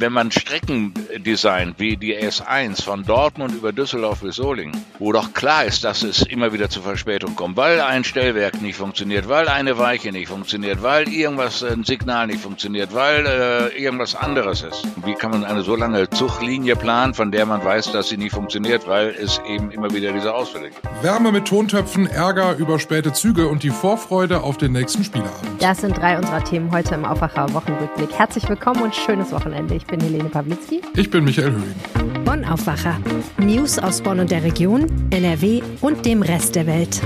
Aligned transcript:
wenn 0.00 0.12
man 0.12 0.30
Strecken 0.30 0.94
designt, 1.18 1.78
wie 1.78 1.96
die 1.96 2.16
S1 2.16 2.82
von 2.82 3.04
Dortmund 3.04 3.54
über 3.54 3.72
Düsseldorf 3.72 4.20
bis 4.20 4.36
Solingen, 4.36 4.74
wo 4.98 5.12
doch 5.12 5.34
klar 5.34 5.66
ist, 5.66 5.84
dass 5.84 6.02
es 6.02 6.22
immer 6.22 6.54
wieder 6.54 6.70
zu 6.70 6.80
Verspätung 6.80 7.36
kommt, 7.36 7.58
weil 7.58 7.80
ein 7.82 8.02
Stellwerk 8.02 8.62
nicht 8.62 8.76
funktioniert, 8.76 9.28
weil 9.28 9.48
eine 9.48 9.76
Weiche 9.76 10.10
nicht 10.10 10.28
funktioniert, 10.28 10.82
weil 10.82 11.06
irgendwas, 11.08 11.62
ein 11.62 11.84
Signal 11.84 12.28
nicht 12.28 12.40
funktioniert, 12.40 12.94
weil 12.94 13.26
äh, 13.26 13.78
irgendwas 13.78 14.14
anderes 14.14 14.62
ist. 14.62 14.86
Wie 15.04 15.14
kann 15.14 15.32
man 15.32 15.44
eine 15.44 15.62
so 15.62 15.76
lange 15.76 16.08
Zuglinie 16.08 16.76
planen, 16.76 17.12
von 17.12 17.30
der 17.30 17.44
man 17.44 17.62
weiß, 17.62 17.92
dass 17.92 18.08
sie 18.08 18.16
nicht 18.16 18.32
funktioniert, 18.32 18.88
weil 18.88 19.10
es 19.10 19.40
eben 19.46 19.70
immer 19.70 19.92
wieder 19.92 20.12
diese 20.12 20.32
Ausfälle 20.32 20.70
gibt? 20.70 20.82
Wärme 21.02 21.30
mit 21.30 21.46
Tontöpfen, 21.46 22.06
Ärger 22.06 22.56
über 22.56 22.78
späte 22.78 23.12
Züge 23.12 23.48
und 23.48 23.62
die 23.62 23.70
Vorfreude 23.70 24.40
auf 24.40 24.56
den 24.56 24.72
nächsten 24.72 25.04
Spieleabend. 25.04 25.62
Das 25.62 25.82
sind 25.82 25.98
drei 25.98 26.16
unserer 26.16 26.42
Themen 26.42 26.72
heute 26.72 26.94
im 26.94 27.04
Aufwacher 27.04 27.52
Wochenrückblick. 27.52 28.12
Herzlich 28.18 28.48
willkommen 28.48 28.82
und 28.82 28.94
schönes 28.96 29.30
Wochenende. 29.32 29.74
Ich 29.74 29.89
bin 29.90 30.00
Helene 30.00 30.28
Pawlitzki. 30.28 30.82
Ich 30.94 31.10
bin 31.10 31.24
Michael 31.24 31.52
Höhing. 31.52 32.24
Bonn 32.24 32.44
Aufwacher. 32.44 32.96
News 33.38 33.78
aus 33.78 34.00
Bonn 34.00 34.20
und 34.20 34.30
der 34.30 34.44
Region, 34.44 34.86
NRW 35.10 35.62
und 35.80 36.06
dem 36.06 36.22
Rest 36.22 36.54
der 36.54 36.68
Welt. 36.68 37.02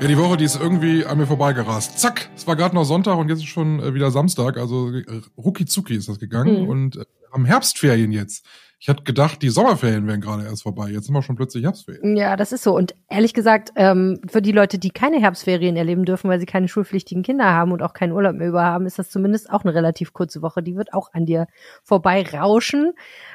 Ja, 0.00 0.06
die 0.06 0.16
Woche, 0.16 0.36
die 0.36 0.44
ist 0.44 0.60
irgendwie 0.60 1.04
an 1.04 1.18
mir 1.18 1.26
vorbeigerast. 1.26 1.98
Zack, 1.98 2.30
es 2.36 2.46
war 2.46 2.54
gerade 2.54 2.74
noch 2.74 2.84
Sonntag 2.84 3.16
und 3.16 3.28
jetzt 3.28 3.40
ist 3.40 3.48
schon 3.48 3.80
äh, 3.80 3.94
wieder 3.94 4.12
Samstag. 4.12 4.58
Also 4.58 4.90
äh, 4.92 5.04
rucki 5.36 5.66
zucki 5.66 5.96
ist 5.96 6.08
das 6.08 6.20
gegangen. 6.20 6.62
Mhm. 6.62 6.68
Und 6.68 6.96
äh, 6.96 7.04
haben 7.32 7.44
Herbstferien 7.44 8.12
jetzt. 8.12 8.46
Ich 8.86 8.88
hatte 8.88 9.02
gedacht, 9.02 9.42
die 9.42 9.48
Sommerferien 9.48 10.06
wären 10.06 10.20
gerade 10.20 10.44
erst 10.44 10.62
vorbei. 10.62 10.90
Jetzt 10.90 11.06
sind 11.06 11.14
wir 11.16 11.20
schon 11.20 11.34
plötzlich 11.34 11.64
Herbstferien. 11.64 12.16
Ja, 12.16 12.36
das 12.36 12.52
ist 12.52 12.62
so. 12.62 12.72
Und 12.76 12.94
ehrlich 13.08 13.34
gesagt, 13.34 13.72
ähm, 13.74 14.20
für 14.28 14.40
die 14.40 14.52
Leute, 14.52 14.78
die 14.78 14.90
keine 14.90 15.18
Herbstferien 15.20 15.76
erleben 15.76 16.04
dürfen, 16.04 16.30
weil 16.30 16.38
sie 16.38 16.46
keine 16.46 16.68
schulpflichtigen 16.68 17.24
Kinder 17.24 17.46
haben 17.46 17.72
und 17.72 17.82
auch 17.82 17.94
keinen 17.94 18.12
Urlaub 18.12 18.36
mehr 18.36 18.46
über 18.46 18.62
haben, 18.62 18.86
ist 18.86 18.96
das 19.00 19.10
zumindest 19.10 19.50
auch 19.50 19.64
eine 19.64 19.74
relativ 19.74 20.12
kurze 20.12 20.40
Woche. 20.40 20.62
Die 20.62 20.76
wird 20.76 20.94
auch 20.94 21.12
an 21.14 21.26
dir 21.26 21.48
vorbei 21.82 22.24
rauschen. 22.32 22.92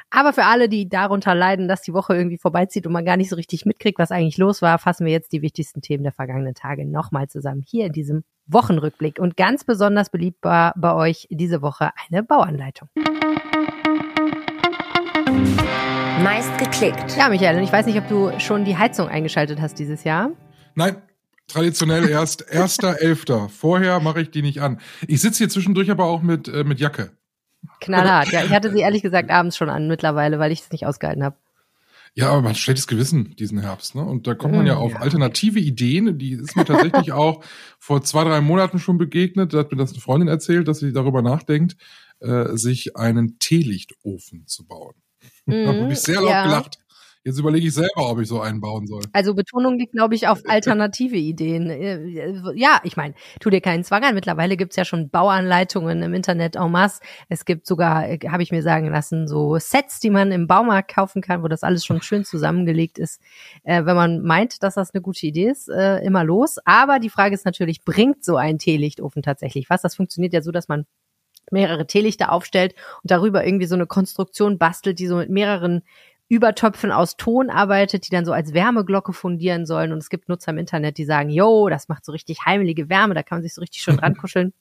Aber 0.08 0.32
für 0.32 0.44
alle, 0.44 0.70
die 0.70 0.88
darunter 0.88 1.34
leiden, 1.34 1.68
dass 1.68 1.82
die 1.82 1.92
Woche 1.92 2.16
irgendwie 2.16 2.38
vorbeizieht 2.38 2.86
und 2.86 2.94
man 2.94 3.04
gar 3.04 3.18
nicht 3.18 3.28
so 3.28 3.36
richtig 3.36 3.66
mitkriegt, 3.66 3.98
was 3.98 4.10
eigentlich 4.10 4.38
los 4.38 4.62
war, 4.62 4.78
fassen 4.78 5.04
wir 5.04 5.12
jetzt 5.12 5.34
die 5.34 5.42
wichtigsten 5.42 5.82
Themen 5.82 6.02
der 6.02 6.12
vergangenen 6.12 6.54
Tage 6.54 6.86
nochmal 6.86 7.28
zusammen 7.28 7.62
hier 7.68 7.84
in 7.84 7.92
diesem 7.92 8.24
Wochenrückblick. 8.46 9.18
Und 9.18 9.36
ganz 9.36 9.64
besonders 9.64 10.08
beliebt 10.08 10.42
war 10.42 10.72
bei 10.78 10.94
euch 10.94 11.28
diese 11.30 11.60
Woche 11.60 11.90
eine 12.08 12.22
Bauanleitung. 12.22 12.88
Meist 16.22 16.56
geklickt. 16.56 17.16
Ja, 17.16 17.28
Michael, 17.28 17.56
und 17.56 17.64
ich 17.64 17.72
weiß 17.72 17.84
nicht, 17.86 17.98
ob 17.98 18.06
du 18.06 18.38
schon 18.38 18.64
die 18.64 18.76
Heizung 18.76 19.08
eingeschaltet 19.08 19.60
hast 19.60 19.80
dieses 19.80 20.04
Jahr. 20.04 20.30
Nein, 20.76 21.02
traditionell 21.48 22.08
erst 22.08 22.44
erster 22.48 23.00
Elfter. 23.00 23.48
Vorher 23.48 23.98
mache 23.98 24.20
ich 24.20 24.30
die 24.30 24.42
nicht 24.42 24.62
an. 24.62 24.78
Ich 25.08 25.20
sitze 25.20 25.38
hier 25.38 25.48
zwischendurch 25.48 25.90
aber 25.90 26.04
auch 26.04 26.22
mit, 26.22 26.46
äh, 26.46 26.62
mit 26.62 26.78
Jacke. 26.78 27.10
Knallhart, 27.80 28.30
ja. 28.30 28.44
Ich 28.44 28.52
hatte 28.52 28.70
sie 28.70 28.80
ehrlich 28.82 29.02
gesagt 29.02 29.30
abends 29.30 29.56
schon 29.56 29.68
an 29.68 29.88
mittlerweile, 29.88 30.38
weil 30.38 30.52
ich 30.52 30.60
es 30.60 30.70
nicht 30.70 30.86
ausgehalten 30.86 31.24
habe. 31.24 31.36
Ja, 32.14 32.28
aber 32.28 32.42
man 32.42 32.50
hat 32.50 32.58
schlechtes 32.58 32.86
Gewissen 32.86 33.34
diesen 33.36 33.58
Herbst, 33.58 33.96
ne? 33.96 34.04
Und 34.04 34.28
da 34.28 34.34
kommt 34.34 34.54
man 34.54 34.66
ja 34.66 34.76
mm, 34.76 34.78
auf 34.78 35.00
alternative 35.00 35.58
Ideen. 35.58 36.18
Die 36.18 36.34
ist 36.34 36.54
mir 36.54 36.64
tatsächlich 36.64 37.12
auch 37.12 37.42
vor 37.80 38.02
zwei, 38.02 38.22
drei 38.22 38.40
Monaten 38.40 38.78
schon 38.78 38.96
begegnet. 38.96 39.54
Da 39.54 39.58
hat 39.58 39.72
mir 39.72 39.78
das 39.78 39.90
eine 39.90 40.00
Freundin 40.00 40.28
erzählt, 40.28 40.68
dass 40.68 40.78
sie 40.78 40.92
darüber 40.92 41.20
nachdenkt, 41.20 41.76
äh, 42.20 42.56
sich 42.56 42.96
einen 42.96 43.40
Teelichtofen 43.40 44.46
zu 44.46 44.66
bauen. 44.66 44.94
Mhm, 45.46 45.64
da 45.64 45.74
habe 45.74 45.92
ich 45.92 45.98
sehr 45.98 46.20
laut 46.20 46.30
ja. 46.30 46.44
gelacht. 46.44 46.78
Jetzt 47.24 47.38
überlege 47.38 47.68
ich 47.68 47.74
selber, 47.74 48.10
ob 48.10 48.18
ich 48.18 48.26
so 48.26 48.40
einen 48.40 48.60
bauen 48.60 48.88
soll. 48.88 49.04
Also 49.12 49.34
Betonung 49.34 49.78
liegt, 49.78 49.92
glaube 49.92 50.16
ich, 50.16 50.26
auf 50.26 50.40
alternative 50.48 51.16
Ideen. 51.16 51.70
Äh, 51.70 52.52
ja, 52.56 52.80
ich 52.82 52.96
meine, 52.96 53.14
tu 53.38 53.48
dir 53.48 53.60
keinen 53.60 53.84
Zwang 53.84 54.02
an. 54.02 54.16
Mittlerweile 54.16 54.56
gibt's 54.56 54.74
ja 54.74 54.84
schon 54.84 55.08
Bauanleitungen 55.08 56.02
im 56.02 56.14
Internet 56.14 56.56
en 56.56 56.72
masse. 56.72 57.00
Es 57.28 57.44
gibt 57.44 57.68
sogar, 57.68 58.08
äh, 58.08 58.18
habe 58.28 58.42
ich 58.42 58.50
mir 58.50 58.62
sagen 58.62 58.90
lassen, 58.90 59.28
so 59.28 59.56
Sets, 59.56 60.00
die 60.00 60.10
man 60.10 60.32
im 60.32 60.48
Baumarkt 60.48 60.92
kaufen 60.92 61.22
kann, 61.22 61.44
wo 61.44 61.48
das 61.48 61.62
alles 61.62 61.84
schon 61.84 62.02
schön 62.02 62.24
zusammengelegt 62.24 62.98
ist. 62.98 63.20
Äh, 63.62 63.84
wenn 63.84 63.94
man 63.94 64.22
meint, 64.22 64.64
dass 64.64 64.74
das 64.74 64.92
eine 64.92 65.00
gute 65.00 65.24
Idee 65.24 65.50
ist, 65.50 65.68
äh, 65.68 65.98
immer 65.98 66.24
los. 66.24 66.56
Aber 66.64 66.98
die 66.98 67.10
Frage 67.10 67.36
ist 67.36 67.44
natürlich, 67.44 67.84
bringt 67.84 68.24
so 68.24 68.34
ein 68.34 68.58
Teelichtofen 68.58 69.22
tatsächlich 69.22 69.70
was? 69.70 69.82
Das 69.82 69.94
funktioniert 69.94 70.32
ja 70.32 70.42
so, 70.42 70.50
dass 70.50 70.66
man 70.66 70.86
mehrere 71.52 71.86
Teelichter 71.86 72.32
aufstellt 72.32 72.74
und 73.02 73.10
darüber 73.10 73.44
irgendwie 73.44 73.66
so 73.66 73.74
eine 73.74 73.86
Konstruktion 73.86 74.58
bastelt, 74.58 74.98
die 74.98 75.06
so 75.06 75.16
mit 75.16 75.30
mehreren 75.30 75.82
Übertöpfen 76.28 76.92
aus 76.92 77.16
Ton 77.18 77.50
arbeitet, 77.50 78.06
die 78.06 78.10
dann 78.10 78.24
so 78.24 78.32
als 78.32 78.54
Wärmeglocke 78.54 79.12
fundieren 79.12 79.66
sollen. 79.66 79.92
Und 79.92 79.98
es 79.98 80.08
gibt 80.08 80.30
Nutzer 80.30 80.52
im 80.52 80.58
Internet, 80.58 80.96
die 80.96 81.04
sagen, 81.04 81.28
yo, 81.28 81.68
das 81.68 81.88
macht 81.88 82.06
so 82.06 82.12
richtig 82.12 82.46
heimelige 82.46 82.88
Wärme, 82.88 83.14
da 83.14 83.22
kann 83.22 83.36
man 83.38 83.42
sich 83.42 83.54
so 83.54 83.60
richtig 83.60 83.82
schön 83.82 83.96
dran 83.98 84.16
kuscheln. 84.16 84.52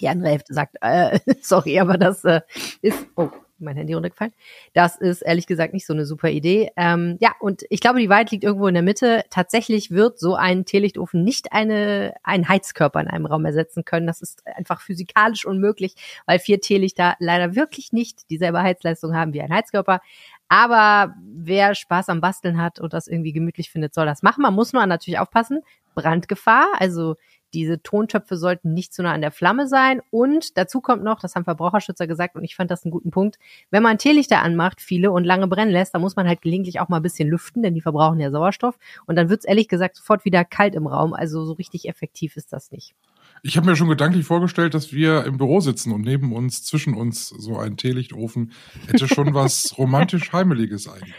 Die 0.00 0.08
andere 0.08 0.30
Hälfte 0.30 0.54
sagt, 0.54 0.76
äh, 0.80 1.18
sorry, 1.42 1.80
aber 1.80 1.98
das 1.98 2.24
äh, 2.24 2.42
ist, 2.80 3.06
oh, 3.16 3.30
mein 3.58 3.76
Handy 3.76 3.94
runtergefallen. 3.94 4.32
Das 4.72 4.96
ist 4.96 5.22
ehrlich 5.22 5.46
gesagt 5.46 5.72
nicht 5.72 5.86
so 5.86 5.92
eine 5.92 6.04
super 6.04 6.28
Idee. 6.28 6.70
Ähm, 6.76 7.16
ja, 7.20 7.32
und 7.40 7.64
ich 7.70 7.80
glaube, 7.80 8.00
die 8.00 8.08
Wahrheit 8.08 8.30
liegt 8.30 8.44
irgendwo 8.44 8.66
in 8.66 8.74
der 8.74 8.82
Mitte. 8.82 9.24
Tatsächlich 9.30 9.90
wird 9.90 10.18
so 10.18 10.34
ein 10.34 10.64
Teelichtofen 10.64 11.24
nicht 11.24 11.52
eine, 11.52 12.14
einen 12.22 12.48
Heizkörper 12.48 13.00
in 13.00 13.08
einem 13.08 13.26
Raum 13.26 13.44
ersetzen 13.44 13.84
können. 13.84 14.06
Das 14.06 14.22
ist 14.22 14.46
einfach 14.46 14.80
physikalisch 14.80 15.44
unmöglich, 15.46 15.94
weil 16.26 16.38
vier 16.38 16.60
Teelichter 16.60 17.16
leider 17.18 17.54
wirklich 17.54 17.92
nicht 17.92 18.30
dieselbe 18.30 18.62
Heizleistung 18.62 19.14
haben 19.14 19.32
wie 19.32 19.42
ein 19.42 19.52
Heizkörper. 19.52 20.00
Aber 20.48 21.14
wer 21.22 21.74
Spaß 21.74 22.10
am 22.10 22.20
Basteln 22.20 22.60
hat 22.60 22.78
und 22.78 22.92
das 22.92 23.08
irgendwie 23.08 23.32
gemütlich 23.32 23.70
findet, 23.70 23.94
soll 23.94 24.06
das 24.06 24.22
machen. 24.22 24.42
Man 24.42 24.54
muss 24.54 24.72
nur 24.72 24.84
natürlich 24.86 25.18
aufpassen. 25.18 25.62
Brandgefahr, 25.94 26.66
also 26.78 27.16
diese 27.54 27.82
Tontöpfe 27.82 28.36
sollten 28.36 28.74
nicht 28.74 28.92
zu 28.92 29.02
nah 29.02 29.12
an 29.12 29.20
der 29.20 29.30
Flamme 29.30 29.66
sein. 29.68 30.02
Und 30.10 30.58
dazu 30.58 30.80
kommt 30.80 31.02
noch, 31.02 31.20
das 31.20 31.34
haben 31.34 31.44
Verbraucherschützer 31.44 32.06
gesagt 32.06 32.36
und 32.36 32.44
ich 32.44 32.56
fand 32.56 32.70
das 32.70 32.84
einen 32.84 32.92
guten 32.92 33.10
Punkt, 33.10 33.38
wenn 33.70 33.82
man 33.82 33.98
Teelichter 33.98 34.42
anmacht, 34.42 34.80
viele 34.80 35.10
und 35.10 35.24
lange 35.24 35.46
brennen 35.46 35.70
lässt, 35.70 35.94
dann 35.94 36.02
muss 36.02 36.16
man 36.16 36.26
halt 36.26 36.42
gelegentlich 36.42 36.80
auch 36.80 36.88
mal 36.88 36.96
ein 36.96 37.02
bisschen 37.02 37.28
lüften, 37.28 37.62
denn 37.62 37.74
die 37.74 37.80
verbrauchen 37.80 38.20
ja 38.20 38.30
Sauerstoff. 38.30 38.78
Und 39.06 39.16
dann 39.16 39.28
wird 39.28 39.40
es 39.40 39.44
ehrlich 39.44 39.68
gesagt 39.68 39.96
sofort 39.96 40.24
wieder 40.24 40.44
kalt 40.44 40.74
im 40.74 40.86
Raum. 40.86 41.14
Also 41.14 41.44
so 41.44 41.52
richtig 41.52 41.88
effektiv 41.88 42.36
ist 42.36 42.52
das 42.52 42.72
nicht. 42.72 42.94
Ich 43.42 43.56
habe 43.56 43.66
mir 43.66 43.76
schon 43.76 43.88
gedanklich 43.88 44.24
vorgestellt, 44.26 44.74
dass 44.74 44.92
wir 44.92 45.24
im 45.24 45.36
Büro 45.36 45.60
sitzen 45.60 45.92
und 45.92 46.00
neben 46.00 46.32
uns, 46.32 46.64
zwischen 46.64 46.94
uns 46.94 47.28
so 47.28 47.58
ein 47.58 47.76
Teelichtofen 47.76 48.52
hätte 48.86 49.06
schon 49.06 49.34
was 49.34 49.74
romantisch 49.78 50.32
Heimeliges 50.32 50.88
eigentlich. 50.88 51.14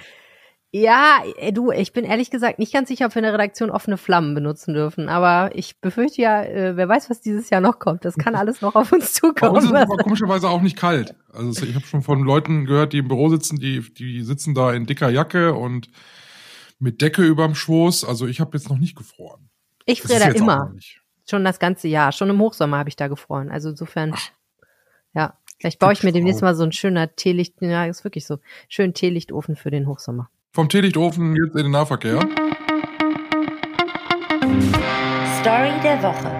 Ja, 0.78 1.24
äh, 1.38 1.54
du, 1.54 1.72
ich 1.72 1.94
bin 1.94 2.04
ehrlich 2.04 2.30
gesagt 2.30 2.60
nicht 2.60 2.74
ganz 2.74 2.90
sicher, 2.90 3.06
ob 3.06 3.16
wir 3.16 3.22
in 3.22 3.24
der 3.24 3.32
Redaktion 3.32 3.70
offene 3.70 3.96
Flammen 3.96 4.36
benutzen 4.36 4.74
dürfen. 4.74 5.08
Aber 5.08 5.56
ich 5.56 5.80
befürchte 5.80 6.22
ja, 6.22 6.44
äh, 6.44 6.76
wer 6.76 6.90
weiß, 6.90 7.10
was 7.10 7.22
dieses 7.22 7.50
Jahr 7.50 7.62
noch 7.62 7.80
kommt. 7.80 8.04
Das 8.04 8.18
kann 8.18 8.36
alles 8.36 8.60
noch 8.60 8.76
auf 8.76 8.92
uns 8.92 9.14
zukommen. 9.14 9.54
Bei 9.54 9.58
uns 9.58 9.64
ist 9.64 9.72
es 9.72 9.78
aber 9.78 9.96
komischerweise 10.04 10.50
auch 10.50 10.62
nicht 10.62 10.76
kalt. 10.76 11.16
Also 11.32 11.66
ich 11.66 11.76
habe 11.76 11.86
schon 11.86 12.02
von 12.02 12.24
Leuten 12.24 12.66
gehört, 12.66 12.92
die 12.92 12.98
im 12.98 13.08
Büro 13.08 13.30
sitzen, 13.30 13.58
die, 13.58 13.94
die 13.94 14.22
sitzen 14.24 14.54
da 14.54 14.74
in 14.74 14.86
dicker 14.86 15.10
Jacke 15.10 15.54
und 15.54 15.88
mit 16.78 17.02
Decke 17.02 17.24
überm 17.24 17.56
Schoß. 17.56 18.04
Also 18.04 18.28
ich 18.28 18.42
habe 18.42 18.58
jetzt 18.58 18.70
noch 18.70 18.78
nicht 18.78 18.98
gefroren. 18.98 19.50
Ich 19.86 20.02
friere 20.02 20.20
da 20.20 20.28
immer. 20.32 20.74
Schon 21.26 21.46
das 21.46 21.60
ganze 21.60 21.88
Jahr. 21.88 22.12
Schon 22.12 22.30
im 22.30 22.40
Hochsommer 22.40 22.80
habe 22.80 22.90
ich 22.90 22.98
da 22.98 23.08
gefroren. 23.08 23.50
Also 23.50 23.70
insofern, 23.70 24.12
Ach. 24.14 24.30
ja. 25.14 25.40
Vielleicht 25.58 25.80
baue 25.80 25.94
ich 25.94 26.04
mir 26.04 26.12
demnächst 26.12 26.42
mal 26.42 26.54
so 26.54 26.64
ein 26.64 26.74
schöner 26.74 27.16
Teelicht, 27.16 27.62
ja, 27.62 27.86
ist 27.86 28.04
wirklich 28.04 28.26
so, 28.26 28.40
schön 28.68 28.94
Teelichtofen 28.94 29.56
für 29.56 29.72
den 29.72 29.88
Hochsommer. 29.88 30.30
Vom 30.56 30.70
Teelichtofen 30.70 31.36
jetzt 31.36 31.58
in 31.58 31.64
den 31.64 31.72
Nahverkehr. 31.72 32.18
Story 35.42 35.74
der 35.84 36.02
Woche. 36.02 36.32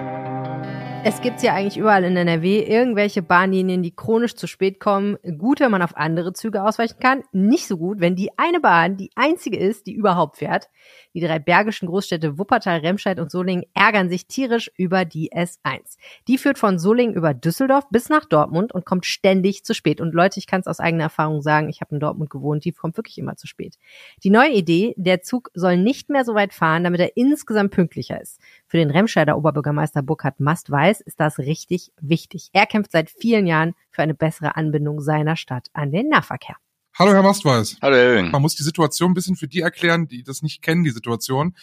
Es 1.04 1.20
gibt 1.20 1.42
ja 1.42 1.52
eigentlich 1.52 1.76
überall 1.76 2.02
in 2.02 2.16
NRW 2.16 2.62
irgendwelche 2.62 3.20
Bahnlinien, 3.20 3.82
die 3.82 3.94
chronisch 3.94 4.34
zu 4.34 4.46
spät 4.46 4.80
kommen. 4.80 5.18
Gut, 5.36 5.60
wenn 5.60 5.70
man 5.70 5.82
auf 5.82 5.98
andere 5.98 6.32
Züge 6.32 6.64
ausweichen 6.64 6.98
kann. 6.98 7.24
Nicht 7.32 7.66
so 7.68 7.76
gut, 7.76 8.00
wenn 8.00 8.16
die 8.16 8.30
eine 8.38 8.58
Bahn 8.58 8.96
die 8.96 9.10
einzige 9.16 9.58
ist, 9.58 9.86
die 9.86 9.92
überhaupt 9.92 10.38
fährt. 10.38 10.70
Die 11.16 11.22
drei 11.22 11.38
bergischen 11.38 11.88
Großstädte 11.88 12.36
Wuppertal, 12.36 12.80
Remscheid 12.80 13.18
und 13.18 13.30
Solingen 13.30 13.64
ärgern 13.72 14.10
sich 14.10 14.26
tierisch 14.26 14.70
über 14.76 15.06
die 15.06 15.32
S1. 15.32 15.96
Die 16.28 16.36
führt 16.36 16.58
von 16.58 16.78
Solingen 16.78 17.14
über 17.14 17.32
Düsseldorf 17.32 17.88
bis 17.88 18.10
nach 18.10 18.26
Dortmund 18.26 18.74
und 18.74 18.84
kommt 18.84 19.06
ständig 19.06 19.64
zu 19.64 19.72
spät. 19.72 20.02
Und 20.02 20.12
Leute, 20.12 20.38
ich 20.38 20.46
kann 20.46 20.60
es 20.60 20.66
aus 20.66 20.78
eigener 20.78 21.04
Erfahrung 21.04 21.40
sagen, 21.40 21.70
ich 21.70 21.80
habe 21.80 21.94
in 21.94 22.00
Dortmund 22.00 22.28
gewohnt, 22.28 22.66
die 22.66 22.72
kommt 22.72 22.98
wirklich 22.98 23.16
immer 23.16 23.34
zu 23.36 23.46
spät. 23.46 23.78
Die 24.24 24.28
neue 24.28 24.52
Idee, 24.52 24.92
der 24.98 25.22
Zug 25.22 25.50
soll 25.54 25.78
nicht 25.78 26.10
mehr 26.10 26.26
so 26.26 26.34
weit 26.34 26.52
fahren, 26.52 26.84
damit 26.84 27.00
er 27.00 27.16
insgesamt 27.16 27.70
pünktlicher 27.70 28.20
ist. 28.20 28.38
Für 28.66 28.76
den 28.76 28.90
Remscheider 28.90 29.38
Oberbürgermeister 29.38 30.02
Burkhard 30.02 30.38
Mast 30.38 30.70
weiß, 30.70 31.00
ist 31.00 31.18
das 31.18 31.38
richtig 31.38 31.92
wichtig. 31.98 32.50
Er 32.52 32.66
kämpft 32.66 32.92
seit 32.92 33.08
vielen 33.08 33.46
Jahren 33.46 33.74
für 33.90 34.02
eine 34.02 34.12
bessere 34.12 34.54
Anbindung 34.54 35.00
seiner 35.00 35.36
Stadt 35.36 35.68
an 35.72 35.92
den 35.92 36.10
Nahverkehr. 36.10 36.56
Hallo, 36.98 37.12
Herr 37.12 37.22
Mastweis. 37.22 37.76
Hallo, 37.82 37.94
Herr 37.94 38.08
Höhing. 38.12 38.30
Man 38.30 38.40
muss 38.40 38.54
die 38.54 38.62
Situation 38.62 39.10
ein 39.10 39.14
bisschen 39.14 39.36
für 39.36 39.46
die 39.46 39.60
erklären, 39.60 40.08
die 40.08 40.22
das 40.22 40.40
nicht 40.40 40.62
kennen, 40.62 40.82
die 40.82 40.92
Situation. 40.92 41.54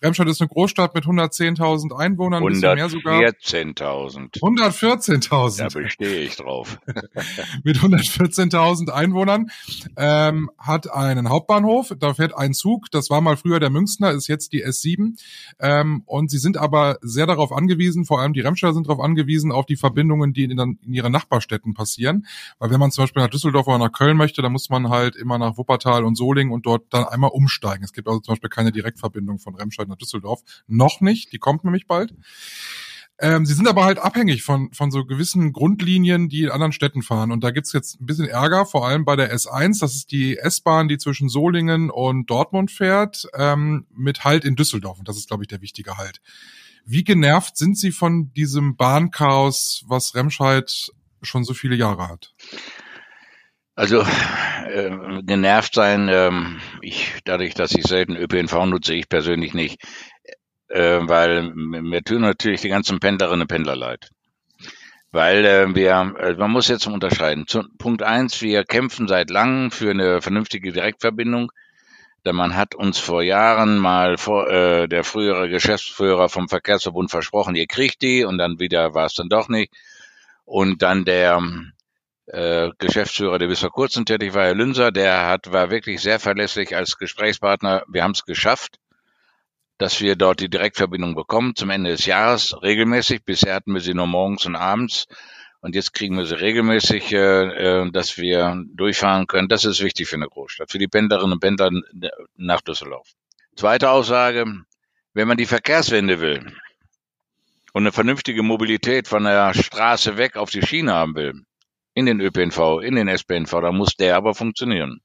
Remscheid 0.00 0.28
ist 0.28 0.40
eine 0.40 0.46
Großstadt 0.48 0.94
mit 0.94 1.06
110.000 1.06 1.96
Einwohnern, 1.96 2.44
114.000. 2.44 4.40
114.000. 4.40 5.58
Da 5.58 5.68
bestehe 5.68 6.20
ich 6.20 6.36
drauf. 6.36 6.78
mit 7.64 7.78
114.000 7.78 8.90
Einwohnern, 8.90 9.50
ähm, 9.96 10.50
hat 10.58 10.92
einen 10.92 11.30
Hauptbahnhof, 11.30 11.92
da 11.98 12.14
fährt 12.14 12.36
ein 12.36 12.54
Zug, 12.54 12.88
das 12.92 13.10
war 13.10 13.20
mal 13.20 13.36
früher 13.36 13.58
der 13.58 13.70
Münchner, 13.70 14.12
ist 14.12 14.28
jetzt 14.28 14.52
die 14.52 14.64
S7. 14.64 15.18
Ähm, 15.58 16.02
und 16.06 16.30
sie 16.30 16.38
sind 16.38 16.58
aber 16.58 16.98
sehr 17.00 17.26
darauf 17.26 17.50
angewiesen, 17.50 18.04
vor 18.04 18.20
allem 18.20 18.34
die 18.34 18.40
Remscheider 18.40 18.74
sind 18.74 18.86
darauf 18.86 19.02
angewiesen, 19.02 19.50
auf 19.50 19.66
die 19.66 19.76
Verbindungen, 19.76 20.32
die 20.32 20.44
in, 20.44 20.58
in 20.58 20.92
ihren 20.92 21.10
Nachbarstädten 21.10 21.74
passieren. 21.74 22.26
Weil 22.60 22.70
wenn 22.70 22.78
man 22.78 22.92
zum 22.92 23.02
Beispiel 23.04 23.22
nach 23.22 23.30
Düsseldorf 23.30 23.66
oder 23.66 23.78
nach 23.78 23.92
Köln 23.92 24.16
möchte, 24.16 24.42
dann 24.42 24.52
muss 24.52 24.68
man 24.68 24.75
halt 24.88 25.16
immer 25.16 25.38
nach 25.38 25.56
Wuppertal 25.56 26.04
und 26.04 26.16
Solingen 26.16 26.52
und 26.52 26.66
dort 26.66 26.92
dann 26.92 27.04
einmal 27.04 27.30
umsteigen. 27.30 27.84
Es 27.84 27.92
gibt 27.92 28.08
also 28.08 28.20
zum 28.20 28.32
Beispiel 28.32 28.50
keine 28.50 28.72
Direktverbindung 28.72 29.38
von 29.38 29.54
Remscheid 29.54 29.88
nach 29.88 29.96
Düsseldorf. 29.96 30.42
Noch 30.66 31.00
nicht, 31.00 31.32
die 31.32 31.38
kommt 31.38 31.64
nämlich 31.64 31.86
bald. 31.86 32.14
Ähm, 33.18 33.46
sie 33.46 33.54
sind 33.54 33.66
aber 33.66 33.84
halt 33.84 33.98
abhängig 33.98 34.42
von, 34.42 34.70
von 34.72 34.90
so 34.90 35.06
gewissen 35.06 35.52
Grundlinien, 35.52 36.28
die 36.28 36.42
in 36.42 36.50
anderen 36.50 36.72
Städten 36.72 37.02
fahren. 37.02 37.32
Und 37.32 37.42
da 37.42 37.50
gibt's 37.50 37.72
jetzt 37.72 38.00
ein 38.00 38.06
bisschen 38.06 38.28
Ärger, 38.28 38.66
vor 38.66 38.86
allem 38.86 39.06
bei 39.06 39.16
der 39.16 39.34
S1. 39.34 39.80
Das 39.80 39.94
ist 39.94 40.12
die 40.12 40.36
S-Bahn, 40.36 40.88
die 40.88 40.98
zwischen 40.98 41.30
Solingen 41.30 41.90
und 41.90 42.28
Dortmund 42.28 42.70
fährt, 42.70 43.26
ähm, 43.34 43.86
mit 43.90 44.24
Halt 44.24 44.44
in 44.44 44.54
Düsseldorf. 44.54 44.98
Und 44.98 45.08
das 45.08 45.16
ist, 45.16 45.28
glaube 45.28 45.44
ich, 45.44 45.48
der 45.48 45.62
wichtige 45.62 45.96
Halt. 45.96 46.20
Wie 46.84 47.04
genervt 47.04 47.56
sind 47.56 47.78
Sie 47.78 47.90
von 47.90 48.32
diesem 48.34 48.76
Bahnchaos, 48.76 49.84
was 49.88 50.14
Remscheid 50.14 50.92
schon 51.22 51.42
so 51.42 51.54
viele 51.54 51.74
Jahre 51.74 52.08
hat? 52.08 52.34
Also 53.76 54.00
äh, 54.00 54.90
genervt 55.22 55.74
sein, 55.74 56.08
ähm, 56.10 56.60
ich 56.80 57.20
dadurch, 57.26 57.52
dass 57.52 57.72
ich 57.72 57.84
selten 57.84 58.16
ÖPNV 58.16 58.64
nutze, 58.64 58.94
ich 58.94 59.06
persönlich 59.10 59.52
nicht, 59.52 59.82
äh, 60.68 61.00
weil 61.02 61.52
mir 61.54 62.02
tun 62.02 62.22
natürlich 62.22 62.62
die 62.62 62.70
ganzen 62.70 63.00
Pendlerinnen 63.00 63.42
und 63.42 63.48
Pendler 63.48 63.76
leid. 63.76 64.08
Weil 65.12 65.44
äh, 65.44 65.74
wir, 65.74 66.14
äh, 66.18 66.34
man 66.34 66.50
muss 66.50 66.68
jetzt 66.68 66.86
unterscheiden. 66.86 67.46
Zu, 67.46 67.64
Punkt 67.76 68.02
eins, 68.02 68.40
wir 68.40 68.64
kämpfen 68.64 69.08
seit 69.08 69.28
langem 69.28 69.70
für 69.70 69.90
eine 69.90 70.22
vernünftige 70.22 70.72
Direktverbindung. 70.72 71.52
Denn 72.24 72.34
man 72.34 72.56
hat 72.56 72.74
uns 72.74 72.98
vor 72.98 73.22
Jahren 73.22 73.76
mal 73.76 74.16
vor, 74.16 74.50
äh, 74.50 74.88
der 74.88 75.04
frühere 75.04 75.50
Geschäftsführer 75.50 76.30
vom 76.30 76.48
Verkehrsverbund 76.48 77.10
versprochen, 77.10 77.54
ihr 77.54 77.66
kriegt 77.66 78.00
die 78.02 78.24
und 78.24 78.38
dann 78.38 78.58
wieder 78.58 78.94
war 78.94 79.06
es 79.06 79.14
dann 79.14 79.28
doch 79.28 79.48
nicht. 79.48 79.72
Und 80.44 80.82
dann 80.82 81.04
der 81.04 81.40
äh, 82.26 82.70
Geschäftsführer, 82.78 83.38
der 83.38 83.46
bis 83.46 83.60
vor 83.60 83.70
kurzem 83.70 84.04
tätig 84.04 84.34
war, 84.34 84.44
Herr 84.44 84.54
Lünser, 84.54 84.90
der 84.90 85.26
hat, 85.26 85.52
war 85.52 85.70
wirklich 85.70 86.00
sehr 86.00 86.18
verlässlich 86.18 86.74
als 86.74 86.98
Gesprächspartner. 86.98 87.84
Wir 87.88 88.02
haben 88.02 88.12
es 88.12 88.24
geschafft, 88.24 88.78
dass 89.78 90.00
wir 90.00 90.16
dort 90.16 90.40
die 90.40 90.48
Direktverbindung 90.48 91.14
bekommen 91.14 91.54
zum 91.54 91.70
Ende 91.70 91.90
des 91.90 92.06
Jahres 92.06 92.60
regelmäßig. 92.62 93.24
Bisher 93.24 93.54
hatten 93.54 93.74
wir 93.74 93.80
sie 93.80 93.94
nur 93.94 94.06
morgens 94.06 94.46
und 94.46 94.56
abends. 94.56 95.06
Und 95.60 95.74
jetzt 95.74 95.92
kriegen 95.94 96.16
wir 96.16 96.26
sie 96.26 96.38
regelmäßig, 96.38 97.12
äh, 97.12 97.82
äh 97.84 97.90
dass 97.90 98.18
wir 98.18 98.62
durchfahren 98.74 99.26
können. 99.26 99.48
Das 99.48 99.64
ist 99.64 99.82
wichtig 99.82 100.08
für 100.08 100.16
eine 100.16 100.28
Großstadt, 100.28 100.70
für 100.70 100.78
die 100.78 100.88
Pendlerinnen 100.88 101.32
und 101.32 101.40
Pendler 101.40 101.70
nach 102.36 102.60
Düsseldorf. 102.60 103.08
Zweite 103.56 103.90
Aussage, 103.90 104.44
wenn 105.14 105.28
man 105.28 105.36
die 105.36 105.46
Verkehrswende 105.46 106.20
will 106.20 106.52
und 107.72 107.82
eine 107.82 107.92
vernünftige 107.92 108.42
Mobilität 108.42 109.08
von 109.08 109.24
der 109.24 109.54
Straße 109.54 110.16
weg 110.18 110.36
auf 110.36 110.50
die 110.50 110.62
Schiene 110.62 110.92
haben 110.92 111.14
will, 111.14 111.46
in 111.96 112.04
den 112.04 112.20
ÖPNV, 112.20 112.82
in 112.82 112.94
den 112.94 113.08
SPNV, 113.08 113.50
da 113.62 113.72
muss 113.72 113.96
der 113.96 114.16
aber 114.16 114.34
funktionieren. 114.34 115.00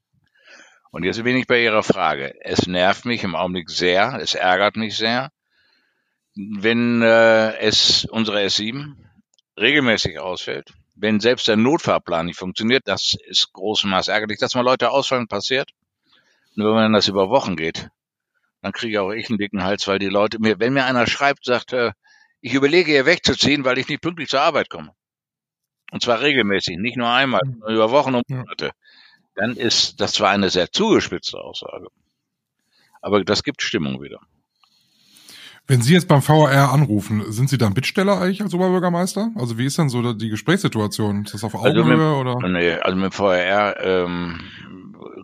Und 0.91 1.05
jetzt 1.05 1.23
bin 1.23 1.37
ich 1.37 1.47
bei 1.47 1.63
Ihrer 1.63 1.83
Frage. 1.83 2.33
Es 2.41 2.67
nervt 2.67 3.05
mich 3.05 3.23
im 3.23 3.33
Augenblick 3.33 3.69
sehr, 3.69 4.19
es 4.21 4.35
ärgert 4.35 4.75
mich 4.75 4.97
sehr, 4.97 5.31
wenn 6.35 7.01
äh, 7.01 7.55
es 7.59 8.03
unsere 8.03 8.41
S7 8.41 8.97
regelmäßig 9.57 10.19
ausfällt, 10.19 10.73
wenn 10.95 11.21
selbst 11.21 11.47
der 11.47 11.55
Notfahrplan 11.55 12.25
nicht 12.25 12.37
funktioniert, 12.37 12.83
das 12.87 13.15
ist 13.25 13.53
großem 13.53 13.89
Maß 13.89 14.09
ärgerlich, 14.09 14.39
dass 14.39 14.55
mal 14.55 14.61
Leute 14.61 14.91
ausfallen, 14.91 15.29
passiert. 15.29 15.71
Nur 16.55 16.75
wenn 16.75 16.91
das 16.91 17.07
über 17.07 17.29
Wochen 17.29 17.55
geht, 17.55 17.87
dann 18.61 18.73
kriege 18.73 19.01
auch 19.01 19.11
ich 19.11 19.29
einen 19.29 19.37
dicken 19.37 19.63
Hals, 19.63 19.87
weil 19.87 19.99
die 19.99 20.09
Leute 20.09 20.39
mir, 20.39 20.59
wenn 20.59 20.73
mir 20.73 20.83
einer 20.83 21.07
schreibt, 21.07 21.45
sagt, 21.45 21.71
äh, 21.71 21.93
ich 22.41 22.53
überlege 22.53 22.91
hier 22.91 23.05
wegzuziehen, 23.05 23.63
weil 23.63 23.77
ich 23.77 23.87
nicht 23.87 24.01
pünktlich 24.01 24.27
zur 24.27 24.41
Arbeit 24.41 24.69
komme. 24.69 24.93
Und 25.91 26.01
zwar 26.01 26.21
regelmäßig, 26.21 26.77
nicht 26.77 26.97
nur 26.97 27.09
einmal, 27.09 27.41
sondern 27.43 27.69
mhm. 27.69 27.75
über 27.75 27.91
Wochen 27.91 28.15
und 28.15 28.27
Monate. 28.29 28.71
Dann 29.35 29.55
ist 29.55 30.01
das 30.01 30.13
zwar 30.13 30.29
eine 30.29 30.49
sehr 30.49 30.71
zugespitzte 30.71 31.37
Aussage, 31.37 31.87
aber 33.01 33.23
das 33.23 33.43
gibt 33.43 33.61
Stimmung 33.61 34.01
wieder. 34.01 34.19
Wenn 35.67 35.81
Sie 35.81 35.93
jetzt 35.93 36.07
beim 36.07 36.21
VR 36.21 36.71
anrufen, 36.73 37.31
sind 37.31 37.49
Sie 37.49 37.57
dann 37.57 37.73
Bittsteller 37.73 38.19
eigentlich 38.19 38.41
als 38.41 38.53
Oberbürgermeister? 38.53 39.31
Also 39.35 39.57
wie 39.57 39.65
ist 39.65 39.77
denn 39.77 39.89
so 39.89 40.13
die 40.13 40.29
Gesprächssituation? 40.29 41.23
Ist 41.23 41.33
das 41.33 41.43
auf 41.43 41.55
Augenhöhe 41.55 41.83
also 41.83 42.23
mit, 42.23 42.35
oder? 42.35 42.49
Nee, 42.49 42.73
also 42.73 42.97
mit 42.97 43.13
VR 43.13 43.79
ähm, 43.79 44.41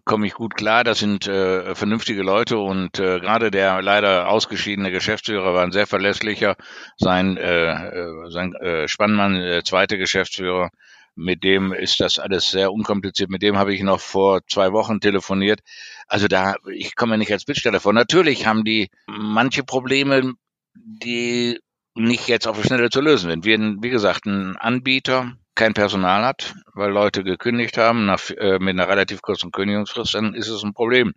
komme 0.06 0.28
ich 0.28 0.34
gut 0.34 0.56
klar. 0.56 0.84
Das 0.84 1.00
sind 1.00 1.28
äh, 1.28 1.76
vernünftige 1.76 2.24
Leute 2.24 2.58
und 2.58 3.00
äh, 3.00 3.20
gerade 3.20 3.52
der 3.52 3.82
leider 3.82 4.30
ausgeschiedene 4.30 4.92
Geschäftsführer 4.92 5.54
war 5.54 5.64
ein 5.64 5.72
sehr 5.72 5.88
verlässlicher. 5.88 6.56
Sein, 6.98 7.38
äh, 7.38 7.72
äh 7.72 8.30
sein 8.30 8.54
äh, 8.56 8.88
Spannmann, 8.88 9.36
der 9.36 9.64
zweite 9.64 9.98
Geschäftsführer, 9.98 10.70
mit 11.16 11.44
dem 11.44 11.74
ist 11.74 12.00
das 12.00 12.20
alles 12.20 12.52
sehr 12.52 12.72
unkompliziert. 12.72 13.30
Mit 13.30 13.42
dem 13.42 13.58
habe 13.58 13.74
ich 13.74 13.82
noch 13.82 14.00
vor 14.00 14.42
zwei 14.48 14.72
Wochen 14.72 15.00
telefoniert. 15.00 15.62
Also 16.08 16.28
da, 16.28 16.56
ich 16.72 16.96
komme 16.96 17.18
nicht 17.18 17.32
als 17.32 17.46
Bittsteller 17.46 17.80
vor. 17.80 17.94
Natürlich 17.94 18.46
haben 18.46 18.64
die 18.64 18.90
manche 19.08 19.64
Probleme, 19.64 20.34
die 20.76 21.60
nicht 21.96 22.28
jetzt 22.28 22.48
auf 22.48 22.62
die 22.62 22.68
Schnelle 22.68 22.92
zu 22.92 23.02
lösen 23.02 23.32
sind. 23.32 23.46
Wir, 23.46 23.58
wie 23.58 23.90
gesagt, 23.90 24.28
ein 24.28 24.56
Anbieter, 24.58 25.34
kein 25.58 25.74
Personal 25.74 26.24
hat, 26.24 26.56
weil 26.74 26.92
Leute 26.92 27.24
gekündigt 27.24 27.78
haben 27.78 28.06
nach, 28.06 28.30
äh, 28.30 28.60
mit 28.60 28.70
einer 28.70 28.88
relativ 28.88 29.22
kurzen 29.22 29.52
Kündigungsfrist, 29.52 30.14
dann 30.14 30.34
ist 30.34 30.48
es 30.48 30.64
ein 30.64 30.74
Problem. 30.74 31.14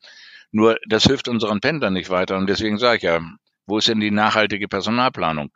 Nur 0.50 0.78
das 0.88 1.04
hilft 1.04 1.28
unseren 1.28 1.60
Pendlern 1.60 1.92
nicht 1.92 2.10
weiter 2.10 2.36
und 2.36 2.48
deswegen 2.48 2.78
sage 2.78 2.96
ich 2.96 3.02
ja, 3.04 3.20
wo 3.66 3.78
ist 3.78 3.86
denn 3.86 4.00
die 4.00 4.10
nachhaltige 4.10 4.66
Personalplanung? 4.66 5.52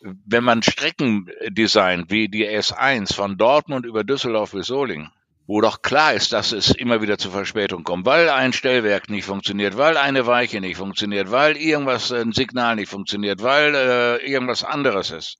Wenn 0.00 0.44
man 0.44 0.62
Strecken 0.62 1.30
designt, 1.48 2.10
wie 2.10 2.28
die 2.28 2.46
S1 2.46 3.14
von 3.14 3.38
Dortmund 3.38 3.86
über 3.86 4.04
Düsseldorf 4.04 4.50
bis 4.50 4.66
Solingen, 4.66 5.12
wo 5.46 5.60
doch 5.60 5.80
klar 5.80 6.12
ist, 6.12 6.32
dass 6.32 6.52
es 6.52 6.72
immer 6.72 7.02
wieder 7.02 7.18
zu 7.18 7.30
Verspätung 7.30 7.84
kommt, 7.84 8.04
weil 8.04 8.28
ein 8.28 8.52
Stellwerk 8.52 9.08
nicht 9.08 9.24
funktioniert, 9.24 9.76
weil 9.76 9.96
eine 9.96 10.26
Weiche 10.26 10.60
nicht 10.60 10.76
funktioniert, 10.76 11.30
weil 11.30 11.56
irgendwas, 11.56 12.12
ein 12.12 12.32
Signal 12.32 12.76
nicht 12.76 12.90
funktioniert, 12.90 13.42
weil 13.42 13.74
äh, 13.74 14.16
irgendwas 14.26 14.64
anderes 14.64 15.12
ist 15.12 15.38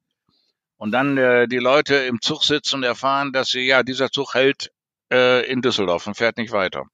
und 0.83 0.91
dann 0.91 1.17
äh, 1.17 1.47
die 1.47 1.59
Leute 1.59 1.95
im 1.95 2.21
Zug 2.21 2.43
sitzen 2.43 2.75
und 2.75 2.83
erfahren, 2.83 3.33
dass 3.33 3.51
sie, 3.51 3.61
ja, 3.61 3.85
dieser 3.85 4.11
Zug 4.11 4.35
hält 4.35 4.73
äh, 5.13 5.49
in 5.49 5.63
Düsseldorf 5.63 6.09
und 6.09 6.17
fährt 6.17 6.39
nicht 6.39 6.51
weiter. 6.51 6.87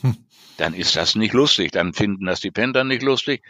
Hm. 0.00 0.16
Dann 0.56 0.74
ist 0.74 0.96
das 0.96 1.14
nicht 1.14 1.32
lustig, 1.32 1.70
dann 1.70 1.94
finden 1.94 2.26
das 2.26 2.40
die 2.40 2.50
Pendler 2.50 2.82
nicht 2.82 3.04
lustig. 3.04 3.44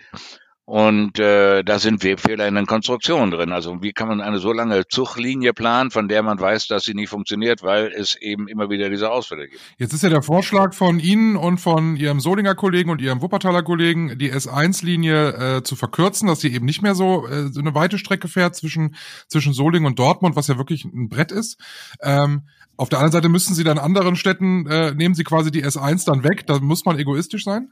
Und 0.69 1.19
äh, 1.19 1.62
da 1.65 1.79
sind 1.79 2.05
Webfehler 2.05 2.47
in 2.47 2.55
den 2.55 2.67
Konstruktionen 2.67 3.31
drin. 3.31 3.53
Also 3.53 3.81
wie 3.81 3.94
kann 3.94 4.06
man 4.06 4.20
eine 4.20 4.38
so 4.38 4.53
lange 4.53 4.87
Zuglinie 4.87 5.55
planen, 5.55 5.91
von 5.91 6.09
der 6.09 6.23
man 6.23 6.38
weiß, 6.38 6.67
dass 6.67 6.85
sie 6.85 6.93
nicht 6.93 7.09
funktioniert, 7.09 7.62
weil 7.62 7.87
es 7.87 8.17
eben 8.17 8.49
immer 8.49 8.69
wieder 8.69 8.91
diese 8.91 9.11
Ausfälle 9.11 9.49
gibt. 9.49 9.62
Jetzt 9.78 9.95
ist 9.95 10.02
ja 10.02 10.11
der 10.11 10.21
Vorschlag 10.21 10.75
von 10.75 11.00
Ihnen 11.00 11.37
und 11.37 11.57
von 11.57 11.97
Ihrem 11.97 12.21
Solinger 12.21 12.54
Kollegen 12.54 12.90
und 12.90 13.00
Ihrem 13.00 13.23
Wuppertaler 13.23 13.62
Kollegen, 13.62 14.19
die 14.19 14.31
S1-Linie 14.31 15.57
äh, 15.57 15.62
zu 15.62 15.75
verkürzen, 15.75 16.28
dass 16.28 16.40
sie 16.40 16.52
eben 16.52 16.66
nicht 16.66 16.83
mehr 16.83 16.95
so, 16.95 17.26
äh, 17.26 17.50
so 17.50 17.61
eine 17.61 17.75
weite 17.75 17.97
Strecke 17.97 18.28
fährt 18.28 18.54
zwischen, 18.54 18.95
zwischen 19.26 19.54
Solingen 19.54 19.87
und 19.87 19.99
Dortmund, 19.99 20.37
was 20.37 20.49
ja 20.49 20.59
wirklich 20.59 20.85
ein 20.85 21.09
Brett 21.09 21.33
ist. 21.33 21.59
Ähm, 22.02 22.42
auf 22.76 22.90
der 22.90 22.99
anderen 22.99 23.12
Seite 23.12 23.31
müssen 23.31 23.54
Sie 23.54 23.64
dann 23.64 23.78
anderen 23.78 24.16
Städten, 24.16 24.66
äh, 24.66 24.92
nehmen 24.95 25.14
Sie 25.14 25.25
quasi 25.25 25.50
die 25.50 25.64
S1 25.64 26.04
dann 26.04 26.25
weg. 26.25 26.47
Da 26.47 26.59
muss 26.59 26.85
man 26.85 26.99
egoistisch 26.99 27.45
sein? 27.45 27.71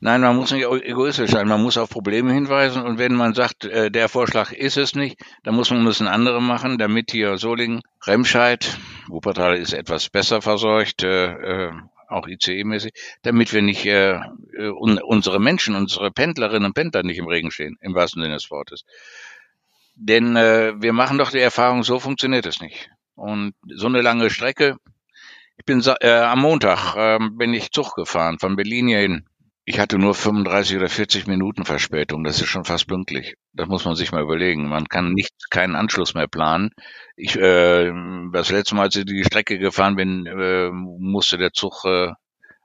Nein, 0.00 0.20
man 0.20 0.36
muss 0.36 0.50
nicht 0.50 0.64
egoistisch 0.64 1.30
sein. 1.30 1.48
Man 1.48 1.62
muss 1.62 1.78
auf 1.78 1.90
Probleme 1.90 2.32
hinweisen. 2.32 2.82
Und 2.82 2.98
wenn 2.98 3.14
man 3.14 3.34
sagt, 3.34 3.64
äh, 3.64 3.90
der 3.90 4.08
Vorschlag 4.08 4.52
ist 4.52 4.76
es 4.76 4.94
nicht, 4.94 5.20
dann 5.44 5.54
muss 5.54 5.70
man 5.70 5.82
müssen 5.82 6.06
andere 6.06 6.42
machen, 6.42 6.78
damit 6.78 7.10
hier 7.10 7.38
Solingen, 7.38 7.82
Remscheid, 8.02 8.78
Wuppertal 9.08 9.56
ist 9.56 9.72
etwas 9.72 10.08
besser 10.08 10.42
versorgt, 10.42 11.02
äh, 11.02 11.68
äh 11.68 11.72
auch 12.06 12.28
ICE-mäßig, 12.28 12.92
damit 13.22 13.52
wir 13.52 13.62
nicht 13.62 13.86
äh, 13.86 14.12
äh, 14.12 14.68
un 14.68 14.98
unsere 14.98 15.40
Menschen, 15.40 15.74
unsere 15.74 16.10
Pendlerinnen 16.10 16.66
und 16.66 16.74
Pendler 16.74 17.02
nicht 17.02 17.18
im 17.18 17.26
Regen 17.26 17.50
stehen, 17.50 17.76
im 17.80 17.94
wahrsten 17.94 18.22
Sinne 18.22 18.34
des 18.34 18.50
Wortes. 18.50 18.84
Denn 19.96 20.36
äh, 20.36 20.74
wir 20.80 20.92
machen 20.92 21.18
doch 21.18 21.30
die 21.30 21.40
Erfahrung, 21.40 21.82
so 21.82 21.98
funktioniert 21.98 22.46
es 22.46 22.60
nicht. 22.60 22.90
Und 23.14 23.54
so 23.66 23.86
eine 23.86 24.02
lange 24.02 24.30
Strecke, 24.30 24.76
ich 25.56 25.64
bin 25.64 25.82
äh, 26.00 26.10
am 26.10 26.40
Montag 26.40 26.96
äh, 26.96 27.18
bin 27.30 27.54
ich 27.54 27.70
Zug 27.70 27.94
gefahren 27.94 28.38
von 28.38 28.56
Berlin 28.56 28.88
hierhin 28.88 29.24
Ich 29.66 29.78
hatte 29.78 29.98
nur 29.98 30.14
35 30.14 30.76
oder 30.76 30.90
40 30.90 31.26
Minuten 31.26 31.64
Verspätung. 31.64 32.22
Das 32.22 32.38
ist 32.38 32.48
schon 32.48 32.66
fast 32.66 32.86
pünktlich. 32.86 33.36
Das 33.54 33.66
muss 33.66 33.86
man 33.86 33.96
sich 33.96 34.12
mal 34.12 34.22
überlegen. 34.22 34.68
Man 34.68 34.88
kann 34.88 35.12
nicht 35.12 35.32
keinen 35.50 35.74
Anschluss 35.74 36.12
mehr 36.12 36.28
planen. 36.28 36.70
Ich 37.16 37.36
äh, 37.36 37.90
das 38.32 38.50
letzte 38.50 38.74
Mal, 38.74 38.82
als 38.82 38.96
ich 38.96 39.06
die 39.06 39.24
Strecke 39.24 39.58
gefahren 39.58 39.96
bin, 39.96 40.26
äh, 40.26 40.70
musste 40.70 41.38
der 41.38 41.52
Zug 41.52 41.84
äh, 41.86 42.12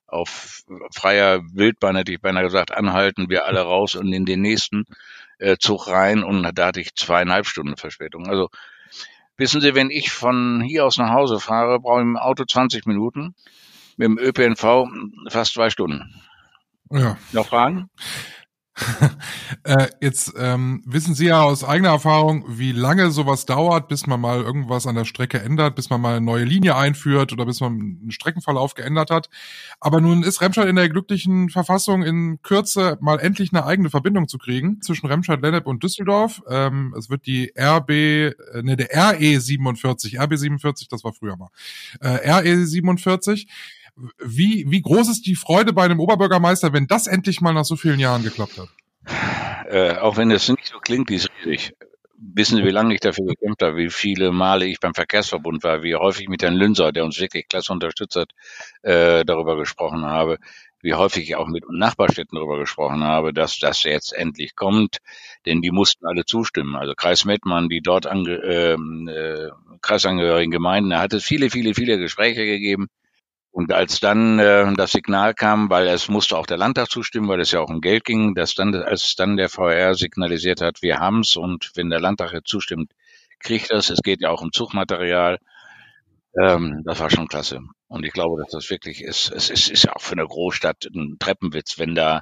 auf 0.07 0.63
freier 0.93 1.41
Wildbahn, 1.53 1.95
hätte 1.95 2.11
ich 2.11 2.19
beinahe 2.19 2.43
gesagt, 2.43 2.71
anhalten, 2.71 3.29
wir 3.29 3.45
alle 3.45 3.61
raus 3.61 3.95
und 3.95 4.11
in 4.11 4.25
den 4.25 4.41
nächsten 4.41 4.85
äh, 5.37 5.55
Zug 5.57 5.87
rein 5.87 6.23
und 6.23 6.43
da 6.53 6.67
hatte 6.67 6.81
ich 6.81 6.95
zweieinhalb 6.95 7.45
Stunden 7.45 7.77
Verspätung. 7.77 8.27
Also 8.27 8.49
wissen 9.37 9.61
Sie, 9.61 9.73
wenn 9.73 9.89
ich 9.89 10.11
von 10.11 10.61
hier 10.61 10.85
aus 10.85 10.97
nach 10.97 11.13
Hause 11.13 11.39
fahre, 11.39 11.79
brauche 11.79 12.01
ich 12.01 12.07
im 12.07 12.17
Auto 12.17 12.43
20 12.43 12.85
Minuten, 12.87 13.35
mit 13.95 14.07
dem 14.07 14.17
ÖPNV 14.17 14.87
fast 15.29 15.53
zwei 15.53 15.69
Stunden. 15.69 16.21
Ja. 16.91 17.17
Noch 17.31 17.47
Fragen? 17.47 17.89
äh, 19.63 19.87
jetzt 20.01 20.33
ähm, 20.37 20.81
wissen 20.85 21.15
Sie 21.15 21.27
ja 21.27 21.41
aus 21.41 21.63
eigener 21.63 21.89
Erfahrung, 21.89 22.45
wie 22.47 22.71
lange 22.71 23.11
sowas 23.11 23.45
dauert, 23.45 23.87
bis 23.87 24.07
man 24.07 24.21
mal 24.21 24.41
irgendwas 24.41 24.87
an 24.87 24.95
der 24.95 25.05
Strecke 25.05 25.39
ändert, 25.39 25.75
bis 25.75 25.89
man 25.89 26.01
mal 26.01 26.17
eine 26.17 26.25
neue 26.25 26.43
Linie 26.45 26.75
einführt 26.75 27.33
oder 27.33 27.45
bis 27.45 27.59
man 27.59 27.73
einen 27.73 28.11
Streckenverlauf 28.11 28.73
geändert 28.73 29.11
hat. 29.11 29.29
Aber 29.79 30.01
nun 30.01 30.23
ist 30.23 30.41
Remscheid 30.41 30.67
in 30.67 30.75
der 30.75 30.89
glücklichen 30.89 31.49
Verfassung, 31.49 32.03
in 32.03 32.41
Kürze 32.41 32.97
mal 33.01 33.19
endlich 33.19 33.51
eine 33.53 33.65
eigene 33.65 33.89
Verbindung 33.89 34.27
zu 34.27 34.37
kriegen 34.37 34.81
zwischen 34.81 35.07
Remscheid, 35.07 35.41
Lennep 35.41 35.67
und 35.67 35.83
Düsseldorf. 35.83 36.41
Ähm, 36.49 36.93
es 36.97 37.09
wird 37.09 37.25
die 37.25 37.51
RB, 37.57 37.89
äh, 37.89 38.33
ne, 38.61 38.77
der 38.77 38.89
RE 38.93 39.39
47, 39.39 40.19
RB 40.19 40.37
47, 40.37 40.87
das 40.87 41.03
war 41.03 41.13
früher 41.13 41.37
mal, 41.37 41.49
äh, 42.01 42.29
RE 42.31 42.65
47 42.65 43.47
wie, 44.19 44.65
wie 44.69 44.81
groß 44.81 45.09
ist 45.09 45.25
die 45.25 45.35
Freude 45.35 45.73
bei 45.73 45.83
einem 45.83 45.99
Oberbürgermeister, 45.99 46.73
wenn 46.73 46.87
das 46.87 47.07
endlich 47.07 47.41
mal 47.41 47.53
nach 47.53 47.65
so 47.65 47.75
vielen 47.75 47.99
Jahren 47.99 48.23
geklappt 48.23 48.57
hat? 48.57 48.69
Äh, 49.69 49.97
auch 49.97 50.17
wenn 50.17 50.31
es 50.31 50.49
nicht 50.49 50.67
so 50.67 50.79
klingt, 50.79 51.09
die 51.09 51.15
ist 51.15 51.29
riesig. 51.45 51.73
Wissen 52.21 52.57
Sie, 52.57 52.65
wie 52.65 52.71
lange 52.71 52.93
ich 52.93 52.99
dafür 52.99 53.25
gekämpft 53.25 53.61
habe, 53.61 53.77
wie 53.77 53.89
viele 53.89 54.31
Male 54.31 54.65
ich 54.65 54.79
beim 54.79 54.93
Verkehrsverbund 54.93 55.63
war, 55.63 55.83
wie 55.83 55.95
häufig 55.95 56.27
mit 56.27 56.43
Herrn 56.43 56.55
Lünser, 56.55 56.91
der 56.91 57.05
uns 57.05 57.19
wirklich 57.19 57.47
klasse 57.47 57.71
unterstützt 57.71 58.17
hat, 58.17 58.31
äh, 58.81 59.23
darüber 59.23 59.55
gesprochen 59.55 60.03
habe, 60.03 60.37
wie 60.81 60.93
häufig 60.93 61.29
ich 61.29 61.35
auch 61.35 61.47
mit 61.47 61.63
Nachbarstädten 61.69 62.35
darüber 62.35 62.59
gesprochen 62.59 63.03
habe, 63.03 63.33
dass 63.33 63.57
das 63.57 63.83
jetzt 63.83 64.13
endlich 64.13 64.55
kommt, 64.55 64.97
denn 65.45 65.61
die 65.61 65.71
mussten 65.71 66.05
alle 66.05 66.25
zustimmen. 66.25 66.75
Also 66.75 66.93
Kreis 66.93 67.23
Mettmann, 67.23 67.69
die 67.69 67.81
dort 67.81 68.05
ange, 68.05 68.31
äh, 68.31 68.73
äh, 68.73 69.51
kreisangehörigen 69.81 70.51
Gemeinden, 70.51 70.89
da 70.89 70.99
hat 70.99 71.13
es 71.13 71.23
viele, 71.23 71.49
viele, 71.49 71.73
viele 71.73 71.97
Gespräche 71.97 72.45
gegeben 72.45 72.87
und 73.51 73.73
als 73.73 73.99
dann 73.99 74.39
äh, 74.39 74.71
das 74.75 74.91
Signal 74.91 75.33
kam, 75.33 75.69
weil 75.69 75.87
es 75.87 76.07
musste 76.07 76.37
auch 76.37 76.45
der 76.45 76.57
Landtag 76.57 76.89
zustimmen, 76.89 77.27
weil 77.27 77.41
es 77.41 77.51
ja 77.51 77.59
auch 77.59 77.69
um 77.69 77.81
Geld 77.81 78.05
ging, 78.05 78.35
dass 78.35 78.53
dann, 78.53 78.75
als 78.75 79.15
dann 79.15 79.37
der 79.37 79.49
VR 79.49 79.95
signalisiert 79.95 80.61
hat, 80.61 80.81
wir 80.81 80.99
haben's 80.99 81.35
und 81.35 81.71
wenn 81.75 81.89
der 81.89 81.99
Landtag 81.99 82.33
jetzt 82.33 82.47
zustimmt, 82.47 82.91
kriegt 83.39 83.71
das. 83.71 83.89
Es 83.89 84.01
geht 84.01 84.21
ja 84.21 84.29
auch 84.29 84.41
um 84.41 84.51
Zugmaterial. 84.51 85.39
Ähm, 86.39 86.83
das 86.85 86.99
war 86.99 87.09
schon 87.09 87.27
klasse. 87.27 87.61
Und 87.87 88.05
ich 88.05 88.13
glaube, 88.13 88.41
dass 88.41 88.51
das 88.51 88.69
wirklich 88.69 89.01
ist. 89.01 89.31
Es 89.31 89.49
ist, 89.49 89.69
ist 89.69 89.83
ja 89.83 89.95
auch 89.95 90.01
für 90.01 90.13
eine 90.13 90.27
Großstadt 90.27 90.85
ein 90.93 91.17
Treppenwitz, 91.19 91.79
wenn 91.79 91.95
da 91.95 92.21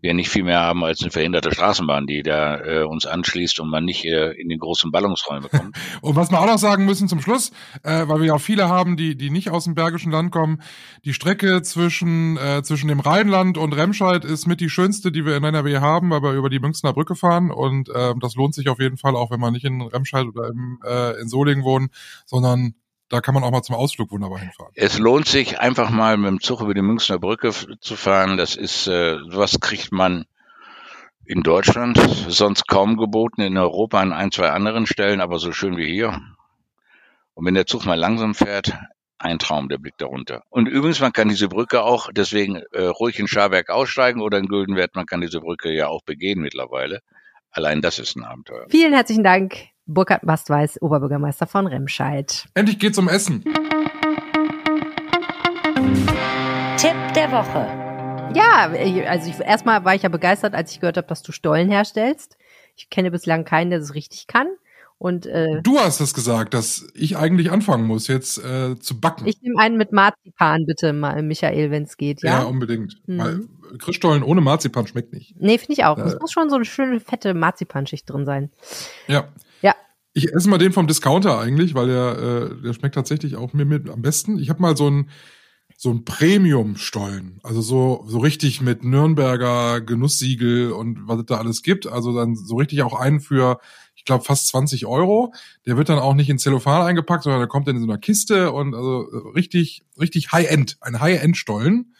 wir 0.00 0.14
nicht 0.14 0.28
viel 0.28 0.44
mehr 0.44 0.60
haben 0.60 0.84
als 0.84 1.02
eine 1.02 1.10
verhinderte 1.10 1.52
Straßenbahn, 1.52 2.06
die 2.06 2.22
da 2.22 2.60
äh, 2.60 2.82
uns 2.84 3.06
anschließt 3.06 3.58
und 3.60 3.68
man 3.68 3.84
nicht 3.84 4.04
äh, 4.04 4.30
in 4.32 4.48
den 4.48 4.58
großen 4.58 4.92
Ballungsräume 4.92 5.48
kommt. 5.48 5.76
und 6.02 6.16
was 6.16 6.30
wir 6.30 6.40
auch 6.40 6.46
noch 6.46 6.58
sagen 6.58 6.84
müssen 6.84 7.08
zum 7.08 7.20
Schluss, 7.20 7.50
äh, 7.82 8.06
weil 8.06 8.20
wir 8.20 8.26
ja 8.26 8.34
auch 8.34 8.40
viele 8.40 8.68
haben, 8.68 8.96
die 8.96 9.16
die 9.16 9.30
nicht 9.30 9.50
aus 9.50 9.64
dem 9.64 9.74
Bergischen 9.74 10.12
Land 10.12 10.30
kommen, 10.30 10.62
die 11.04 11.14
Strecke 11.14 11.62
zwischen 11.62 12.36
äh, 12.36 12.62
zwischen 12.62 12.88
dem 12.88 13.00
Rheinland 13.00 13.58
und 13.58 13.72
Remscheid 13.74 14.24
ist 14.24 14.46
mit 14.46 14.60
die 14.60 14.70
schönste, 14.70 15.10
die 15.10 15.24
wir 15.24 15.36
in 15.36 15.44
NRW 15.44 15.78
haben, 15.78 16.10
weil 16.10 16.22
wir 16.22 16.32
über 16.32 16.50
die 16.50 16.60
Münchner 16.60 16.92
Brücke 16.92 17.16
fahren 17.16 17.50
und 17.50 17.88
äh, 17.88 18.14
das 18.20 18.36
lohnt 18.36 18.54
sich 18.54 18.68
auf 18.68 18.78
jeden 18.78 18.98
Fall 18.98 19.16
auch, 19.16 19.30
wenn 19.30 19.40
man 19.40 19.52
nicht 19.52 19.64
in 19.64 19.82
Remscheid 19.82 20.26
oder 20.26 20.48
im, 20.48 20.78
äh, 20.86 21.20
in 21.20 21.28
Solingen 21.28 21.64
wohnt, 21.64 21.90
sondern 22.24 22.74
da 23.08 23.20
kann 23.20 23.34
man 23.34 23.44
auch 23.44 23.50
mal 23.50 23.62
zum 23.62 23.76
Ausflug 23.76 24.10
wunderbar 24.10 24.40
hinfahren. 24.40 24.72
Es 24.74 24.98
lohnt 24.98 25.26
sich 25.26 25.58
einfach 25.60 25.90
mal 25.90 26.16
mit 26.16 26.28
dem 26.28 26.40
Zug 26.40 26.60
über 26.60 26.74
die 26.74 26.82
Münchner 26.82 27.18
Brücke 27.18 27.52
zu 27.80 27.96
fahren. 27.96 28.36
Das 28.36 28.56
ist, 28.56 28.86
äh, 28.86 29.16
was 29.26 29.60
kriegt 29.60 29.92
man 29.92 30.26
in 31.24 31.42
Deutschland 31.42 31.98
sonst 32.28 32.66
kaum 32.68 32.96
geboten, 32.96 33.42
in 33.42 33.56
Europa 33.58 34.00
an 34.00 34.12
ein, 34.12 34.30
zwei 34.30 34.50
anderen 34.50 34.86
Stellen, 34.86 35.20
aber 35.20 35.38
so 35.38 35.52
schön 35.52 35.76
wie 35.76 35.86
hier. 35.86 36.20
Und 37.34 37.46
wenn 37.46 37.54
der 37.54 37.66
Zug 37.66 37.84
mal 37.84 37.98
langsam 37.98 38.34
fährt, 38.34 38.72
ein 39.18 39.38
Traum, 39.38 39.68
der 39.68 39.78
Blick 39.78 39.98
darunter. 39.98 40.44
Und 40.48 40.68
übrigens, 40.68 41.00
man 41.00 41.12
kann 41.12 41.28
diese 41.28 41.48
Brücke 41.48 41.82
auch 41.82 42.08
deswegen 42.12 42.62
äh, 42.72 42.84
ruhig 42.84 43.18
in 43.18 43.26
Scharberg 43.26 43.68
aussteigen 43.68 44.20
oder 44.20 44.38
in 44.38 44.46
Güldenwert, 44.46 44.94
man 44.94 45.06
kann 45.06 45.20
diese 45.20 45.40
Brücke 45.40 45.72
ja 45.72 45.88
auch 45.88 46.02
begehen 46.02 46.40
mittlerweile. 46.40 47.00
Allein 47.50 47.80
das 47.80 47.98
ist 47.98 48.16
ein 48.16 48.24
Abenteuer. 48.24 48.66
Vielen 48.68 48.92
herzlichen 48.92 49.24
Dank, 49.24 49.56
Burkhard 49.90 50.26
Bastweis, 50.26 50.80
Oberbürgermeister 50.82 51.46
von 51.46 51.66
Remscheid. 51.66 52.44
Endlich 52.52 52.78
geht's 52.78 52.98
um 52.98 53.08
Essen. 53.08 53.42
Tipp 56.76 56.94
der 57.16 57.32
Woche. 57.32 57.66
Ja, 58.36 58.70
also 59.08 59.30
ich, 59.30 59.40
erstmal 59.40 59.86
war 59.86 59.94
ich 59.94 60.02
ja 60.02 60.10
begeistert, 60.10 60.54
als 60.54 60.72
ich 60.72 60.80
gehört 60.80 60.98
habe, 60.98 61.06
dass 61.06 61.22
du 61.22 61.32
Stollen 61.32 61.70
herstellst. 61.70 62.36
Ich 62.76 62.90
kenne 62.90 63.10
bislang 63.10 63.46
keinen, 63.46 63.70
der 63.70 63.78
das 63.78 63.94
richtig 63.94 64.26
kann. 64.26 64.48
Und 64.98 65.24
äh, 65.24 65.62
du 65.62 65.78
hast 65.78 66.00
es 66.00 66.12
gesagt, 66.12 66.52
dass 66.52 66.86
ich 66.92 67.16
eigentlich 67.16 67.50
anfangen 67.50 67.86
muss, 67.86 68.08
jetzt 68.08 68.44
äh, 68.44 68.78
zu 68.78 69.00
backen. 69.00 69.26
Ich 69.26 69.40
nehme 69.40 69.58
einen 69.58 69.78
mit 69.78 69.92
Marzipan, 69.92 70.66
bitte, 70.66 70.92
Michael, 70.92 71.70
wenn 71.70 71.84
es 71.84 71.96
geht, 71.96 72.22
ja? 72.22 72.40
Ja, 72.40 72.42
unbedingt. 72.42 73.00
Mhm. 73.06 73.18
Weil 73.18 73.40
Christstollen 73.78 74.22
ohne 74.22 74.42
Marzipan 74.42 74.86
schmeckt 74.86 75.14
nicht. 75.14 75.34
Nee, 75.40 75.56
finde 75.56 75.72
ich 75.72 75.84
auch. 75.84 75.96
Es 75.96 76.14
äh, 76.14 76.18
muss 76.20 76.30
schon 76.30 76.50
so 76.50 76.56
eine 76.56 76.66
schöne 76.66 77.00
fette 77.00 77.32
Marzipanschicht 77.32 78.10
drin 78.10 78.26
sein. 78.26 78.50
Ja. 79.06 79.28
Ich 80.14 80.32
esse 80.32 80.48
mal 80.48 80.58
den 80.58 80.72
vom 80.72 80.86
Discounter 80.86 81.38
eigentlich, 81.38 81.74
weil 81.74 81.86
der, 81.86 82.18
äh, 82.18 82.62
der 82.62 82.72
schmeckt 82.72 82.94
tatsächlich 82.94 83.36
auch 83.36 83.52
mir 83.52 83.64
mit 83.64 83.88
am 83.88 84.02
besten. 84.02 84.38
Ich 84.38 84.50
habe 84.50 84.60
mal 84.60 84.76
so 84.76 84.90
ein 84.90 85.10
so 85.76 85.96
Premium-Stollen, 86.04 87.38
also 87.44 87.60
so 87.62 88.04
so 88.08 88.18
richtig 88.18 88.60
mit 88.60 88.82
Nürnberger 88.82 89.80
Genusssiegel 89.80 90.72
und 90.72 91.06
was 91.06 91.20
es 91.20 91.26
da 91.26 91.36
alles 91.36 91.62
gibt. 91.62 91.86
Also 91.86 92.12
dann 92.12 92.34
so 92.34 92.56
richtig 92.56 92.82
auch 92.82 92.94
einen 92.98 93.20
für, 93.20 93.60
ich 93.94 94.04
glaube 94.04 94.24
fast 94.24 94.48
20 94.48 94.86
Euro. 94.86 95.32
Der 95.66 95.76
wird 95.76 95.88
dann 95.88 96.00
auch 96.00 96.14
nicht 96.14 96.30
in 96.30 96.38
Zellophan 96.38 96.84
eingepackt, 96.86 97.22
sondern 97.22 97.40
der 97.40 97.48
kommt 97.48 97.68
dann 97.68 97.76
in 97.76 97.82
so 97.82 97.88
einer 97.88 97.98
Kiste 97.98 98.50
und 98.50 98.74
also 98.74 99.02
richtig 99.36 99.84
richtig 100.00 100.32
High-End, 100.32 100.78
ein 100.80 101.00
High-End-Stollen. 101.00 101.94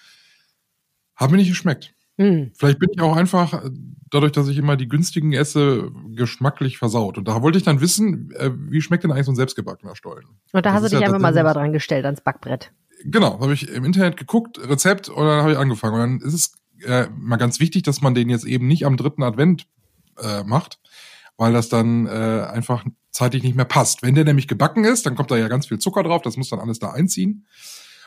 Hat 1.14 1.30
mir 1.30 1.36
nicht 1.36 1.50
geschmeckt. 1.50 1.94
Hm. 2.18 2.50
Vielleicht 2.54 2.80
bin 2.80 2.90
ich 2.92 3.00
auch 3.00 3.16
einfach, 3.16 3.62
dadurch, 4.10 4.32
dass 4.32 4.48
ich 4.48 4.58
immer 4.58 4.76
die 4.76 4.88
günstigen 4.88 5.32
esse, 5.32 5.92
geschmacklich 6.14 6.76
versaut. 6.76 7.16
Und 7.16 7.28
da 7.28 7.42
wollte 7.42 7.58
ich 7.58 7.64
dann 7.64 7.80
wissen, 7.80 8.32
äh, 8.32 8.50
wie 8.52 8.80
schmeckt 8.80 9.04
denn 9.04 9.12
eigentlich 9.12 9.26
so 9.26 9.32
ein 9.32 9.36
selbstgebackener 9.36 9.94
Stollen? 9.94 10.26
Und 10.26 10.38
da 10.52 10.60
das 10.60 10.72
hast 10.74 10.82
du 10.84 10.88
dich 10.88 11.00
ja 11.00 11.06
einfach 11.06 11.20
mal 11.20 11.32
selber 11.32 11.54
dran 11.54 11.72
gestellt 11.72 12.04
ans 12.04 12.20
Backbrett. 12.20 12.72
Genau, 13.04 13.40
habe 13.40 13.52
ich 13.52 13.68
im 13.68 13.84
Internet 13.84 14.16
geguckt, 14.16 14.58
Rezept, 14.58 15.08
und 15.08 15.24
dann 15.24 15.42
habe 15.42 15.52
ich 15.52 15.58
angefangen. 15.58 15.94
Und 15.94 16.00
dann 16.00 16.28
ist 16.28 16.34
es 16.34 16.54
äh, 16.84 17.06
mal 17.16 17.36
ganz 17.36 17.60
wichtig, 17.60 17.84
dass 17.84 18.00
man 18.00 18.14
den 18.14 18.28
jetzt 18.28 18.44
eben 18.44 18.66
nicht 18.66 18.84
am 18.84 18.96
dritten 18.96 19.22
Advent 19.22 19.68
äh, 20.20 20.42
macht, 20.42 20.80
weil 21.36 21.52
das 21.52 21.68
dann 21.68 22.06
äh, 22.06 22.46
einfach 22.50 22.84
zeitlich 23.12 23.44
nicht 23.44 23.54
mehr 23.54 23.64
passt. 23.64 24.02
Wenn 24.02 24.16
der 24.16 24.24
nämlich 24.24 24.48
gebacken 24.48 24.84
ist, 24.84 25.06
dann 25.06 25.14
kommt 25.14 25.30
da 25.30 25.36
ja 25.36 25.46
ganz 25.46 25.66
viel 25.66 25.78
Zucker 25.78 26.02
drauf, 26.02 26.22
das 26.22 26.36
muss 26.36 26.50
dann 26.50 26.58
alles 26.58 26.80
da 26.80 26.90
einziehen. 26.90 27.46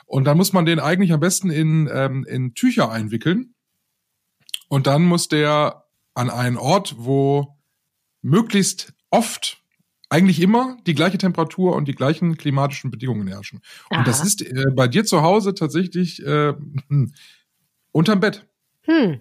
Und 0.06 0.26
dann 0.26 0.36
muss 0.36 0.52
man 0.52 0.66
den 0.66 0.82
eigentlich 0.82 1.14
am 1.14 1.22
besten 1.22 1.50
in, 1.50 1.90
ähm, 1.94 2.26
in 2.28 2.54
Tücher 2.54 2.92
einwickeln 2.92 3.54
und 4.72 4.88
dann 4.88 5.04
muss 5.04 5.28
der 5.28 5.84
an 6.14 6.30
einen 6.30 6.56
Ort, 6.56 6.96
wo 6.98 7.58
möglichst 8.22 8.94
oft 9.10 9.62
eigentlich 10.08 10.42
immer 10.42 10.78
die 10.88 10.94
gleiche 10.94 11.18
Temperatur 11.18 11.76
und 11.76 11.90
die 11.90 11.94
gleichen 11.94 12.38
klimatischen 12.38 12.90
Bedingungen 12.90 13.28
herrschen. 13.28 13.60
Aha. 13.90 14.00
Und 14.00 14.08
das 14.08 14.24
ist 14.24 14.42
äh, 14.42 14.66
bei 14.74 14.88
dir 14.88 15.04
zu 15.04 15.24
Hause 15.24 15.54
tatsächlich 15.56 16.26
äh, 16.26 16.54
hm, 16.88 17.14
unterm 17.92 18.22
Bett. 18.22 18.48
Hm. 18.84 19.20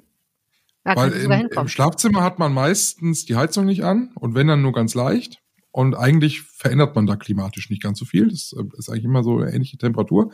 Da 0.84 0.94
Weil 0.94 1.12
im, 1.14 1.32
im 1.32 1.68
Schlafzimmer 1.68 2.22
hat 2.22 2.38
man 2.38 2.54
meistens 2.54 3.24
die 3.24 3.34
Heizung 3.34 3.66
nicht 3.66 3.82
an 3.82 4.12
und 4.14 4.36
wenn 4.36 4.46
dann 4.46 4.62
nur 4.62 4.72
ganz 4.72 4.94
leicht. 4.94 5.39
Und 5.72 5.94
eigentlich 5.94 6.42
verändert 6.42 6.96
man 6.96 7.06
da 7.06 7.16
klimatisch 7.16 7.70
nicht 7.70 7.82
ganz 7.82 7.98
so 7.98 8.04
viel. 8.04 8.28
Das 8.28 8.52
äh, 8.52 8.64
ist 8.76 8.88
eigentlich 8.88 9.04
immer 9.04 9.22
so 9.22 9.38
eine 9.38 9.52
ähnliche 9.52 9.78
Temperatur. 9.78 10.32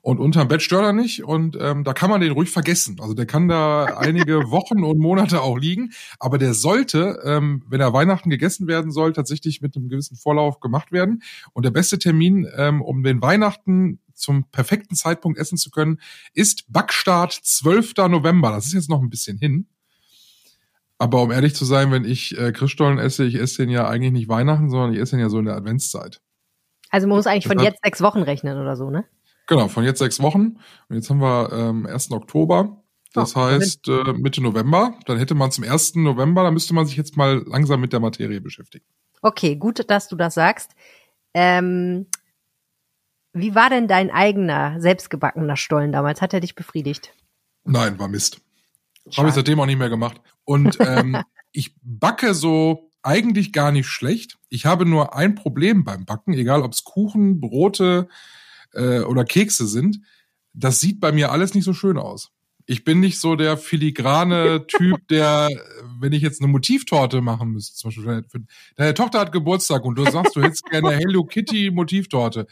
Und 0.00 0.20
unterm 0.20 0.48
Bett 0.48 0.62
stört 0.62 0.84
er 0.84 0.92
nicht. 0.92 1.24
Und 1.24 1.56
ähm, 1.60 1.82
da 1.82 1.92
kann 1.92 2.08
man 2.08 2.20
den 2.20 2.32
ruhig 2.32 2.50
vergessen. 2.50 2.98
Also 3.00 3.14
der 3.14 3.26
kann 3.26 3.48
da 3.48 3.84
einige 3.98 4.50
Wochen 4.50 4.84
und 4.84 4.98
Monate 4.98 5.42
auch 5.42 5.58
liegen. 5.58 5.90
Aber 6.20 6.38
der 6.38 6.54
sollte, 6.54 7.20
ähm, 7.24 7.64
wenn 7.68 7.80
er 7.80 7.92
Weihnachten 7.92 8.30
gegessen 8.30 8.68
werden 8.68 8.92
soll, 8.92 9.12
tatsächlich 9.12 9.60
mit 9.60 9.76
einem 9.76 9.88
gewissen 9.88 10.16
Vorlauf 10.16 10.60
gemacht 10.60 10.92
werden. 10.92 11.22
Und 11.52 11.64
der 11.64 11.72
beste 11.72 11.98
Termin, 11.98 12.46
ähm, 12.56 12.80
um 12.80 13.02
den 13.02 13.20
Weihnachten 13.20 13.98
zum 14.14 14.44
perfekten 14.50 14.94
Zeitpunkt 14.94 15.38
essen 15.38 15.58
zu 15.58 15.70
können, 15.70 16.00
ist 16.32 16.64
Backstart 16.72 17.32
12. 17.32 17.94
November. 18.08 18.50
Das 18.50 18.66
ist 18.66 18.72
jetzt 18.72 18.88
noch 18.88 19.02
ein 19.02 19.10
bisschen 19.10 19.38
hin. 19.38 19.66
Aber 20.98 21.22
um 21.22 21.30
ehrlich 21.30 21.54
zu 21.54 21.64
sein, 21.64 21.90
wenn 21.92 22.04
ich 22.04 22.38
äh, 22.38 22.52
Christstollen 22.52 22.98
esse, 22.98 23.24
ich 23.24 23.34
esse 23.34 23.62
den 23.62 23.70
ja 23.70 23.86
eigentlich 23.86 24.12
nicht 24.12 24.28
Weihnachten, 24.28 24.70
sondern 24.70 24.94
ich 24.94 25.00
esse 25.00 25.16
den 25.16 25.20
ja 25.20 25.28
so 25.28 25.38
in 25.38 25.44
der 25.44 25.56
Adventszeit. 25.56 26.20
Also 26.90 27.06
man 27.06 27.16
muss 27.16 27.26
eigentlich 27.26 27.46
von 27.46 27.58
jetzt 27.58 27.80
sechs 27.82 28.00
Wochen 28.00 28.22
rechnen 28.22 28.58
oder 28.58 28.76
so, 28.76 28.90
ne? 28.90 29.04
Genau, 29.46 29.68
von 29.68 29.84
jetzt 29.84 29.98
sechs 29.98 30.20
Wochen. 30.20 30.58
Und 30.88 30.96
jetzt 30.96 31.10
haben 31.10 31.20
wir 31.20 31.52
ähm, 31.52 31.86
1. 31.86 32.10
Oktober. 32.12 32.82
Das 33.12 33.36
oh, 33.36 33.40
heißt 33.40 33.88
äh, 33.88 34.12
Mitte 34.14 34.42
November. 34.42 34.94
Dann 35.06 35.18
hätte 35.18 35.34
man 35.34 35.50
zum 35.50 35.64
1. 35.64 35.96
November, 35.96 36.42
da 36.42 36.50
müsste 36.50 36.74
man 36.74 36.86
sich 36.86 36.96
jetzt 36.96 37.16
mal 37.16 37.44
langsam 37.46 37.80
mit 37.80 37.92
der 37.92 38.00
Materie 38.00 38.40
beschäftigen. 38.40 38.84
Okay, 39.22 39.56
gut, 39.56 39.88
dass 39.90 40.08
du 40.08 40.16
das 40.16 40.34
sagst. 40.34 40.72
Ähm, 41.34 42.06
wie 43.32 43.54
war 43.54 43.70
denn 43.70 43.88
dein 43.88 44.10
eigener, 44.10 44.80
selbstgebackener 44.80 45.56
Stollen 45.56 45.92
damals? 45.92 46.22
Hat 46.22 46.32
er 46.32 46.40
dich 46.40 46.54
befriedigt? 46.54 47.14
Nein, 47.64 47.98
war 47.98 48.08
Mist. 48.08 48.40
Habe 49.16 49.28
ich 49.28 49.34
seitdem 49.34 49.60
auch 49.60 49.66
nicht 49.66 49.78
mehr 49.78 49.90
gemacht. 49.90 50.20
Und 50.44 50.78
ähm, 50.80 51.16
ich 51.52 51.74
backe 51.82 52.34
so 52.34 52.90
eigentlich 53.02 53.52
gar 53.52 53.70
nicht 53.70 53.86
schlecht. 53.86 54.36
Ich 54.48 54.66
habe 54.66 54.84
nur 54.84 55.14
ein 55.14 55.34
Problem 55.34 55.84
beim 55.84 56.04
Backen, 56.04 56.34
egal 56.34 56.62
ob 56.62 56.72
es 56.72 56.84
Kuchen, 56.84 57.40
Brote 57.40 58.08
äh, 58.72 59.00
oder 59.00 59.24
Kekse 59.24 59.66
sind. 59.66 60.00
Das 60.52 60.80
sieht 60.80 61.00
bei 61.00 61.12
mir 61.12 61.30
alles 61.30 61.54
nicht 61.54 61.64
so 61.64 61.72
schön 61.72 61.98
aus. 61.98 62.30
Ich 62.68 62.82
bin 62.82 62.98
nicht 62.98 63.20
so 63.20 63.36
der 63.36 63.56
filigrane 63.56 64.66
Typ, 64.68 65.06
der, 65.08 65.48
wenn 66.00 66.12
ich 66.12 66.22
jetzt 66.22 66.42
eine 66.42 66.50
Motivtorte 66.50 67.20
machen 67.20 67.50
müsste, 67.50 67.76
zum 67.76 67.90
Beispiel, 67.90 68.24
deine 68.74 68.94
Tochter 68.94 69.20
hat 69.20 69.30
Geburtstag 69.30 69.84
und 69.84 69.96
du 69.96 70.10
sagst, 70.10 70.34
du 70.34 70.42
hättest 70.42 70.64
gerne 70.66 70.90
Hello 70.90 71.24
Kitty 71.24 71.70
Motivtorte. 71.70 72.48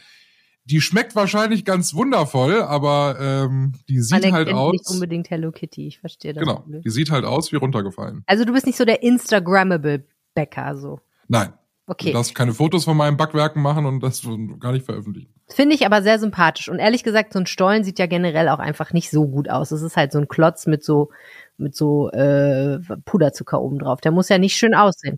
Die 0.65 0.81
schmeckt 0.81 1.15
wahrscheinlich 1.15 1.63
ganz 1.63 1.93
wundervoll, 1.93 2.63
aber 2.63 3.17
ähm, 3.19 3.73
die 3.87 3.99
sieht 4.01 4.23
Man 4.23 4.33
halt 4.33 4.49
aus. 4.49 4.71
Nicht 4.71 4.89
unbedingt 4.89 5.29
Hello 5.29 5.51
Kitty, 5.51 5.87
ich 5.87 5.99
verstehe 5.99 6.33
das. 6.33 6.41
Genau, 6.41 6.63
die 6.67 6.89
sieht 6.89 7.11
halt 7.11 7.23
aus 7.23 7.51
wie 7.51 7.57
runtergefallen. 7.57 8.23
Also 8.25 8.45
du 8.45 8.53
bist 8.53 8.65
nicht 8.65 8.77
so 8.77 8.83
der 8.83 9.03
Instagrammable 9.03 10.05
Bäcker, 10.33 10.75
so. 10.75 10.99
Nein. 11.27 11.53
Okay. 11.87 12.07
Du 12.07 12.13
darfst 12.13 12.33
keine 12.33 12.53
Fotos 12.53 12.85
von 12.85 12.97
meinen 12.97 13.15
Backwerken 13.15 13.61
machen 13.61 13.85
und 13.85 14.01
das 14.01 14.27
gar 14.59 14.71
nicht 14.71 14.85
veröffentlichen. 14.85 15.31
Finde 15.47 15.75
ich 15.75 15.85
aber 15.85 16.01
sehr 16.01 16.17
sympathisch. 16.17 16.67
Und 16.67 16.79
ehrlich 16.79 17.03
gesagt, 17.03 17.33
so 17.33 17.39
ein 17.39 17.45
Stollen 17.45 17.83
sieht 17.83 17.99
ja 17.99 18.07
generell 18.07 18.49
auch 18.49 18.57
einfach 18.57 18.91
nicht 18.91 19.11
so 19.11 19.27
gut 19.27 19.49
aus. 19.49 19.69
Es 19.69 19.83
ist 19.83 19.95
halt 19.95 20.11
so 20.11 20.17
ein 20.17 20.27
Klotz 20.27 20.65
mit 20.65 20.83
so, 20.83 21.11
mit 21.57 21.75
so 21.75 22.09
äh, 22.09 22.79
Puderzucker 23.05 23.61
oben 23.61 23.77
drauf. 23.77 24.01
Der 24.01 24.11
muss 24.11 24.29
ja 24.29 24.39
nicht 24.39 24.55
schön 24.55 24.73
aussehen. 24.73 25.17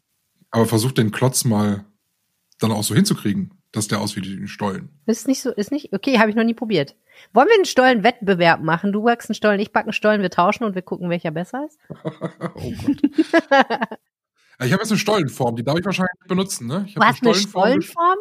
Aber 0.51 0.65
versuch 0.65 0.91
den 0.91 1.11
Klotz 1.11 1.45
mal 1.45 1.85
dann 2.59 2.73
auch 2.73 2.83
so 2.83 2.93
hinzukriegen 2.93 3.56
dass 3.77 3.87
der 3.87 4.01
aussieht 4.01 4.25
wie 4.25 4.35
ein 4.35 4.47
Stollen. 4.47 4.89
Ist 5.05 5.27
nicht 5.27 5.41
so, 5.41 5.51
ist 5.51 5.71
nicht, 5.71 5.93
okay, 5.93 6.19
habe 6.19 6.29
ich 6.29 6.35
noch 6.35 6.43
nie 6.43 6.53
probiert. 6.53 6.95
Wollen 7.33 7.47
wir 7.47 7.55
einen 7.55 7.65
Stollen-Wettbewerb 7.65 8.61
machen? 8.61 8.91
Du 8.91 9.03
backst 9.03 9.29
einen 9.29 9.35
Stollen, 9.35 9.59
ich 9.59 9.71
backe 9.71 9.87
einen 9.87 9.93
Stollen, 9.93 10.21
wir 10.21 10.29
tauschen 10.29 10.65
und 10.65 10.75
wir 10.75 10.81
gucken, 10.81 11.09
welcher 11.09 11.31
besser 11.31 11.65
ist? 11.65 11.79
oh 11.89 12.73
Gott. 12.85 13.01
ich 14.59 14.73
habe 14.73 14.81
jetzt 14.81 14.91
eine 14.91 14.99
Stollenform, 14.99 15.55
die 15.55 15.63
darf 15.63 15.77
ich 15.79 15.85
wahrscheinlich 15.85 16.11
benutzen, 16.27 16.67
ne? 16.67 16.83
Ich 16.87 16.95
du 16.95 17.01
hast 17.01 17.23
eine 17.23 17.33
Stollenform? 17.33 17.63
Eine 17.63 17.81
Stollenform? 17.81 18.17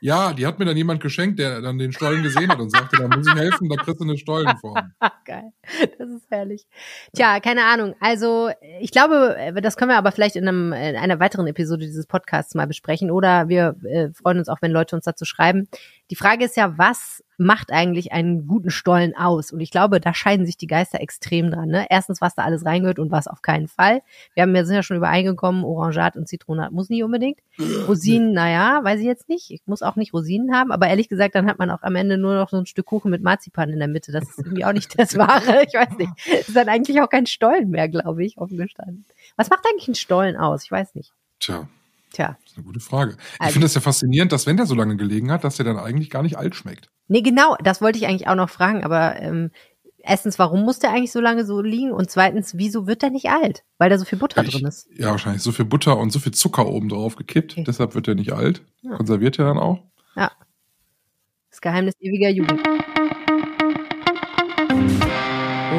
Ja, 0.00 0.32
die 0.32 0.46
hat 0.46 0.58
mir 0.58 0.64
dann 0.64 0.76
jemand 0.76 1.00
geschenkt, 1.02 1.38
der 1.38 1.60
dann 1.60 1.78
den 1.78 1.92
Stollen 1.92 2.22
gesehen 2.22 2.50
hat 2.50 2.58
und 2.58 2.70
sagte, 2.70 2.96
da 2.96 3.08
muss 3.08 3.26
ich 3.26 3.34
helfen, 3.34 3.68
da 3.68 3.76
kriegst 3.76 4.00
du 4.00 4.04
eine 4.04 4.18
Stollenform. 4.18 4.92
Geil, 5.24 5.52
das 5.98 6.08
ist 6.10 6.30
herrlich. 6.30 6.66
Tja, 7.14 7.40
keine 7.40 7.64
Ahnung. 7.64 7.94
Also 8.00 8.50
ich 8.80 8.90
glaube, 8.90 9.36
das 9.62 9.76
können 9.76 9.90
wir 9.90 9.98
aber 9.98 10.12
vielleicht 10.12 10.36
in, 10.36 10.46
einem, 10.46 10.72
in 10.72 10.96
einer 10.96 11.20
weiteren 11.20 11.46
Episode 11.46 11.86
dieses 11.86 12.06
Podcasts 12.06 12.54
mal 12.54 12.66
besprechen 12.66 13.10
oder 13.10 13.48
wir 13.48 13.76
äh, 13.84 14.08
freuen 14.10 14.38
uns 14.38 14.48
auch, 14.48 14.58
wenn 14.60 14.70
Leute 14.70 14.96
uns 14.96 15.04
dazu 15.04 15.24
schreiben. 15.24 15.68
Die 16.10 16.16
Frage 16.16 16.44
ist 16.44 16.56
ja, 16.56 16.78
was 16.78 17.24
macht 17.36 17.72
eigentlich 17.72 18.12
einen 18.12 18.46
guten 18.46 18.70
Stollen 18.70 19.16
aus? 19.16 19.52
Und 19.52 19.60
ich 19.60 19.70
glaube, 19.70 20.00
da 20.00 20.14
scheiden 20.14 20.46
sich 20.46 20.56
die 20.56 20.68
Geister 20.68 21.00
extrem 21.00 21.50
dran. 21.50 21.68
Ne? 21.68 21.86
Erstens, 21.90 22.20
was 22.20 22.34
da 22.34 22.44
alles 22.44 22.64
reingehört 22.64 22.98
und 22.98 23.10
was 23.10 23.26
auf 23.26 23.42
keinen 23.42 23.66
Fall. 23.66 24.02
Wir 24.34 24.44
haben 24.44 24.54
ja 24.54 24.64
sind 24.64 24.76
ja 24.76 24.82
schon 24.82 24.96
übereingekommen, 24.96 25.64
Orangat 25.64 26.16
und 26.16 26.28
Zitronat 26.28 26.72
muss 26.72 26.88
nicht 26.88 27.02
unbedingt. 27.02 27.40
Rosinen, 27.88 28.32
naja, 28.32 28.80
weiß 28.84 29.00
ich 29.00 29.06
jetzt 29.06 29.28
nicht. 29.28 29.50
Ich 29.50 29.62
muss 29.66 29.82
auch 29.82 29.96
nicht 29.96 30.14
Rosinen 30.14 30.54
haben, 30.54 30.70
aber 30.70 30.86
ehrlich 30.86 31.08
gesagt, 31.08 31.34
dann 31.34 31.46
hat 31.46 31.58
man 31.58 31.70
auch 31.70 31.82
am 31.82 31.96
Ende 31.96 32.18
nur 32.18 32.36
noch 32.36 32.50
so 32.50 32.56
ein 32.56 32.66
Stück 32.66 32.86
Kuchen 32.86 33.10
mit 33.10 33.22
Marzipan 33.22 33.70
in 33.70 33.80
der 33.80 33.88
Mitte. 33.88 34.12
Das 34.12 34.28
ist 34.28 34.38
irgendwie 34.38 34.64
auch 34.64 34.72
nicht 34.72 34.98
das 34.98 35.16
Wahre. 35.16 35.64
Ich 35.66 35.74
weiß 35.74 35.98
nicht. 35.98 36.12
Das 36.30 36.48
ist 36.48 36.56
dann 36.56 36.68
eigentlich 36.68 37.00
auch 37.02 37.10
kein 37.10 37.26
Stollen 37.26 37.70
mehr, 37.70 37.88
glaube 37.88 38.24
ich, 38.24 38.38
offen 38.38 38.56
gestanden. 38.56 39.04
Was 39.36 39.50
macht 39.50 39.64
eigentlich 39.66 39.88
ein 39.88 39.94
Stollen 39.94 40.36
aus? 40.36 40.64
Ich 40.64 40.70
weiß 40.70 40.94
nicht. 40.94 41.12
Tja. 41.40 41.68
Tja. 42.12 42.36
Das 42.42 42.52
ist 42.52 42.56
eine 42.56 42.66
gute 42.66 42.80
Frage. 42.80 43.16
Also, 43.38 43.48
ich 43.48 43.52
finde 43.52 43.66
es 43.66 43.74
ja 43.74 43.80
faszinierend, 43.80 44.32
dass 44.32 44.46
wenn 44.46 44.56
der 44.56 44.66
so 44.66 44.74
lange 44.74 44.96
gelegen 44.96 45.30
hat, 45.30 45.44
dass 45.44 45.56
der 45.56 45.64
dann 45.64 45.78
eigentlich 45.78 46.10
gar 46.10 46.22
nicht 46.22 46.38
alt 46.38 46.54
schmeckt. 46.54 46.88
Nee, 47.08 47.22
genau, 47.22 47.56
das 47.62 47.80
wollte 47.80 47.98
ich 47.98 48.06
eigentlich 48.06 48.28
auch 48.28 48.34
noch 48.34 48.50
fragen, 48.50 48.84
aber 48.84 49.20
ähm, 49.20 49.50
erstens, 50.06 50.38
warum 50.38 50.62
muss 50.62 50.78
der 50.78 50.90
eigentlich 50.90 51.12
so 51.12 51.20
lange 51.20 51.44
so 51.44 51.60
liegen? 51.60 51.92
Und 51.92 52.10
zweitens, 52.10 52.56
wieso 52.56 52.86
wird 52.86 53.02
der 53.02 53.10
nicht 53.10 53.28
alt? 53.28 53.64
Weil 53.78 53.90
da 53.90 53.98
so 53.98 54.04
viel 54.04 54.18
Butter 54.18 54.42
ich, 54.42 54.50
drin 54.50 54.66
ist. 54.66 54.88
Ja, 54.96 55.10
wahrscheinlich 55.10 55.42
so 55.42 55.52
viel 55.52 55.64
Butter 55.64 55.98
und 55.98 56.10
so 56.10 56.18
viel 56.18 56.32
Zucker 56.32 56.66
oben 56.66 56.88
drauf 56.88 57.16
gekippt. 57.16 57.52
Okay. 57.52 57.64
Deshalb 57.64 57.94
wird 57.94 58.06
der 58.06 58.14
nicht 58.14 58.32
alt. 58.32 58.62
Ja. 58.82 58.96
Konserviert 58.96 59.38
er 59.38 59.46
dann 59.46 59.58
auch. 59.58 59.82
Ja. 60.14 60.32
Das 61.50 61.60
Geheimnis 61.60 61.94
ewiger 62.00 62.30
Jugend. 62.30 62.60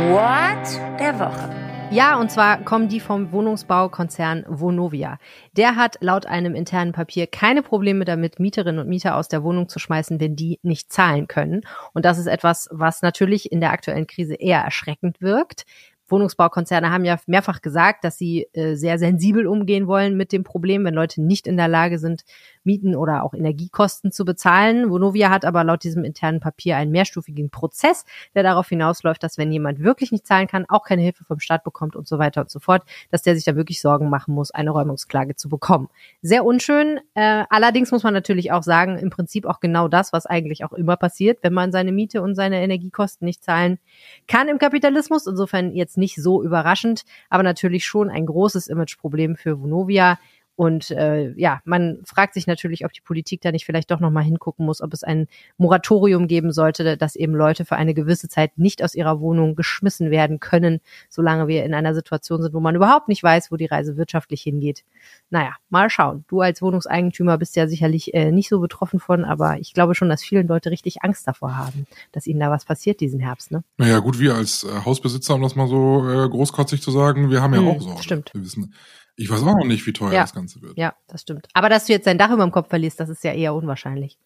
What 0.09 0.99
der 0.99 1.19
Woche. 1.19 1.66
Ja, 1.89 2.19
und 2.19 2.29
zwar 2.29 2.57
kommen 2.63 2.89
die 2.89 2.99
vom 2.99 3.31
Wohnungsbaukonzern 3.31 4.43
Vonovia. 4.47 5.19
Der 5.53 5.77
hat 5.77 5.97
laut 6.01 6.25
einem 6.25 6.53
internen 6.53 6.91
Papier 6.91 7.27
keine 7.27 7.63
Probleme 7.63 8.03
damit, 8.03 8.39
Mieterinnen 8.39 8.79
und 8.79 8.89
Mieter 8.89 9.15
aus 9.15 9.29
der 9.29 9.41
Wohnung 9.41 9.69
zu 9.69 9.79
schmeißen, 9.79 10.19
wenn 10.19 10.35
die 10.35 10.59
nicht 10.63 10.91
zahlen 10.91 11.27
können. 11.27 11.61
Und 11.93 12.03
das 12.03 12.17
ist 12.17 12.27
etwas, 12.27 12.67
was 12.71 13.01
natürlich 13.01 13.51
in 13.51 13.61
der 13.61 13.71
aktuellen 13.71 14.05
Krise 14.05 14.35
eher 14.35 14.59
erschreckend 14.59 15.21
wirkt. 15.21 15.65
Wohnungsbaukonzerne 16.09 16.89
haben 16.89 17.05
ja 17.05 17.17
mehrfach 17.25 17.61
gesagt, 17.61 18.03
dass 18.03 18.17
sie 18.17 18.47
äh, 18.53 18.75
sehr 18.75 18.97
sensibel 18.97 19.47
umgehen 19.47 19.87
wollen 19.87 20.15
mit 20.15 20.31
dem 20.31 20.43
Problem, 20.43 20.85
wenn 20.85 20.93
Leute 20.93 21.21
nicht 21.21 21.47
in 21.47 21.57
der 21.57 21.67
Lage 21.67 21.99
sind, 21.99 22.23
Mieten 22.67 22.95
oder 22.95 23.23
auch 23.23 23.33
Energiekosten 23.33 24.11
zu 24.11 24.25
bezahlen. 24.25 24.91
Vonovia 24.91 25.31
hat 25.31 25.45
aber 25.45 25.63
laut 25.63 25.83
diesem 25.83 26.03
internen 26.03 26.39
Papier 26.39 26.77
einen 26.77 26.91
mehrstufigen 26.91 27.49
Prozess, 27.49 28.05
der 28.35 28.43
darauf 28.43 28.69
hinausläuft, 28.69 29.23
dass 29.23 29.39
wenn 29.39 29.51
jemand 29.51 29.79
wirklich 29.79 30.11
nicht 30.11 30.27
zahlen 30.27 30.47
kann, 30.47 30.65
auch 30.69 30.83
keine 30.83 31.01
Hilfe 31.01 31.23
vom 31.23 31.39
Staat 31.39 31.63
bekommt 31.63 31.95
und 31.95 32.07
so 32.07 32.19
weiter 32.19 32.41
und 32.41 32.51
so 32.51 32.59
fort, 32.59 32.83
dass 33.09 33.23
der 33.23 33.35
sich 33.35 33.45
da 33.45 33.55
wirklich 33.55 33.81
Sorgen 33.81 34.09
machen 34.09 34.35
muss, 34.35 34.51
eine 34.51 34.69
Räumungsklage 34.69 35.35
zu 35.35 35.49
bekommen. 35.49 35.89
Sehr 36.21 36.45
unschön. 36.45 36.99
Äh, 37.15 37.45
allerdings 37.49 37.91
muss 37.91 38.03
man 38.03 38.13
natürlich 38.13 38.51
auch 38.51 38.63
sagen, 38.63 38.97
im 38.97 39.09
Prinzip 39.09 39.47
auch 39.47 39.59
genau 39.59 39.87
das, 39.87 40.13
was 40.13 40.27
eigentlich 40.27 40.63
auch 40.63 40.73
immer 40.73 40.97
passiert, 40.97 41.39
wenn 41.41 41.53
man 41.53 41.71
seine 41.71 41.91
Miete 41.91 42.21
und 42.21 42.35
seine 42.35 42.61
Energiekosten 42.61 43.25
nicht 43.25 43.43
zahlen 43.43 43.79
kann 44.27 44.49
im 44.49 44.59
Kapitalismus. 44.59 45.25
Insofern 45.25 45.73
jetzt 45.73 45.97
nicht 45.97 46.21
so 46.21 46.43
überraschend, 46.43 47.03
aber 47.29 47.43
natürlich 47.43 47.85
schon 47.85 48.09
ein 48.09 48.25
großes 48.25 48.67
Imageproblem 48.67 49.37
für 49.37 49.61
Vonovia 49.61 50.19
und 50.57 50.89
äh, 50.89 51.33
ja, 51.33 51.61
man 51.65 51.99
fragt 52.03 52.33
sich 52.33 52.47
natürlich, 52.47 52.83
ob 52.83 52.91
die 52.91 53.01
Politik 53.01 53.41
da 53.41 53.51
nicht 53.51 53.63
vielleicht 53.63 53.91
doch 53.91 53.99
nochmal 53.99 54.23
hingucken 54.23 54.65
muss, 54.65 54.81
ob 54.81 54.91
es 54.91 55.03
ein 55.03 55.27
Moratorium 55.57 56.27
geben 56.27 56.51
sollte, 56.51 56.97
dass 56.97 57.15
eben 57.15 57.35
Leute 57.35 57.63
für 57.63 57.75
eine 57.75 57.93
gewisse 57.93 58.27
Zeit 58.27 58.57
nicht 58.57 58.83
aus 58.83 58.95
ihrer 58.95 59.19
Wohnung 59.19 59.55
geschmissen 59.55 60.09
werden 60.09 60.39
können, 60.39 60.81
solange 61.09 61.47
wir 61.47 61.63
in 61.63 61.75
einer 61.75 61.93
Situation 61.93 62.41
sind, 62.41 62.55
wo 62.55 62.59
man 62.59 62.75
überhaupt 62.75 63.07
nicht 63.07 63.21
weiß, 63.21 63.51
wo 63.51 63.55
die 63.55 63.67
Reise 63.67 63.97
wirtschaftlich 63.97 64.41
hingeht. 64.41 64.83
Naja, 65.29 65.53
mal 65.69 65.91
schauen. 65.91 66.25
Du 66.27 66.41
als 66.41 66.59
Wohnungseigentümer 66.63 67.37
bist 67.37 67.55
ja 67.55 67.67
sicherlich 67.67 68.15
äh, 68.15 68.31
nicht 68.31 68.49
so 68.49 68.59
betroffen 68.59 68.99
von, 68.99 69.25
aber 69.25 69.59
ich 69.59 69.75
glaube 69.75 69.93
schon, 69.93 70.09
dass 70.09 70.23
viele 70.23 70.41
Leute 70.41 70.71
richtig 70.71 71.03
Angst 71.03 71.27
davor 71.27 71.55
haben, 71.55 71.85
dass 72.13 72.25
ihnen 72.25 72.39
da 72.39 72.49
was 72.49 72.65
passiert 72.65 72.99
diesen 72.99 73.19
Herbst. 73.19 73.51
Ne? 73.51 73.63
Naja, 73.77 73.99
gut, 73.99 74.17
wir 74.17 74.33
als 74.33 74.63
äh, 74.63 74.85
Hausbesitzer, 74.85 75.35
um 75.35 75.43
das 75.43 75.55
mal 75.55 75.67
so 75.67 76.09
äh, 76.09 76.27
großkotzig 76.27 76.81
zu 76.81 76.89
sagen, 76.89 77.29
wir 77.29 77.43
haben 77.43 77.53
ja 77.53 77.59
hm, 77.59 77.67
auch 77.67 77.79
Sorgen. 77.81 78.01
Stimmt. 78.01 78.33
Wir 78.33 78.41
wissen, 78.41 78.73
ich 79.17 79.29
weiß 79.29 79.41
auch 79.41 79.55
noch 79.55 79.65
nicht, 79.65 79.85
wie 79.87 79.93
teuer 79.93 80.13
ja. 80.13 80.21
das 80.21 80.33
Ganze 80.33 80.61
wird. 80.61 80.77
Ja, 80.77 80.95
das 81.07 81.21
stimmt. 81.21 81.47
Aber 81.53 81.69
dass 81.69 81.85
du 81.85 81.93
jetzt 81.93 82.05
dein 82.05 82.19
Dach 82.19 82.29
über 82.31 82.43
dem 82.43 82.51
Kopf 82.51 82.69
verlierst, 82.69 82.99
das 82.99 83.09
ist 83.09 83.23
ja 83.23 83.33
eher 83.33 83.55
unwahrscheinlich. 83.55 84.19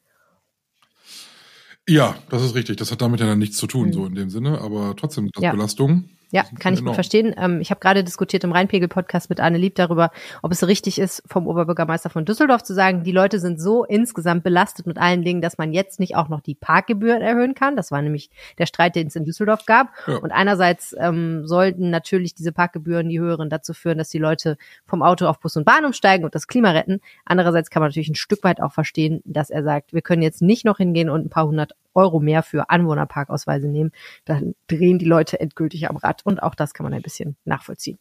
Ja, 1.88 2.16
das 2.30 2.44
ist 2.44 2.56
richtig. 2.56 2.78
Das 2.78 2.92
hat 2.92 3.02
damit 3.02 3.22
ja 3.22 3.26
dann 3.26 3.40
nichts 3.40 3.58
zu 3.58 3.68
tun, 3.68 3.88
mhm. 3.88 3.94
so 3.94 4.06
in 4.06 4.16
dem 4.16 4.30
Sinne. 4.30 4.60
Aber 4.60 4.94
trotzdem, 4.98 5.30
das 5.32 5.44
ja. 5.44 5.52
Belastung. 5.52 6.10
Ja, 6.32 6.46
kann 6.60 6.74
ich 6.74 6.84
gut 6.84 6.94
verstehen. 6.94 7.36
Ähm, 7.38 7.60
ich 7.60 7.72
habe 7.72 7.80
gerade 7.80 8.04
diskutiert 8.04 8.44
im 8.44 8.54
Rheinpegel-Podcast 8.54 9.30
mit 9.30 9.40
Arne 9.40 9.58
Lieb 9.58 9.76
darüber, 9.76 10.12
ob 10.42 10.52
es 10.52 10.66
richtig 10.66 10.98
ist, 10.98 11.22
vom 11.28 11.46
Oberbürgermeister 11.46 12.10
von 12.10 12.26
Düsseldorf 12.26 12.64
zu 12.64 12.74
sagen, 12.74 13.04
die 13.04 13.12
Leute 13.12 13.40
sind 13.40 13.62
so 13.62 13.84
insgesamt 13.84 14.44
belastet 14.44 14.88
mit 14.88 14.98
allen 14.98 15.24
Dingen, 15.24 15.42
dass 15.42 15.58
man 15.58 15.74
jetzt 15.74 16.00
nicht 16.00 16.16
auch 16.16 16.30
noch 16.30 16.40
die 16.40 16.56
Parkgebühren 16.56 17.22
erhöhen 17.22 17.54
kann. 17.54 17.76
Das 17.76 17.92
war 17.92 18.02
nämlich 18.02 18.30
der 18.58 18.66
Streit, 18.66 18.96
den 18.96 19.08
es 19.08 19.16
in 19.16 19.26
Düsseldorf 19.26 19.66
gab. 19.66 19.90
Ja. 20.08 20.18
Und 20.18 20.32
einerseits 20.32 20.96
ähm, 20.98 21.46
sollten 21.46 21.90
natürlich 21.90 22.34
diese 22.34 22.54
Parkgebühren, 22.54 23.10
die 23.10 23.20
höheren, 23.20 23.50
dazu 23.50 23.74
führen, 23.74 23.98
dass 23.98 24.10
die 24.10 24.20
Leute 24.20 24.58
vom 24.86 25.04
Auto 25.04 25.28
auf 25.28 25.40
Bus 25.40 25.58
und 25.58 25.66
Bahn 25.66 25.84
umsteigen 25.84 26.24
und 26.24 26.34
das 26.34 26.48
Klima 26.48 26.72
retten. 26.72 27.02
Andererseits 27.26 27.70
kann 27.70 27.82
man 27.82 27.90
natürlich 27.90 28.10
ein 28.10 28.16
Stück 28.16 28.44
weit 28.44 28.62
auch 28.62 28.72
verstehen, 28.72 29.22
dass 29.26 29.50
er 29.50 29.64
sagt, 29.64 29.94
wir 29.94 30.02
können 30.02 30.22
jetzt 30.22 30.42
nicht 30.42 30.64
noch 30.64 30.78
hingehen 30.78 31.10
und 31.10 31.26
ein 31.26 31.30
paar 31.30 31.48
hundert 31.48 31.74
Euro 31.94 32.20
mehr 32.20 32.44
für 32.44 32.70
Anwohnerparkausweise 32.70 33.68
nehmen, 33.68 33.92
dann 34.26 34.56
drehen 34.68 35.00
die 35.00 35.06
Leute 35.06 35.40
endgültig 35.40 35.90
am 35.90 35.98
Rad. 35.98 36.21
Und 36.24 36.44
auch 36.44 36.56
das 36.56 36.74
kann 36.74 36.84
man 36.84 36.94
ein 36.94 37.02
bisschen 37.02 37.38
nachvollziehen. 37.46 38.00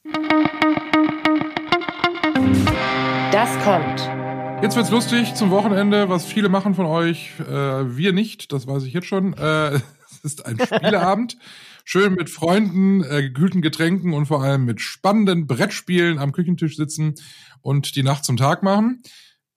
Das 3.32 3.50
kommt. 3.64 4.20
Jetzt 4.62 4.76
wird's 4.76 4.90
lustig 4.90 5.34
zum 5.34 5.50
Wochenende, 5.50 6.08
was 6.10 6.26
viele 6.26 6.50
machen 6.50 6.74
von 6.74 6.84
euch. 6.84 7.32
Äh, 7.40 7.96
wir 7.96 8.12
nicht, 8.12 8.52
das 8.52 8.66
weiß 8.66 8.82
ich 8.84 8.92
jetzt 8.92 9.06
schon. 9.06 9.32
Äh, 9.32 9.76
es 10.10 10.20
ist 10.22 10.44
ein 10.44 10.58
Spieleabend. 10.60 11.38
Schön 11.84 12.14
mit 12.14 12.28
Freunden, 12.28 13.02
äh, 13.02 13.22
gekühlten 13.22 13.62
Getränken 13.62 14.12
und 14.12 14.26
vor 14.26 14.42
allem 14.42 14.66
mit 14.66 14.80
spannenden 14.80 15.46
Brettspielen 15.46 16.18
am 16.18 16.32
Küchentisch 16.32 16.76
sitzen 16.76 17.14
und 17.62 17.96
die 17.96 18.02
Nacht 18.02 18.24
zum 18.24 18.36
Tag 18.36 18.62
machen. 18.62 19.02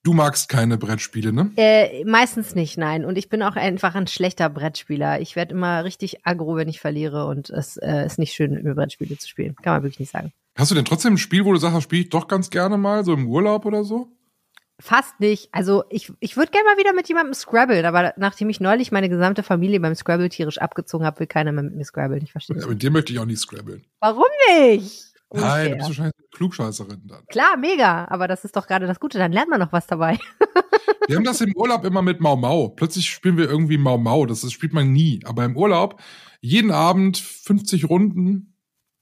Du 0.03 0.11
magst 0.11 0.49
keine 0.49 0.77
Brettspiele, 0.77 1.31
ne? 1.31 1.51
Äh, 1.55 2.03
meistens 2.03 2.55
nicht, 2.55 2.77
nein. 2.77 3.05
Und 3.05 3.17
ich 3.17 3.29
bin 3.29 3.41
auch 3.41 3.55
einfach 3.55 3.95
ein 3.95 4.07
schlechter 4.07 4.49
Brettspieler. 4.49 5.21
Ich 5.21 5.37
werde 5.37 5.53
immer 5.53 5.85
richtig 5.85 6.25
aggro, 6.25 6.57
wenn 6.57 6.67
ich 6.67 6.81
verliere 6.81 7.25
und 7.25 7.49
es 7.49 7.77
äh, 7.77 8.05
ist 8.05 8.19
nicht 8.19 8.33
schön, 8.33 8.57
über 8.57 8.75
Brettspiele 8.75 9.17
zu 9.17 9.29
spielen. 9.29 9.55
Kann 9.55 9.73
man 9.73 9.83
wirklich 9.83 10.01
nicht 10.01 10.11
sagen. 10.11 10.33
Hast 10.57 10.71
du 10.71 10.75
denn 10.75 10.83
trotzdem 10.83 11.13
ein 11.13 11.17
Spiel, 11.17 11.45
wo 11.45 11.53
du 11.53 11.57
sagst, 11.57 11.77
das 11.77 11.83
spiele 11.83 12.03
ich 12.03 12.09
doch 12.09 12.27
ganz 12.27 12.49
gerne 12.49 12.77
mal, 12.77 13.05
so 13.05 13.13
im 13.13 13.27
Urlaub 13.27 13.65
oder 13.65 13.85
so? 13.85 14.11
Fast 14.77 15.21
nicht. 15.21 15.47
Also 15.53 15.85
ich, 15.89 16.11
ich 16.19 16.35
würde 16.35 16.51
gerne 16.51 16.65
mal 16.65 16.77
wieder 16.77 16.91
mit 16.91 17.07
jemandem 17.07 17.33
scrabbeln, 17.33 17.85
aber 17.85 18.13
nachdem 18.17 18.49
ich 18.49 18.59
neulich 18.59 18.91
meine 18.91 19.07
gesamte 19.07 19.41
Familie 19.41 19.79
beim 19.79 19.95
Scrabble 19.95 20.27
tierisch 20.27 20.57
abgezogen 20.57 21.05
habe, 21.05 21.21
will 21.21 21.27
keiner 21.27 21.53
mehr 21.53 21.63
mit 21.63 21.75
mir 21.75 21.85
scrabbeln. 21.85 22.23
Ich 22.23 22.33
verstehe. 22.33 22.59
Ja, 22.59 22.67
mit 22.67 22.81
dir 22.81 22.91
möchte 22.91 23.13
ich 23.13 23.19
auch 23.19 23.25
nicht 23.25 23.39
scrabbeln. 23.39 23.85
Warum 24.01 24.25
nicht? 24.49 25.12
Nein, 25.33 25.71
du 25.71 25.77
bist 25.77 25.89
wahrscheinlich 25.89 26.13
eine 26.17 26.27
Klugscheißerin 26.31 27.01
dann. 27.05 27.25
Klar, 27.27 27.57
mega. 27.57 28.07
Aber 28.09 28.27
das 28.27 28.45
ist 28.45 28.55
doch 28.55 28.67
gerade 28.67 28.87
das 28.87 28.99
Gute. 28.99 29.17
Dann 29.17 29.31
lernt 29.31 29.49
man 29.49 29.59
noch 29.59 29.71
was 29.71 29.87
dabei. 29.87 30.19
wir 31.07 31.15
haben 31.15 31.23
das 31.23 31.41
im 31.41 31.55
Urlaub 31.55 31.85
immer 31.85 32.01
mit 32.01 32.21
Mau 32.21 32.35
Mau. 32.35 32.69
Plötzlich 32.69 33.09
spielen 33.09 33.37
wir 33.37 33.49
irgendwie 33.49 33.77
Mau 33.77 33.97
Mau. 33.97 34.25
Das, 34.25 34.41
das 34.41 34.51
spielt 34.51 34.73
man 34.73 34.91
nie. 34.91 35.21
Aber 35.25 35.43
im 35.45 35.57
Urlaub 35.57 35.99
jeden 36.41 36.71
Abend 36.71 37.17
50 37.17 37.89
Runden, 37.89 38.57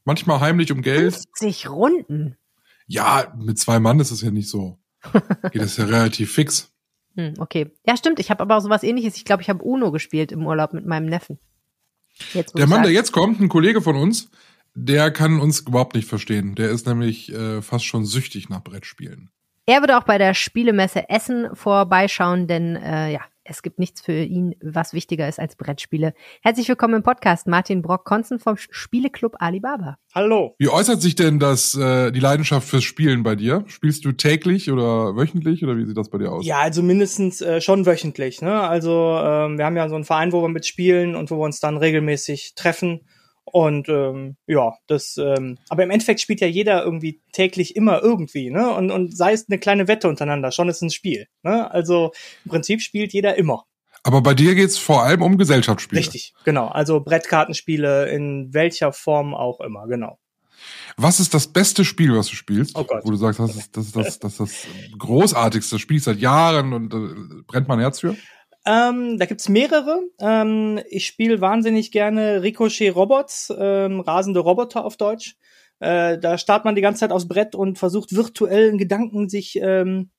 manchmal 0.05 0.39
heimlich 0.39 0.71
um 0.71 0.81
Geld. 0.81 1.13
50 1.13 1.69
Runden? 1.69 2.37
Ja, 2.87 3.33
mit 3.37 3.59
zwei 3.59 3.79
Mann 3.79 3.99
ist 3.99 4.11
es 4.11 4.21
ja 4.21 4.31
nicht 4.31 4.49
so. 4.49 4.79
Geht 5.51 5.61
das 5.61 5.77
ja 5.77 5.85
relativ 5.85 6.31
fix. 6.31 6.71
Hm, 7.15 7.33
okay. 7.39 7.71
Ja, 7.85 7.97
stimmt. 7.97 8.19
Ich 8.19 8.29
habe 8.29 8.41
aber 8.41 8.57
auch 8.57 8.61
sowas 8.61 8.83
ähnliches. 8.83 9.17
Ich 9.17 9.25
glaube, 9.25 9.41
ich 9.41 9.49
habe 9.49 9.63
Uno 9.63 9.91
gespielt 9.91 10.31
im 10.31 10.45
Urlaub 10.45 10.73
mit 10.73 10.85
meinem 10.85 11.07
Neffen. 11.07 11.39
Jetzt, 12.33 12.57
der 12.57 12.67
Mann, 12.67 12.77
sagen. 12.77 12.83
der 12.83 12.91
jetzt 12.91 13.11
kommt, 13.11 13.39
ein 13.39 13.49
Kollege 13.49 13.81
von 13.81 13.95
uns, 13.95 14.29
der 14.73 15.11
kann 15.11 15.39
uns 15.39 15.61
überhaupt 15.61 15.95
nicht 15.95 16.07
verstehen. 16.07 16.55
Der 16.55 16.69
ist 16.69 16.87
nämlich 16.87 17.31
äh, 17.33 17.61
fast 17.61 17.85
schon 17.85 18.05
süchtig 18.05 18.49
nach 18.49 18.63
Brettspielen. 18.63 19.29
Er 19.67 19.81
würde 19.81 19.97
auch 19.97 20.03
bei 20.03 20.17
der 20.17 20.33
Spielemesse 20.33 21.07
Essen 21.09 21.49
vorbeischauen, 21.53 22.47
denn 22.47 22.75
äh, 22.75 23.11
ja, 23.11 23.21
es 23.43 23.61
gibt 23.61 23.79
nichts 23.79 24.01
für 24.01 24.13
ihn, 24.13 24.55
was 24.61 24.93
wichtiger 24.93 25.27
ist 25.27 25.39
als 25.39 25.55
Brettspiele. 25.55 26.13
Herzlich 26.41 26.67
willkommen 26.67 26.95
im 26.95 27.03
Podcast, 27.03 27.47
Martin 27.47 27.81
Brock-Konzen 27.81 28.39
vom 28.39 28.55
Spieleclub 28.57 29.35
Alibaba. 29.39 29.97
Hallo. 30.15 30.55
Wie 30.57 30.69
äußert 30.69 31.01
sich 31.01 31.15
denn 31.15 31.39
das, 31.39 31.75
äh, 31.75 32.11
die 32.11 32.19
Leidenschaft 32.19 32.67
fürs 32.67 32.83
Spielen 32.83 33.23
bei 33.23 33.35
dir? 33.35 33.63
Spielst 33.67 34.05
du 34.05 34.13
täglich 34.13 34.71
oder 34.71 35.15
wöchentlich 35.15 35.63
oder 35.63 35.77
wie 35.77 35.85
sieht 35.85 35.97
das 35.97 36.09
bei 36.09 36.17
dir 36.17 36.31
aus? 36.31 36.45
Ja, 36.45 36.59
also 36.59 36.81
mindestens 36.81 37.41
äh, 37.41 37.61
schon 37.61 37.85
wöchentlich. 37.85 38.41
Ne? 38.41 38.61
Also 38.61 38.91
ähm, 39.23 39.57
wir 39.57 39.65
haben 39.65 39.77
ja 39.77 39.89
so 39.89 39.95
einen 39.95 40.05
Verein, 40.05 40.31
wo 40.31 40.41
wir 40.41 40.49
mitspielen 40.49 41.15
und 41.15 41.29
wo 41.29 41.37
wir 41.37 41.45
uns 41.45 41.59
dann 41.59 41.77
regelmäßig 41.77 42.53
treffen 42.55 43.01
und 43.45 43.89
ähm, 43.89 44.37
ja, 44.47 44.73
das, 44.87 45.17
ähm, 45.17 45.57
aber 45.69 45.83
im 45.83 45.91
Endeffekt 45.91 46.21
spielt 46.21 46.41
ja 46.41 46.47
jeder 46.47 46.83
irgendwie 46.83 47.21
täglich 47.31 47.75
immer 47.75 48.01
irgendwie, 48.01 48.49
ne? 48.49 48.73
Und, 48.73 48.91
und 48.91 49.15
sei 49.15 49.33
es 49.33 49.47
eine 49.49 49.59
kleine 49.59 49.87
Wette 49.87 50.07
untereinander, 50.07 50.51
schon 50.51 50.69
ist 50.69 50.81
ein 50.81 50.89
Spiel. 50.89 51.27
Ne? 51.43 51.69
Also 51.71 52.11
im 52.45 52.51
Prinzip 52.51 52.81
spielt 52.81 53.13
jeder 53.13 53.35
immer. 53.35 53.65
Aber 54.03 54.21
bei 54.21 54.33
dir 54.33 54.55
geht's 54.55 54.77
vor 54.77 55.03
allem 55.03 55.21
um 55.21 55.37
Gesellschaftsspiele. 55.37 55.99
Richtig, 55.99 56.33
genau. 56.43 56.67
Also 56.67 57.01
Brettkartenspiele 57.01 58.09
in 58.09 58.53
welcher 58.53 58.93
Form 58.93 59.35
auch 59.35 59.59
immer, 59.59 59.87
genau. 59.87 60.17
Was 60.97 61.19
ist 61.19 61.33
das 61.33 61.47
beste 61.47 61.85
Spiel, 61.85 62.15
was 62.15 62.27
du 62.27 62.35
spielst? 62.35 62.75
Oh 62.75 62.83
Gott. 62.83 63.03
Wo 63.03 63.11
du 63.11 63.17
sagst, 63.17 63.39
das 63.39 63.55
ist 63.55 63.75
das, 63.75 63.91
das, 63.91 64.19
das, 64.19 64.37
das 64.37 64.67
großartigste 64.97 65.79
Spiel 65.79 65.99
seit 65.99 66.19
Jahren 66.19 66.73
und 66.73 66.93
äh, 66.93 67.43
brennt 67.47 67.67
mein 67.67 67.79
Herz 67.79 67.99
für? 67.99 68.15
Ähm, 68.65 69.17
da 69.17 69.25
gibt's 69.25 69.49
mehrere. 69.49 70.01
Ähm, 70.19 70.79
ich 70.89 71.07
spiele 71.07 71.41
wahnsinnig 71.41 71.91
gerne 71.91 72.43
Ricochet 72.43 72.95
Robots, 72.95 73.51
ähm, 73.57 74.01
rasende 74.01 74.39
Roboter 74.39 74.85
auf 74.85 74.97
Deutsch. 74.97 75.35
Äh, 75.79 76.19
da 76.19 76.37
startet 76.37 76.65
man 76.65 76.75
die 76.75 76.81
ganze 76.81 76.99
Zeit 76.99 77.11
aufs 77.11 77.27
Brett 77.27 77.55
und 77.55 77.79
versucht 77.79 78.15
virtuellen 78.15 78.77
Gedanken 78.77 79.29
sich 79.29 79.57
ähm, 79.59 80.11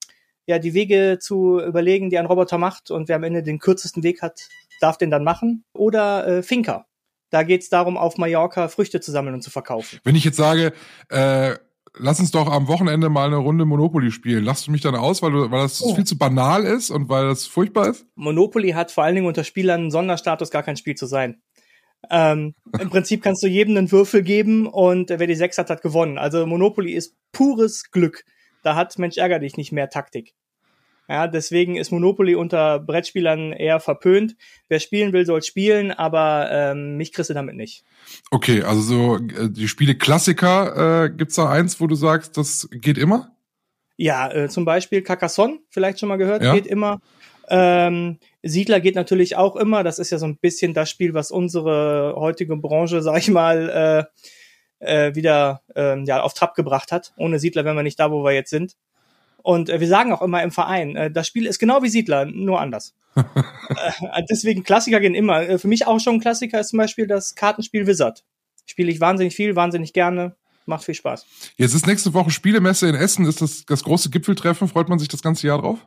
ja 0.46 0.58
die 0.58 0.74
Wege 0.74 1.18
zu 1.20 1.60
überlegen, 1.60 2.10
die 2.10 2.18
ein 2.18 2.26
Roboter 2.26 2.58
macht 2.58 2.90
und 2.90 3.08
wer 3.08 3.16
am 3.16 3.22
Ende 3.22 3.44
den 3.44 3.60
kürzesten 3.60 4.02
Weg 4.02 4.22
hat, 4.22 4.48
darf 4.80 4.98
den 4.98 5.10
dann 5.10 5.22
machen. 5.22 5.64
Oder 5.72 6.26
äh, 6.26 6.42
Finker. 6.42 6.86
Da 7.30 7.44
geht's 7.44 7.68
darum, 7.70 7.96
auf 7.96 8.18
Mallorca 8.18 8.68
Früchte 8.68 9.00
zu 9.00 9.12
sammeln 9.12 9.34
und 9.34 9.42
zu 9.42 9.50
verkaufen. 9.50 10.00
Wenn 10.04 10.16
ich 10.16 10.24
jetzt 10.24 10.36
sage, 10.36 10.72
äh, 11.08 11.54
lass 11.98 12.20
uns 12.20 12.30
doch 12.30 12.50
am 12.50 12.68
Wochenende 12.68 13.08
mal 13.08 13.26
eine 13.26 13.36
Runde 13.36 13.64
Monopoly 13.64 14.10
spielen. 14.10 14.44
Lass 14.44 14.64
du 14.64 14.70
mich 14.70 14.80
dann 14.80 14.94
aus, 14.94 15.22
weil, 15.22 15.32
du, 15.32 15.50
weil 15.50 15.62
das 15.62 15.82
oh. 15.82 15.94
viel 15.94 16.04
zu 16.04 16.16
banal 16.18 16.64
ist 16.64 16.90
und 16.90 17.08
weil 17.08 17.26
das 17.26 17.46
furchtbar 17.46 17.88
ist? 17.88 18.06
Monopoly 18.14 18.70
hat 18.70 18.90
vor 18.90 19.04
allen 19.04 19.14
Dingen 19.14 19.26
unter 19.26 19.44
Spielern 19.44 19.82
einen 19.82 19.90
Sonderstatus, 19.90 20.50
gar 20.50 20.62
kein 20.62 20.76
Spiel 20.76 20.94
zu 20.94 21.06
sein. 21.06 21.42
Ähm, 22.10 22.54
Im 22.80 22.90
Prinzip 22.90 23.22
kannst 23.22 23.42
du 23.42 23.46
jedem 23.46 23.76
einen 23.76 23.92
Würfel 23.92 24.22
geben 24.22 24.66
und 24.66 25.10
wer 25.10 25.26
die 25.26 25.34
sechs 25.34 25.58
hat, 25.58 25.70
hat 25.70 25.82
gewonnen. 25.82 26.18
Also 26.18 26.46
Monopoly 26.46 26.92
ist 26.92 27.16
pures 27.30 27.90
Glück. 27.90 28.24
Da 28.62 28.74
hat 28.74 28.98
Mensch 28.98 29.16
ärger 29.16 29.38
dich 29.38 29.56
nicht 29.56 29.72
mehr 29.72 29.88
Taktik. 29.88 30.34
Ja, 31.12 31.28
deswegen 31.28 31.76
ist 31.76 31.90
Monopoly 31.90 32.34
unter 32.34 32.78
Brettspielern 32.78 33.52
eher 33.52 33.80
verpönt. 33.80 34.34
Wer 34.70 34.80
spielen 34.80 35.12
will, 35.12 35.26
soll 35.26 35.42
spielen, 35.42 35.90
aber 35.92 36.48
ähm, 36.50 36.96
mich 36.96 37.12
kriegst 37.12 37.28
du 37.28 37.34
damit 37.34 37.54
nicht. 37.54 37.84
Okay, 38.30 38.62
also 38.62 38.80
so 38.80 39.16
äh, 39.16 39.50
die 39.50 39.68
Spiele 39.68 39.94
Klassiker, 39.94 41.04
äh, 41.04 41.10
gibt's 41.10 41.34
da 41.34 41.50
eins, 41.50 41.82
wo 41.82 41.86
du 41.86 41.96
sagst, 41.96 42.38
das 42.38 42.66
geht 42.72 42.96
immer? 42.96 43.36
Ja, 43.98 44.32
äh, 44.32 44.48
zum 44.48 44.64
Beispiel 44.64 45.02
Carcassonne, 45.02 45.58
vielleicht 45.68 46.00
schon 46.00 46.08
mal 46.08 46.16
gehört, 46.16 46.42
ja. 46.42 46.54
geht 46.54 46.66
immer. 46.66 46.98
Ähm, 47.50 48.18
Siedler 48.42 48.80
geht 48.80 48.94
natürlich 48.94 49.36
auch 49.36 49.56
immer. 49.56 49.84
Das 49.84 49.98
ist 49.98 50.12
ja 50.12 50.16
so 50.16 50.24
ein 50.24 50.38
bisschen 50.38 50.72
das 50.72 50.88
Spiel, 50.88 51.12
was 51.12 51.30
unsere 51.30 52.14
heutige 52.16 52.56
Branche, 52.56 53.02
sag 53.02 53.18
ich 53.18 53.28
mal, 53.28 54.08
äh, 54.80 55.08
äh, 55.08 55.14
wieder 55.14 55.60
äh, 55.76 56.02
ja, 56.04 56.22
auf 56.22 56.32
Trab 56.32 56.54
gebracht 56.54 56.90
hat. 56.90 57.12
Ohne 57.18 57.38
Siedler 57.38 57.66
wären 57.66 57.76
wir 57.76 57.82
nicht 57.82 58.00
da, 58.00 58.10
wo 58.10 58.24
wir 58.24 58.32
jetzt 58.32 58.48
sind. 58.48 58.76
Und 59.42 59.68
äh, 59.68 59.80
wir 59.80 59.88
sagen 59.88 60.12
auch 60.12 60.22
immer 60.22 60.42
im 60.42 60.50
Verein, 60.50 60.96
äh, 60.96 61.10
das 61.10 61.26
Spiel 61.26 61.46
ist 61.46 61.58
genau 61.58 61.82
wie 61.82 61.88
Siedler, 61.88 62.24
nur 62.24 62.60
anders. 62.60 62.94
äh, 63.16 64.22
deswegen 64.30 64.62
Klassiker 64.62 65.00
gehen 65.00 65.14
immer. 65.14 65.42
Äh, 65.42 65.58
für 65.58 65.68
mich 65.68 65.86
auch 65.86 66.00
schon 66.00 66.16
ein 66.16 66.20
Klassiker 66.20 66.60
ist 66.60 66.68
zum 66.68 66.78
Beispiel 66.78 67.06
das 67.06 67.34
Kartenspiel 67.34 67.86
Wizard. 67.86 68.24
Spiele 68.66 68.90
ich 68.90 69.00
wahnsinnig 69.00 69.34
viel, 69.34 69.56
wahnsinnig 69.56 69.92
gerne. 69.92 70.36
Macht 70.64 70.84
viel 70.84 70.94
Spaß. 70.94 71.26
Jetzt 71.56 71.74
ist 71.74 71.86
nächste 71.86 72.14
Woche 72.14 72.30
Spielemesse 72.30 72.88
in 72.88 72.94
Essen. 72.94 73.26
Ist 73.26 73.42
das 73.42 73.64
das 73.66 73.82
große 73.82 74.10
Gipfeltreffen? 74.10 74.68
Freut 74.68 74.88
man 74.88 75.00
sich 75.00 75.08
das 75.08 75.20
ganze 75.20 75.46
Jahr 75.48 75.60
drauf? 75.60 75.78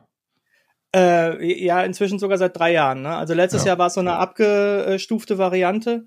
Äh, 0.94 1.64
ja, 1.64 1.82
inzwischen 1.82 2.18
sogar 2.18 2.38
seit 2.38 2.56
drei 2.56 2.72
Jahren. 2.72 3.02
Ne? 3.02 3.16
Also 3.16 3.34
letztes 3.34 3.62
ja. 3.62 3.68
Jahr 3.68 3.78
war 3.78 3.88
es 3.88 3.94
so 3.94 4.00
eine 4.00 4.14
abgestufte 4.14 5.38
Variante. 5.38 6.06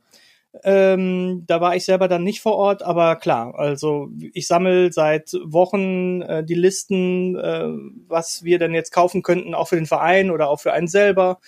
Ähm, 0.63 1.43
da 1.45 1.62
war 1.62 1.75
ich 1.75 1.85
selber 1.85 2.07
dann 2.07 2.23
nicht 2.23 2.41
vor 2.41 2.55
Ort, 2.55 2.81
aber 2.81 3.15
klar, 3.17 3.53
also 3.57 4.09
ich 4.33 4.47
sammle 4.47 4.91
seit 4.91 5.33
Wochen 5.45 6.21
äh, 6.23 6.43
die 6.43 6.55
Listen, 6.55 7.35
äh, 7.35 7.67
was 8.07 8.43
wir 8.43 8.57
denn 8.57 8.73
jetzt 8.73 8.91
kaufen 8.91 9.21
könnten, 9.21 9.53
auch 9.53 9.67
für 9.67 9.75
den 9.75 9.85
Verein 9.85 10.31
oder 10.31 10.49
auch 10.49 10.59
für 10.59 10.73
einen 10.73 10.88
selber. 10.88 11.39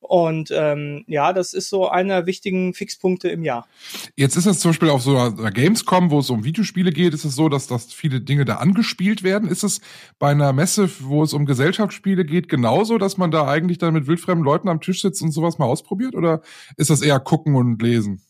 Und 0.00 0.50
ähm, 0.54 1.04
ja, 1.08 1.32
das 1.32 1.52
ist 1.52 1.68
so 1.68 1.88
einer 1.88 2.26
wichtigen 2.26 2.74
Fixpunkte 2.74 3.28
im 3.28 3.42
Jahr. 3.42 3.66
Jetzt 4.14 4.36
ist 4.36 4.46
es 4.46 4.60
zum 4.60 4.70
Beispiel 4.70 4.90
auf 4.90 5.02
so 5.02 5.16
einer 5.16 5.50
Gamescom, 5.50 6.10
wo 6.10 6.20
es 6.20 6.30
um 6.30 6.44
Videospiele 6.44 6.92
geht, 6.92 7.12
ist 7.12 7.24
es 7.24 7.34
so, 7.34 7.48
dass, 7.48 7.66
dass 7.66 7.92
viele 7.92 8.20
Dinge 8.20 8.44
da 8.44 8.56
angespielt 8.56 9.22
werden. 9.22 9.48
Ist 9.48 9.64
es 9.64 9.80
bei 10.18 10.30
einer 10.30 10.52
Messe, 10.52 10.88
wo 11.00 11.22
es 11.22 11.32
um 11.32 11.44
Gesellschaftsspiele 11.44 12.24
geht, 12.24 12.48
genauso, 12.48 12.98
dass 12.98 13.16
man 13.16 13.30
da 13.30 13.48
eigentlich 13.48 13.78
dann 13.78 13.94
mit 13.94 14.06
wildfremden 14.06 14.44
Leuten 14.44 14.68
am 14.68 14.80
Tisch 14.80 15.02
sitzt 15.02 15.22
und 15.22 15.32
sowas 15.32 15.58
mal 15.58 15.66
ausprobiert? 15.66 16.14
Oder 16.14 16.40
ist 16.76 16.90
das 16.90 17.02
eher 17.02 17.18
gucken 17.18 17.56
und 17.56 17.82
lesen? 17.82 18.22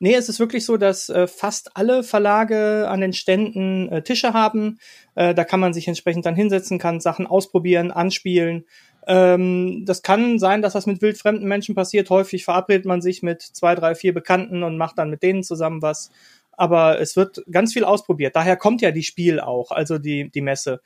Nee, 0.00 0.14
es 0.14 0.28
ist 0.28 0.38
wirklich 0.38 0.64
so, 0.64 0.76
dass 0.76 1.08
äh, 1.08 1.26
fast 1.26 1.76
alle 1.76 2.04
Verlage 2.04 2.88
an 2.88 3.00
den 3.00 3.12
Ständen 3.12 3.88
äh, 3.88 4.02
Tische 4.02 4.32
haben. 4.32 4.78
Äh, 5.16 5.34
da 5.34 5.44
kann 5.44 5.58
man 5.58 5.72
sich 5.74 5.88
entsprechend 5.88 6.24
dann 6.24 6.36
hinsetzen, 6.36 6.78
kann 6.78 7.00
Sachen 7.00 7.26
ausprobieren, 7.26 7.90
anspielen. 7.90 8.64
Ähm, 9.08 9.84
das 9.86 10.02
kann 10.02 10.38
sein, 10.38 10.62
dass 10.62 10.74
das 10.74 10.86
mit 10.86 11.02
wildfremden 11.02 11.48
Menschen 11.48 11.74
passiert. 11.74 12.10
Häufig 12.10 12.44
verabredet 12.44 12.86
man 12.86 13.00
sich 13.02 13.22
mit 13.22 13.42
zwei, 13.42 13.74
drei, 13.74 13.96
vier 13.96 14.14
Bekannten 14.14 14.62
und 14.62 14.76
macht 14.76 14.98
dann 14.98 15.10
mit 15.10 15.22
denen 15.24 15.42
zusammen 15.42 15.82
was. 15.82 16.10
Aber 16.52 17.00
es 17.00 17.16
wird 17.16 17.42
ganz 17.50 17.72
viel 17.72 17.84
ausprobiert. 17.84 18.36
Daher 18.36 18.56
kommt 18.56 18.82
ja 18.82 18.90
die 18.92 19.02
Spiel 19.02 19.40
auch, 19.40 19.70
also 19.70 19.98
die, 19.98 20.30
die 20.30 20.40
Messe 20.42 20.80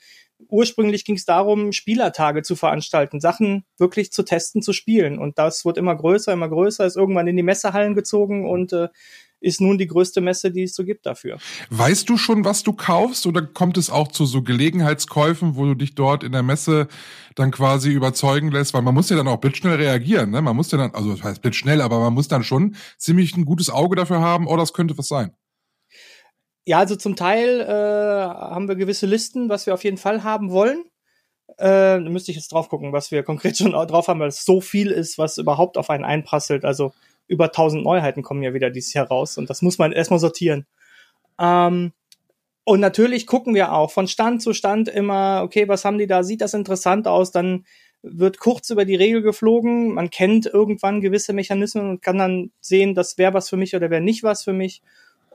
ursprünglich 0.48 1.04
ging 1.04 1.16
es 1.16 1.24
darum, 1.24 1.72
Spielertage 1.72 2.42
zu 2.42 2.56
veranstalten, 2.56 3.20
Sachen 3.20 3.64
wirklich 3.78 4.12
zu 4.12 4.22
testen, 4.22 4.62
zu 4.62 4.72
spielen. 4.72 5.18
Und 5.18 5.38
das 5.38 5.64
wird 5.64 5.78
immer 5.78 5.94
größer, 5.94 6.32
immer 6.32 6.48
größer, 6.48 6.86
ist 6.86 6.96
irgendwann 6.96 7.26
in 7.26 7.36
die 7.36 7.42
Messehallen 7.42 7.94
gezogen 7.94 8.48
und 8.48 8.72
äh, 8.72 8.88
ist 9.42 9.60
nun 9.60 9.76
die 9.76 9.86
größte 9.86 10.20
Messe, 10.20 10.50
die 10.50 10.62
es 10.62 10.74
so 10.74 10.84
gibt 10.84 11.04
dafür. 11.04 11.38
Weißt 11.70 12.08
du 12.08 12.16
schon, 12.16 12.44
was 12.44 12.62
du 12.62 12.72
kaufst 12.72 13.26
oder 13.26 13.42
kommt 13.42 13.76
es 13.76 13.90
auch 13.90 14.08
zu 14.08 14.24
so 14.24 14.42
Gelegenheitskäufen, 14.42 15.56
wo 15.56 15.64
du 15.66 15.74
dich 15.74 15.94
dort 15.94 16.24
in 16.24 16.32
der 16.32 16.42
Messe 16.42 16.88
dann 17.34 17.50
quasi 17.50 17.90
überzeugen 17.90 18.50
lässt? 18.50 18.72
Weil 18.72 18.82
man 18.82 18.94
muss 18.94 19.10
ja 19.10 19.16
dann 19.16 19.28
auch 19.28 19.38
blitzschnell 19.38 19.76
reagieren, 19.76 20.30
ne? 20.30 20.40
Man 20.40 20.56
muss 20.56 20.70
ja 20.70 20.78
dann, 20.78 20.92
also 20.92 21.12
das 21.12 21.22
heißt 21.22 21.42
blitzschnell, 21.42 21.80
aber 21.80 21.98
man 21.98 22.14
muss 22.14 22.28
dann 22.28 22.44
schon 22.44 22.76
ziemlich 22.98 23.36
ein 23.36 23.44
gutes 23.44 23.68
Auge 23.68 23.96
dafür 23.96 24.20
haben, 24.20 24.46
oh, 24.46 24.56
das 24.56 24.72
könnte 24.72 24.96
was 24.96 25.08
sein. 25.08 25.32
Ja, 26.66 26.78
also 26.78 26.94
zum 26.96 27.16
Teil 27.16 27.60
äh, 27.60 27.64
haben 27.66 28.68
wir 28.68 28.76
gewisse 28.76 29.06
Listen, 29.06 29.48
was 29.48 29.66
wir 29.66 29.74
auf 29.74 29.82
jeden 29.84 29.96
Fall 29.96 30.22
haben 30.22 30.50
wollen. 30.52 30.84
Äh, 31.58 31.66
da 31.66 32.00
müsste 32.00 32.30
ich 32.32 32.36
jetzt 32.36 32.52
drauf 32.52 32.68
gucken, 32.68 32.92
was 32.92 33.10
wir 33.10 33.22
konkret 33.24 33.56
schon 33.58 33.72
drauf 33.72 34.08
haben, 34.08 34.20
weil 34.20 34.28
es 34.28 34.44
so 34.44 34.60
viel 34.60 34.90
ist, 34.90 35.18
was 35.18 35.38
überhaupt 35.38 35.78
auf 35.78 35.90
einen 35.90 36.04
einprasselt. 36.04 36.64
Also 36.64 36.92
über 37.28 37.46
1000 37.46 37.84
Neuheiten 37.84 38.22
kommen 38.22 38.42
ja 38.42 38.54
wieder 38.54 38.70
dieses 38.70 38.92
Jahr 38.94 39.08
raus 39.08 39.38
und 39.38 39.50
das 39.50 39.62
muss 39.62 39.78
man 39.78 39.92
erstmal 39.92 40.20
sortieren. 40.20 40.66
Ähm, 41.40 41.92
Und 42.64 42.80
natürlich 42.80 43.26
gucken 43.26 43.54
wir 43.54 43.72
auch 43.72 43.90
von 43.90 44.06
Stand 44.08 44.40
zu 44.42 44.52
Stand 44.54 44.88
immer, 44.88 45.42
okay, 45.44 45.68
was 45.68 45.84
haben 45.84 45.98
die 45.98 46.06
da? 46.06 46.22
Sieht 46.22 46.40
das 46.42 46.54
interessant 46.54 47.08
aus? 47.08 47.32
Dann 47.32 47.66
wird 48.02 48.38
kurz 48.38 48.70
über 48.70 48.84
die 48.84 48.94
Regel 48.94 49.22
geflogen. 49.22 49.94
Man 49.94 50.10
kennt 50.10 50.46
irgendwann 50.46 51.00
gewisse 51.00 51.32
Mechanismen 51.32 51.88
und 51.90 52.02
kann 52.02 52.18
dann 52.18 52.52
sehen, 52.60 52.94
das 52.94 53.18
wäre 53.18 53.34
was 53.34 53.48
für 53.48 53.56
mich 53.56 53.74
oder 53.74 53.90
wäre 53.90 54.00
nicht 54.02 54.22
was 54.22 54.44
für 54.44 54.52
mich. 54.52 54.82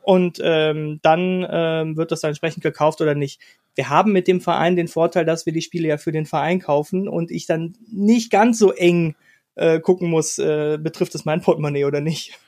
Und 0.08 0.40
ähm, 0.42 1.02
dann 1.02 1.46
ähm, 1.52 1.98
wird 1.98 2.14
das 2.14 2.22
dann 2.22 2.30
entsprechend 2.30 2.64
gekauft 2.64 3.02
oder 3.02 3.14
nicht. 3.14 3.42
Wir 3.76 3.90
haben 3.90 4.14
mit 4.14 4.30
dem 4.30 4.40
Verein 4.40 4.78
den 4.78 4.88
Vorteil, 4.88 5.26
dass 5.26 5.46
wir 5.46 5.52
die 5.52 5.62
Spiele 5.62 5.90
ja 5.90 5.98
für 5.98 6.14
den 6.14 6.26
Verein 6.26 6.62
kaufen 6.62 7.10
und 7.10 7.30
ich 7.30 7.46
dann 7.46 7.76
nicht 7.92 8.32
ganz 8.32 8.58
so 8.58 8.72
eng 8.72 9.16
äh, 9.56 9.82
gucken 9.82 10.10
muss, 10.10 10.40
äh, 10.40 10.78
betrifft 10.82 11.14
es 11.14 11.26
mein 11.26 11.42
Portemonnaie 11.42 11.84
oder 11.84 12.00
nicht. 12.00 12.40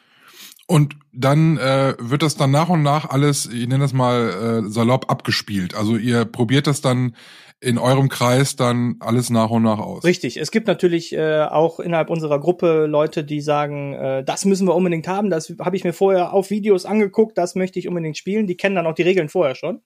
Und 0.67 0.95
dann 1.11 1.57
äh, 1.57 1.95
wird 1.99 2.23
das 2.23 2.37
dann 2.37 2.51
nach 2.51 2.69
und 2.69 2.81
nach 2.81 3.09
alles, 3.09 3.47
ich 3.47 3.67
nenne 3.67 3.79
das 3.79 3.91
mal 3.91 4.63
äh, 4.65 4.69
salopp, 4.69 5.11
abgespielt. 5.11 5.75
Also 5.75 5.97
ihr 5.97 6.23
probiert 6.23 6.65
das 6.65 6.79
dann 6.79 7.13
in 7.61 7.77
eurem 7.77 8.07
Kreis 8.07 8.55
dann 8.55 8.95
alles 8.99 9.29
nach 9.29 9.49
und 9.49 9.63
nach 9.63 9.79
aus. 9.79 10.03
Richtig. 10.05 10.37
Es 10.37 10.51
gibt 10.51 10.67
natürlich 10.67 11.13
äh, 11.13 11.43
auch 11.43 11.79
innerhalb 11.79 12.09
unserer 12.09 12.39
Gruppe 12.39 12.85
Leute, 12.85 13.23
die 13.23 13.41
sagen, 13.41 13.93
äh, 13.93 14.23
das 14.23 14.45
müssen 14.45 14.65
wir 14.67 14.75
unbedingt 14.75 15.07
haben. 15.07 15.29
Das 15.29 15.53
habe 15.59 15.75
ich 15.75 15.83
mir 15.83 15.93
vorher 15.93 16.33
auf 16.33 16.49
Videos 16.51 16.85
angeguckt. 16.85 17.37
Das 17.37 17.55
möchte 17.55 17.77
ich 17.77 17.87
unbedingt 17.87 18.17
spielen. 18.17 18.47
Die 18.47 18.55
kennen 18.55 18.75
dann 18.75 18.87
auch 18.87 18.93
die 18.93 19.03
Regeln 19.03 19.27
vorher 19.27 19.55
schon. 19.55 19.81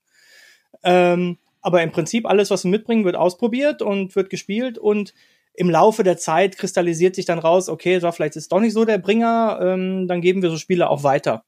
Ähm, 0.83 1.37
aber 1.61 1.81
im 1.81 1.91
Prinzip 1.91 2.27
alles, 2.27 2.51
was 2.51 2.63
wir 2.63 2.71
mitbringen, 2.71 3.05
wird 3.05 3.15
ausprobiert 3.15 3.81
und 3.81 4.15
wird 4.15 4.29
gespielt 4.29 4.77
und 4.77 5.13
im 5.55 5.69
Laufe 5.69 6.03
der 6.03 6.17
Zeit 6.17 6.57
kristallisiert 6.57 7.15
sich 7.15 7.25
dann 7.25 7.39
raus, 7.39 7.69
okay, 7.69 7.99
so, 7.99 8.11
vielleicht 8.11 8.35
ist 8.35 8.43
es 8.43 8.49
doch 8.49 8.59
nicht 8.59 8.73
so 8.73 8.85
der 8.85 8.97
Bringer, 8.97 9.59
ähm, 9.61 10.07
dann 10.07 10.21
geben 10.21 10.41
wir 10.41 10.49
so 10.49 10.57
Spiele 10.57 10.89
auch 10.89 11.03
weiter. 11.03 11.45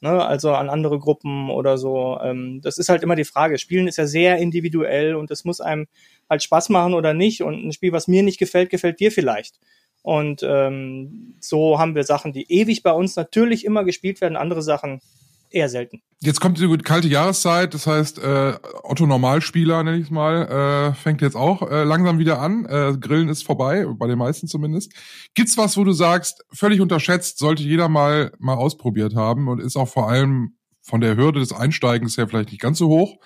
Ne, 0.00 0.24
also 0.24 0.52
an 0.52 0.70
andere 0.70 1.00
Gruppen 1.00 1.50
oder 1.50 1.76
so. 1.76 2.20
Ähm, 2.22 2.60
das 2.62 2.78
ist 2.78 2.88
halt 2.88 3.02
immer 3.02 3.16
die 3.16 3.24
Frage. 3.24 3.58
Spielen 3.58 3.88
ist 3.88 3.98
ja 3.98 4.06
sehr 4.06 4.38
individuell 4.38 5.16
und 5.16 5.30
es 5.32 5.44
muss 5.44 5.60
einem 5.60 5.88
halt 6.30 6.42
Spaß 6.44 6.68
machen 6.68 6.94
oder 6.94 7.14
nicht. 7.14 7.42
Und 7.42 7.66
ein 7.66 7.72
Spiel, 7.72 7.92
was 7.92 8.06
mir 8.06 8.22
nicht 8.22 8.38
gefällt, 8.38 8.70
gefällt 8.70 9.00
dir 9.00 9.10
vielleicht. 9.10 9.58
Und 10.02 10.42
ähm, 10.44 11.34
so 11.40 11.80
haben 11.80 11.96
wir 11.96 12.04
Sachen, 12.04 12.32
die 12.32 12.50
ewig 12.50 12.84
bei 12.84 12.92
uns 12.92 13.16
natürlich 13.16 13.64
immer 13.64 13.82
gespielt 13.84 14.20
werden, 14.20 14.36
andere 14.36 14.62
Sachen 14.62 15.00
eher 15.50 15.68
selten. 15.68 16.02
Jetzt 16.20 16.40
kommt 16.40 16.58
die 16.58 16.78
kalte 16.78 17.06
Jahreszeit, 17.06 17.74
das 17.74 17.86
heißt, 17.86 18.18
äh, 18.18 18.54
Otto 18.82 19.06
Normalspieler, 19.06 19.84
nenne 19.84 19.98
ich 19.98 20.06
es 20.06 20.10
mal, 20.10 20.90
äh, 20.90 20.94
fängt 20.94 21.22
jetzt 21.22 21.36
auch 21.36 21.70
äh, 21.70 21.84
langsam 21.84 22.18
wieder 22.18 22.40
an. 22.40 22.64
Äh, 22.66 22.96
Grillen 22.98 23.28
ist 23.28 23.44
vorbei, 23.44 23.86
bei 23.86 24.08
den 24.08 24.18
meisten 24.18 24.48
zumindest. 24.48 24.92
Gibt's 25.34 25.56
was, 25.56 25.76
wo 25.76 25.84
du 25.84 25.92
sagst, 25.92 26.44
völlig 26.52 26.80
unterschätzt, 26.80 27.38
sollte 27.38 27.62
jeder 27.62 27.88
mal 27.88 28.32
mal 28.38 28.54
ausprobiert 28.54 29.14
haben 29.14 29.46
und 29.48 29.60
ist 29.60 29.76
auch 29.76 29.88
vor 29.88 30.08
allem 30.08 30.56
von 30.82 31.00
der 31.00 31.16
Hürde 31.16 31.38
des 31.38 31.52
Einsteigens 31.52 32.16
her 32.16 32.26
vielleicht 32.26 32.50
nicht 32.50 32.60
ganz 32.60 32.78
so 32.78 32.88
hoch, 32.88 33.18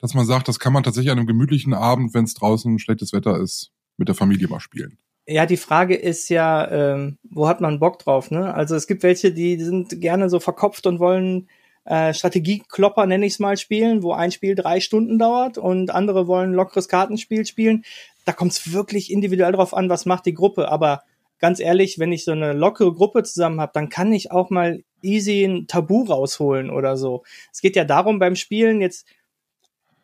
dass 0.00 0.14
man 0.14 0.26
sagt, 0.26 0.48
das 0.48 0.58
kann 0.58 0.72
man 0.72 0.82
tatsächlich 0.82 1.12
an 1.12 1.18
einem 1.18 1.28
gemütlichen 1.28 1.74
Abend, 1.74 2.12
wenn 2.12 2.24
es 2.24 2.34
draußen 2.34 2.78
schlechtes 2.80 3.12
Wetter 3.12 3.38
ist, 3.38 3.70
mit 3.98 4.08
der 4.08 4.14
Familie 4.16 4.48
mal 4.48 4.60
spielen. 4.60 4.98
Ja, 5.26 5.46
die 5.46 5.56
Frage 5.56 5.94
ist 5.94 6.28
ja, 6.30 6.68
ähm, 6.70 7.18
wo 7.22 7.46
hat 7.46 7.60
man 7.60 7.78
Bock 7.78 8.00
drauf? 8.00 8.32
Ne? 8.32 8.52
Also 8.52 8.74
es 8.74 8.88
gibt 8.88 9.04
welche, 9.04 9.32
die 9.32 9.56
sind 9.62 10.00
gerne 10.00 10.28
so 10.28 10.40
verkopft 10.40 10.86
und 10.86 10.98
wollen 10.98 11.48
äh, 11.84 12.14
Strategieklopper, 12.14 13.06
nenne 13.06 13.26
ich 13.26 13.34
es 13.34 13.38
mal, 13.38 13.56
spielen, 13.56 14.02
wo 14.02 14.12
ein 14.12 14.32
Spiel 14.32 14.54
drei 14.54 14.80
Stunden 14.80 15.18
dauert 15.18 15.58
und 15.58 15.90
andere 15.90 16.26
wollen 16.26 16.52
lockeres 16.52 16.88
Kartenspiel 16.88 17.44
spielen. 17.46 17.84
Da 18.24 18.32
kommt 18.32 18.52
es 18.52 18.72
wirklich 18.72 19.10
individuell 19.10 19.52
drauf 19.52 19.74
an, 19.74 19.88
was 19.88 20.06
macht 20.06 20.26
die 20.26 20.34
Gruppe. 20.34 20.70
Aber 20.70 21.02
ganz 21.38 21.58
ehrlich, 21.58 21.98
wenn 21.98 22.12
ich 22.12 22.24
so 22.24 22.32
eine 22.32 22.52
lockere 22.52 22.92
Gruppe 22.92 23.24
zusammen 23.24 23.60
habe, 23.60 23.72
dann 23.74 23.88
kann 23.88 24.12
ich 24.12 24.30
auch 24.30 24.50
mal 24.50 24.84
easy 25.02 25.44
ein 25.44 25.66
Tabu 25.66 26.04
rausholen 26.04 26.70
oder 26.70 26.96
so. 26.96 27.24
Es 27.52 27.60
geht 27.60 27.74
ja 27.74 27.84
darum, 27.84 28.20
beim 28.20 28.36
Spielen 28.36 28.80
jetzt 28.80 29.06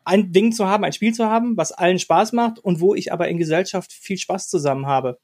ein 0.04 0.32
Ding 0.32 0.52
zu 0.52 0.66
haben, 0.66 0.84
ein 0.84 0.92
Spiel 0.92 1.14
zu 1.14 1.26
haben, 1.26 1.56
was 1.56 1.70
allen 1.70 1.98
Spaß 1.98 2.32
macht 2.32 2.58
und 2.58 2.80
wo 2.80 2.94
ich 2.94 3.12
aber 3.12 3.28
in 3.28 3.38
Gesellschaft 3.38 3.92
viel 3.92 4.16
Spaß 4.18 4.48
zusammen 4.48 4.86
habe. 4.86 5.18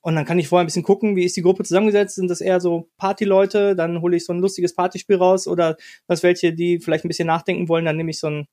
Und 0.00 0.14
dann 0.14 0.24
kann 0.24 0.38
ich 0.38 0.48
vorher 0.48 0.64
ein 0.64 0.66
bisschen 0.66 0.84
gucken, 0.84 1.16
wie 1.16 1.24
ist 1.24 1.36
die 1.36 1.42
Gruppe 1.42 1.64
zusammengesetzt? 1.64 2.14
Sind 2.14 2.30
das 2.30 2.40
eher 2.40 2.60
so 2.60 2.88
Partyleute? 2.96 3.74
Dann 3.74 4.00
hole 4.00 4.16
ich 4.16 4.24
so 4.24 4.32
ein 4.32 4.38
lustiges 4.38 4.74
Partyspiel 4.74 5.16
raus. 5.16 5.48
Oder 5.48 5.76
was 6.06 6.22
welche, 6.22 6.52
die 6.52 6.78
vielleicht 6.78 7.04
ein 7.04 7.08
bisschen 7.08 7.26
nachdenken 7.26 7.68
wollen, 7.68 7.84
dann 7.84 7.96
nehme 7.96 8.10
ich 8.10 8.20
so 8.20 8.28
ein, 8.28 8.48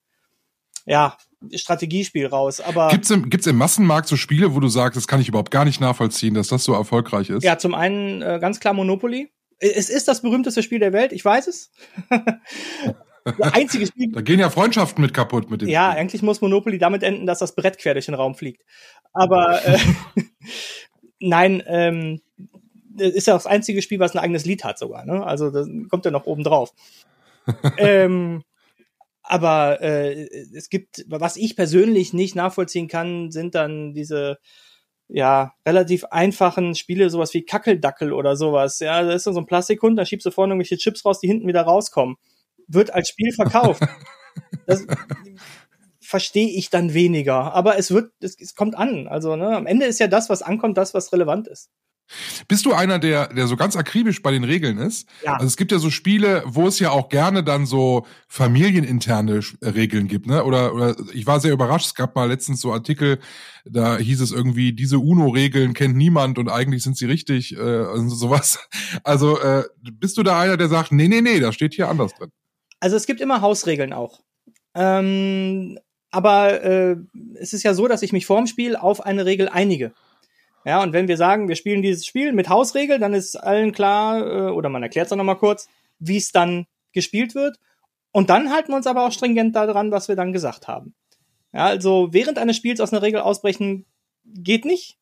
ja, 0.85 1.17
Strategiespiel 1.53 2.27
raus. 2.27 2.59
Aber 2.59 2.89
gibt's 2.89 3.11
im, 3.11 3.29
gibt's 3.29 3.47
im 3.47 3.57
Massenmarkt 3.57 4.07
so 4.07 4.15
Spiele, 4.15 4.55
wo 4.55 4.59
du 4.59 4.67
sagst, 4.67 4.97
das 4.97 5.07
kann 5.07 5.21
ich 5.21 5.27
überhaupt 5.27 5.51
gar 5.51 5.65
nicht 5.65 5.81
nachvollziehen, 5.81 6.33
dass 6.33 6.47
das 6.47 6.63
so 6.63 6.73
erfolgreich 6.73 7.29
ist? 7.29 7.43
Ja, 7.43 7.57
zum 7.57 7.73
einen 7.73 8.21
äh, 8.21 8.39
ganz 8.39 8.59
klar 8.59 8.73
Monopoly. 8.73 9.31
Es 9.59 9.89
ist 9.89 10.07
das 10.07 10.21
berühmteste 10.21 10.63
Spiel 10.63 10.79
der 10.79 10.93
Welt, 10.93 11.13
ich 11.13 11.23
weiß 11.23 11.47
es. 11.47 11.71
das 13.23 13.53
einzige 13.53 13.87
Spiel. 13.87 14.11
Da 14.11 14.21
gehen 14.21 14.39
ja 14.39 14.49
Freundschaften 14.49 15.01
mit 15.01 15.13
kaputt 15.13 15.49
mit 15.49 15.61
dem. 15.61 15.69
Ja, 15.69 15.91
Spiel. 15.91 16.01
eigentlich 16.01 16.21
muss 16.21 16.41
Monopoly 16.41 16.77
damit 16.77 17.03
enden, 17.03 17.25
dass 17.25 17.39
das 17.39 17.55
Brett 17.55 17.77
quer 17.77 17.93
durch 17.93 18.05
den 18.07 18.15
Raum 18.15 18.35
fliegt. 18.35 18.63
Aber 19.13 19.65
äh, 19.65 19.77
Nein, 21.25 21.63
ähm, 21.67 22.21
ist 22.97 23.27
ja 23.27 23.33
auch 23.33 23.37
das 23.37 23.47
einzige 23.47 23.81
Spiel, 23.81 23.99
was 23.99 24.13
ein 24.13 24.19
eigenes 24.19 24.45
Lied 24.45 24.65
hat 24.65 24.77
sogar. 24.77 25.05
Ne? 25.05 25.25
Also 25.25 25.49
das 25.49 25.67
kommt 25.89 26.03
ja 26.03 26.11
noch 26.11 26.25
oben 26.25 26.43
drauf. 26.43 26.73
ähm, 27.77 28.43
aber 29.21 29.81
äh, 29.81 30.27
es 30.53 30.69
gibt, 30.69 31.05
was 31.07 31.37
ich 31.37 31.55
persönlich 31.55 32.11
nicht 32.11 32.35
nachvollziehen 32.35 32.89
kann, 32.89 33.31
sind 33.31 33.55
dann 33.55 33.93
diese 33.93 34.37
ja 35.07 35.53
relativ 35.65 36.03
einfachen 36.05 36.75
Spiele, 36.75 37.09
sowas 37.09 37.33
wie 37.33 37.45
Kackeldackel 37.45 38.11
oder 38.11 38.35
sowas. 38.35 38.79
Ja, 38.79 39.01
da 39.01 39.13
ist 39.13 39.23
so 39.23 39.35
ein 39.37 39.45
Plastikhund, 39.45 39.97
da 39.97 40.05
schiebst 40.05 40.25
du 40.25 40.31
vorne 40.31 40.53
irgendwelche 40.53 40.77
Chips 40.77 41.05
raus, 41.05 41.21
die 41.21 41.27
hinten 41.27 41.47
wieder 41.47 41.61
rauskommen. 41.61 42.17
Wird 42.67 42.93
als 42.93 43.07
Spiel 43.07 43.31
verkauft. 43.31 43.81
das, 44.67 44.85
verstehe 46.13 46.47
ich 46.47 46.69
dann 46.69 46.93
weniger. 46.93 47.55
Aber 47.55 47.79
es 47.79 47.89
wird, 47.89 48.11
es, 48.19 48.39
es 48.39 48.53
kommt 48.53 48.77
an. 48.77 49.07
Also 49.07 49.35
ne, 49.35 49.57
am 49.57 49.65
Ende 49.65 49.87
ist 49.87 49.99
ja 49.99 50.05
das, 50.05 50.29
was 50.29 50.43
ankommt, 50.43 50.77
das, 50.77 50.93
was 50.93 51.11
relevant 51.11 51.47
ist. 51.47 51.71
Bist 52.47 52.67
du 52.67 52.73
einer, 52.73 52.99
der, 52.99 53.33
der 53.33 53.47
so 53.47 53.55
ganz 53.55 53.75
akribisch 53.75 54.21
bei 54.21 54.29
den 54.29 54.43
Regeln 54.43 54.77
ist? 54.77 55.09
Ja. 55.25 55.33
Also 55.33 55.47
es 55.47 55.57
gibt 55.57 55.71
ja 55.71 55.79
so 55.79 55.89
Spiele, 55.89 56.43
wo 56.45 56.67
es 56.67 56.77
ja 56.77 56.91
auch 56.91 57.09
gerne 57.09 57.43
dann 57.43 57.65
so 57.65 58.05
familieninterne 58.27 59.39
Regeln 59.63 60.07
gibt, 60.07 60.27
ne? 60.27 60.43
Oder, 60.43 60.75
oder 60.75 60.95
ich 61.15 61.25
war 61.25 61.39
sehr 61.39 61.51
überrascht, 61.51 61.87
es 61.87 61.95
gab 61.95 62.15
mal 62.15 62.27
letztens 62.27 62.61
so 62.61 62.71
Artikel, 62.71 63.17
da 63.65 63.97
hieß 63.97 64.21
es 64.21 64.31
irgendwie, 64.31 64.73
diese 64.73 64.99
UNO-Regeln 64.99 65.73
kennt 65.73 65.95
niemand 65.95 66.37
und 66.37 66.47
eigentlich 66.47 66.83
sind 66.83 66.95
sie 66.95 67.07
richtig, 67.07 67.55
äh, 67.57 67.85
und 67.85 68.11
sowas. 68.11 68.59
Also 69.03 69.39
äh, 69.39 69.63
bist 69.81 70.17
du 70.17 70.21
da 70.23 70.39
einer, 70.39 70.57
der 70.57 70.67
sagt, 70.67 70.91
nee, 70.91 71.07
nee, 71.07 71.21
nee, 71.21 71.39
da 71.39 71.51
steht 71.51 71.73
hier 71.73 71.89
anders 71.89 72.13
drin? 72.13 72.29
Also 72.79 72.95
es 72.95 73.07
gibt 73.07 73.19
immer 73.19 73.41
Hausregeln 73.41 73.93
auch. 73.93 74.19
Ähm, 74.75 75.77
aber 76.13 76.63
äh, 76.63 76.95
es 77.39 77.53
ist 77.53 77.63
ja 77.63 77.73
so, 77.73 77.87
dass 77.87 78.03
ich 78.03 78.13
mich 78.13 78.27
vorm 78.27 78.45
Spiel 78.45 78.75
auf 78.75 79.03
eine 79.03 79.25
Regel 79.25 79.49
einige. 79.49 79.93
Ja, 80.63 80.81
und 80.83 80.93
wenn 80.93 81.07
wir 81.07 81.17
sagen, 81.17 81.47
wir 81.47 81.55
spielen 81.55 81.81
dieses 81.81 82.05
Spiel 82.05 82.31
mit 82.33 82.49
Hausregel, 82.49 82.99
dann 82.99 83.13
ist 83.13 83.35
allen 83.35 83.71
klar, 83.71 84.25
äh, 84.25 84.51
oder 84.51 84.69
man 84.69 84.83
erklärt 84.83 85.05
es 85.05 85.09
dann 85.09 85.17
nochmal 85.17 85.37
kurz, 85.37 85.67
wie 85.99 86.17
es 86.17 86.31
dann 86.31 86.67
gespielt 86.93 87.33
wird. 87.33 87.57
Und 88.11 88.29
dann 88.29 88.51
halten 88.51 88.69
wir 88.71 88.75
uns 88.75 88.85
aber 88.85 89.07
auch 89.07 89.11
stringent 89.11 89.55
daran, 89.55 89.91
was 89.91 90.07
wir 90.07 90.15
dann 90.15 90.31
gesagt 90.31 90.67
haben. 90.67 90.93
Ja, 91.51 91.65
also 91.65 92.09
während 92.11 92.37
eines 92.37 92.57
Spiels 92.57 92.79
aus 92.79 92.93
einer 92.93 93.01
Regel 93.01 93.21
ausbrechen 93.21 93.85
geht 94.23 94.65
nicht. 94.65 94.99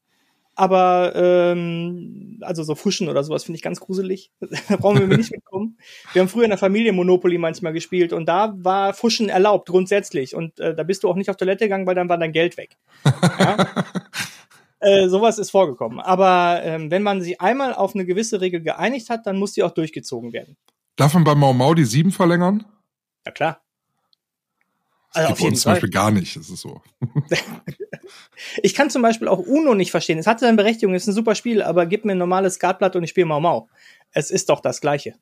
Aber 0.56 1.14
ähm, 1.16 2.38
also 2.42 2.64
so 2.64 2.76
Fuschen 2.76 3.10
oder 3.10 3.24
sowas 3.24 3.46
finde 3.46 3.56
ich 3.56 3.62
ganz 3.62 3.80
gruselig. 3.80 4.32
da 4.70 4.76
brauchen 4.76 5.10
wir 5.10 5.18
nicht 5.18 5.32
mitkommen. 5.32 5.78
Wir 6.14 6.22
haben 6.22 6.30
früher 6.30 6.44
in 6.44 6.50
der 6.50 6.58
Familie 6.58 6.92
Monopoly 6.92 7.38
manchmal 7.38 7.74
gespielt 7.74 8.14
und 8.14 8.26
da 8.28 8.54
war 8.58 8.94
Fuschen 8.94 9.30
erlaubt 9.30 9.70
grundsätzlich. 9.70 10.36
Und 10.36 10.60
äh, 10.60 10.76
da 10.76 10.84
bist 10.84 11.04
du 11.04 11.10
auch 11.10 11.16
nicht 11.16 11.30
auf 11.30 11.38
Toilette 11.38 11.66
gegangen, 11.66 11.88
weil 11.88 11.96
dann 11.96 12.10
war 12.10 12.18
dein 12.18 12.34
Geld 12.34 12.58
weg. 12.58 12.78
Ja? 13.40 13.66
äh, 14.82 15.08
sowas 15.08 15.40
ist 15.40 15.52
vorgekommen. 15.52 16.00
Aber 16.00 16.62
ähm, 16.64 16.92
wenn 16.92 17.04
man 17.04 17.22
sich 17.22 17.40
einmal 17.40 17.74
auf 17.74 17.96
eine 17.96 18.06
gewisse 18.06 18.42
Regel 18.42 18.62
geeinigt 18.62 19.10
hat, 19.10 19.26
dann 19.26 19.38
muss 19.38 19.54
die 19.54 19.64
auch 19.64 19.72
durchgezogen 19.72 20.34
werden. 20.34 20.58
Darf 20.98 21.14
man 21.14 21.24
bei 21.24 21.36
Mau 21.36 21.54
Mau 21.54 21.74
die 21.74 21.86
sieben 21.86 22.12
verlängern? 22.12 22.66
Ja 23.26 23.32
klar. 23.32 23.61
Das 25.14 25.24
also 25.24 25.34
auf 25.34 25.40
jeden 25.42 25.56
zum 25.56 25.74
Beispiel 25.74 25.90
gar 25.90 26.10
nicht, 26.10 26.38
das 26.38 26.50
ist 26.50 26.62
so. 26.62 26.82
ich 28.64 28.74
kann 28.74 28.90
zum 28.90 29.02
Beispiel 29.02 29.28
auch 29.28 29.40
Uno 29.40 29.76
nicht 29.76 29.92
verstehen. 29.92 30.18
Es 30.18 30.28
hat 30.28 30.40
seine 30.40 30.56
Berechtigung, 30.56 30.96
es 30.96 31.04
ist 31.04 31.10
ein 31.10 31.16
super 31.16 31.36
Spiel, 31.36 31.62
aber 31.62 31.86
gib 31.86 32.06
mir 32.06 32.14
ein 32.14 32.18
normales 32.18 32.56
Skatblatt 32.56 32.96
und 32.96 33.04
ich 33.04 33.10
spiele 33.10 33.26
Mau 33.26 33.42
Mau. 33.42 33.68
Es 34.12 34.32
ist 34.32 34.50
doch 34.50 34.62
das 34.62 34.80
Gleiche. 34.80 35.16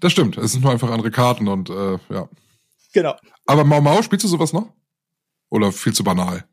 Das 0.00 0.12
stimmt, 0.12 0.36
es 0.36 0.52
sind 0.52 0.62
nur 0.62 0.72
einfach 0.72 0.90
andere 0.90 1.10
Karten 1.10 1.48
und 1.48 1.70
äh, 1.70 1.98
ja. 2.10 2.28
Genau. 2.92 3.14
Aber 3.46 3.64
Mau 3.64 3.80
Mau, 3.80 4.02
spielst 4.02 4.24
du 4.24 4.28
sowas 4.28 4.52
noch? 4.52 4.70
Oder 5.48 5.72
viel 5.72 5.94
zu 5.94 6.04
banal? 6.04 6.44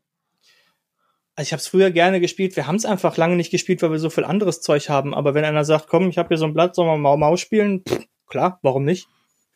Also 1.34 1.48
ich 1.48 1.52
habe 1.52 1.60
es 1.60 1.68
früher 1.68 1.90
gerne 1.90 2.18
gespielt. 2.18 2.56
Wir 2.56 2.66
haben 2.66 2.76
es 2.76 2.86
einfach 2.86 3.16
lange 3.16 3.36
nicht 3.36 3.50
gespielt, 3.50 3.82
weil 3.82 3.92
wir 3.92 3.98
so 3.98 4.10
viel 4.10 4.24
anderes 4.24 4.60
Zeug 4.62 4.88
haben. 4.88 5.14
Aber 5.14 5.34
wenn 5.34 5.44
einer 5.44 5.64
sagt, 5.64 5.86
komm, 5.88 6.08
ich 6.08 6.16
habe 6.16 6.28
hier 6.28 6.38
so 6.38 6.46
ein 6.46 6.54
Blatt, 6.54 6.74
sollen 6.74 6.88
wir 6.88 6.96
Mau 6.96 7.16
Mau 7.16 7.36
spielen? 7.36 7.82
Pff, 7.86 8.06
klar, 8.26 8.58
warum 8.62 8.84
nicht? 8.84 9.06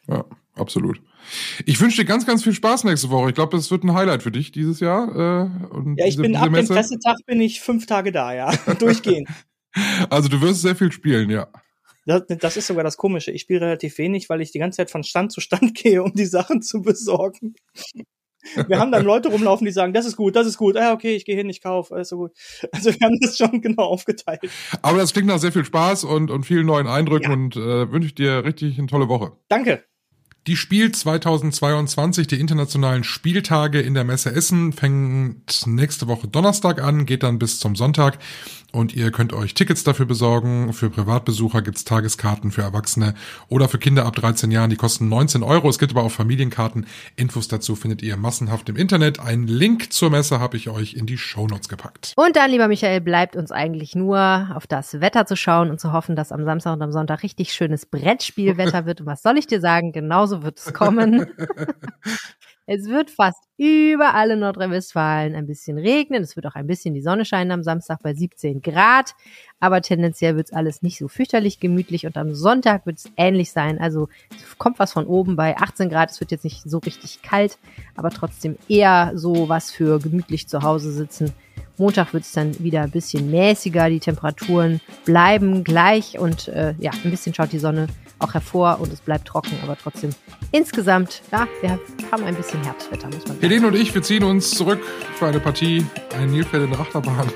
Ja, 0.09 0.25
absolut. 0.57 1.01
Ich 1.67 1.81
wünsche 1.81 2.03
dir 2.03 2.05
ganz, 2.05 2.27
ganz 2.27 2.43
viel 2.43 2.53
Spaß 2.53 2.85
nächste 2.85 3.11
Woche. 3.11 3.31
Ich 3.31 3.35
glaube, 3.35 3.57
das 3.57 3.71
wird 3.71 3.85
ein 3.85 3.95
Highlight 3.95 4.23
für 4.23 4.33
dich 4.33 4.53
dieses 4.53 4.81
Jahr. 4.81 5.09
Äh, 5.15 5.75
und 5.75 5.97
ja, 5.97 6.07
ich 6.07 6.13
diese, 6.13 6.23
bin 6.23 6.33
diese 6.33 6.45
ab 6.45 6.51
Messe. 6.51 6.69
dem 6.69 6.77
Pressetag 6.77 7.17
bin 7.27 7.41
ich 7.41 7.61
fünf 7.61 7.87
Tage 7.87 8.13
da, 8.13 8.35
ja. 8.35 8.53
Durchgehend. 8.79 9.29
Also 10.11 10.29
du 10.29 10.41
wirst 10.41 10.63
sehr 10.63 10.77
viel 10.77 10.93
spielen, 10.93 11.31
ja. 11.31 11.49
Das, 12.05 12.23
das 12.27 12.57
ist 12.57 12.67
sogar 12.67 12.85
das 12.85 12.97
Komische. 12.97 13.31
Ich 13.31 13.43
spiele 13.43 13.61
relativ 13.61 13.97
wenig, 13.99 14.29
weil 14.29 14.41
ich 14.41 14.51
die 14.51 14.59
ganze 14.59 14.79
Zeit 14.79 14.91
von 14.91 15.05
Stand 15.05 15.33
zu 15.33 15.41
Stand 15.41 15.75
gehe, 15.75 16.03
um 16.03 16.13
die 16.13 16.27
Sachen 16.27 16.63
zu 16.63 16.83
besorgen. 16.83 17.55
Wir 18.67 18.81
haben 18.81 18.91
dann 18.91 19.05
Leute 19.05 19.29
rumlaufen, 19.29 19.65
die 19.65 19.71
sagen, 19.71 19.93
das 19.93 20.05
ist 20.05 20.17
gut, 20.17 20.35
das 20.35 20.49
ist 20.49 20.59
gut, 20.59 20.77
ah, 20.77 20.93
okay, 20.93 21.15
ich 21.15 21.25
gehe 21.25 21.37
hin, 21.37 21.49
ich 21.49 21.63
kaufe, 21.63 21.95
alles 21.95 22.09
so 22.09 22.17
gut. 22.17 22.33
Also 22.73 22.91
wir 22.93 23.07
haben 23.07 23.17
das 23.21 23.39
schon 23.39 23.63
genau 23.63 23.85
aufgeteilt. 23.85 24.41
Aber 24.83 24.99
das 24.99 25.13
klingt 25.13 25.29
nach 25.29 25.39
sehr 25.39 25.53
viel 25.53 25.65
Spaß 25.65 26.03
und, 26.03 26.29
und 26.31 26.45
vielen 26.45 26.67
neuen 26.67 26.89
Eindrücken 26.89 27.29
ja. 27.29 27.33
und 27.33 27.57
äh, 27.57 27.93
wünsche 27.93 28.07
ich 28.07 28.17
dir 28.17 28.45
richtig 28.45 28.79
eine 28.79 28.89
tolle 28.89 29.09
Woche. 29.09 29.37
Danke. 29.49 29.85
Die 30.49 30.57
Spiel 30.57 30.91
2022, 30.91 32.27
die 32.27 32.41
internationalen 32.41 33.05
Spieltage 33.05 33.81
in 33.81 33.95
der 33.95 34.03
Messe 34.03 34.35
Essen, 34.35 34.73
fängt 34.73 35.69
nächste 35.69 36.09
Woche 36.09 36.27
Donnerstag 36.27 36.83
an, 36.83 37.07
geht 37.07 37.23
dann 37.23 37.39
bis 37.39 37.61
zum 37.61 37.77
Sonntag 37.77 38.19
und 38.73 38.95
ihr 38.95 39.11
könnt 39.13 39.33
euch 39.33 39.55
Tickets 39.55 39.85
dafür 39.85 40.07
besorgen. 40.07 40.73
Für 40.73 40.91
Privatbesucher 40.91 41.63
gibt's 41.63 41.85
Tageskarten 41.85 42.51
für 42.51 42.63
Erwachsene 42.63 43.15
oder 43.49 43.69
für 43.69 43.79
Kinder 43.79 44.07
ab 44.07 44.17
13 44.17 44.51
Jahren, 44.51 44.71
die 44.71 44.77
kosten 44.77 45.09
19 45.09 45.43
Euro. 45.43 45.69
Es 45.69 45.79
gibt 45.79 45.93
aber 45.93 46.03
auch 46.03 46.11
Familienkarten. 46.11 46.87
Infos 47.17 47.49
dazu 47.49 47.77
findet 47.77 48.03
ihr 48.03 48.17
massenhaft 48.17 48.69
im 48.69 48.77
Internet. 48.77 49.21
Einen 49.21 49.47
Link 49.47 49.93
zur 49.93 50.11
Messe 50.11 50.41
habe 50.41 50.57
ich 50.57 50.69
euch 50.71 50.95
in 50.95 51.07
die 51.07 51.19
Shownotes 51.19 51.69
gepackt. 51.69 52.15
Und 52.17 52.37
dann, 52.37 52.51
lieber 52.51 52.69
Michael, 52.69 53.01
bleibt 53.01 53.37
uns 53.37 53.53
eigentlich 53.53 53.95
nur 53.95 54.51
auf 54.55 54.67
das 54.67 55.01
Wetter 55.01 55.27
zu 55.27 55.37
schauen 55.37 55.71
und 55.71 55.81
zu 55.81 55.93
hoffen, 55.93 56.17
dass 56.17 56.33
am 56.33 56.45
Samstag 56.45 56.73
und 56.73 56.83
am 56.83 56.93
Sonntag 56.93 57.23
richtig 57.23 57.53
schönes 57.53 57.87
Brettspielwetter 57.87 58.87
wird. 58.87 59.01
Und 59.01 59.07
was 59.07 59.23
soll 59.23 59.37
ich 59.39 59.47
dir 59.47 59.61
sagen? 59.61 59.93
Genauso 59.93 60.43
wird 60.43 60.59
es 60.59 60.73
kommen. 60.73 61.27
Es 62.75 62.89
wird 62.89 63.11
fast 63.11 63.45
überall 63.59 64.31
in 64.31 64.39
Nordrhein-Westfalen 64.39 65.35
ein 65.35 65.47
bisschen 65.47 65.77
regnen. 65.77 66.23
Es 66.23 66.37
wird 66.37 66.47
auch 66.47 66.55
ein 66.55 66.67
bisschen 66.67 66.95
die 66.95 67.03
Sonne 67.03 67.27
scheinen 67.27 67.51
am 67.51 67.63
Samstag 67.63 67.99
bei 68.03 68.15
17 68.15 68.63
Grad. 68.63 69.15
Aber 69.61 69.83
tendenziell 69.83 70.37
wird 70.37 70.47
es 70.47 70.55
alles 70.55 70.81
nicht 70.81 70.97
so 70.97 71.07
fürchterlich 71.07 71.61
gemütlich. 71.61 72.07
Und 72.07 72.17
am 72.17 72.35
Sonntag 72.35 72.87
wird 72.87 72.97
es 72.97 73.13
ähnlich 73.19 73.53
sein. 73.53 73.79
Also 73.79 74.09
kommt 74.57 74.79
was 74.79 74.95
von 74.95 75.07
oben 75.07 75.37
bei 75.37 75.55
18 75.55 75.91
Grad. 75.91 76.13
Es 76.13 76.21
wird 76.21 76.31
jetzt 76.31 76.45
nicht 76.45 76.63
so 76.65 76.79
richtig 76.79 77.21
kalt, 77.21 77.59
aber 77.95 78.09
trotzdem 78.09 78.57
eher 78.71 79.13
so 79.17 79.51
was 79.51 79.71
für 79.71 79.99
gemütlich 79.99 80.49
zu 80.49 80.63
Hause 80.63 80.93
sitzen. 80.93 81.31
Montag 81.83 82.13
wird 82.13 82.23
es 82.23 82.31
dann 82.31 82.57
wieder 82.61 82.83
ein 82.83 82.93
bisschen 82.93 83.29
mäßiger. 83.29 83.91
Die 83.91 83.99
Temperaturen 83.99 84.81
bleiben 85.05 85.65
gleich 85.65 86.17
und 86.17 86.47
äh, 86.47 86.75
ja, 86.79 86.93
ein 87.03 87.11
bisschen 87.11 87.35
schaut 87.35 87.51
die 87.51 87.59
Sonne 87.59 87.89
auch 88.21 88.35
hervor 88.35 88.79
und 88.81 88.93
es 88.93 89.01
bleibt 89.01 89.27
trocken, 89.27 89.57
aber 89.65 89.77
trotzdem 89.77 90.11
insgesamt, 90.53 91.23
ja, 91.33 91.49
wir 91.61 91.77
haben 92.13 92.23
ein 92.23 92.37
bisschen 92.37 92.63
Herbstwetter, 92.63 93.07
muss 93.07 93.27
man 93.27 93.27
sagen. 93.27 93.41
Helene 93.41 93.67
und 93.67 93.75
ich, 93.75 93.93
wir 93.93 94.03
ziehen 94.03 94.23
uns 94.23 94.53
zurück 94.53 94.81
für 95.19 95.27
eine 95.27 95.41
Partie, 95.41 95.85
ein 96.17 96.31
Nilpferd 96.31 96.63
in 96.63 96.71
der 96.71 96.79
Achterbahn. 96.79 97.29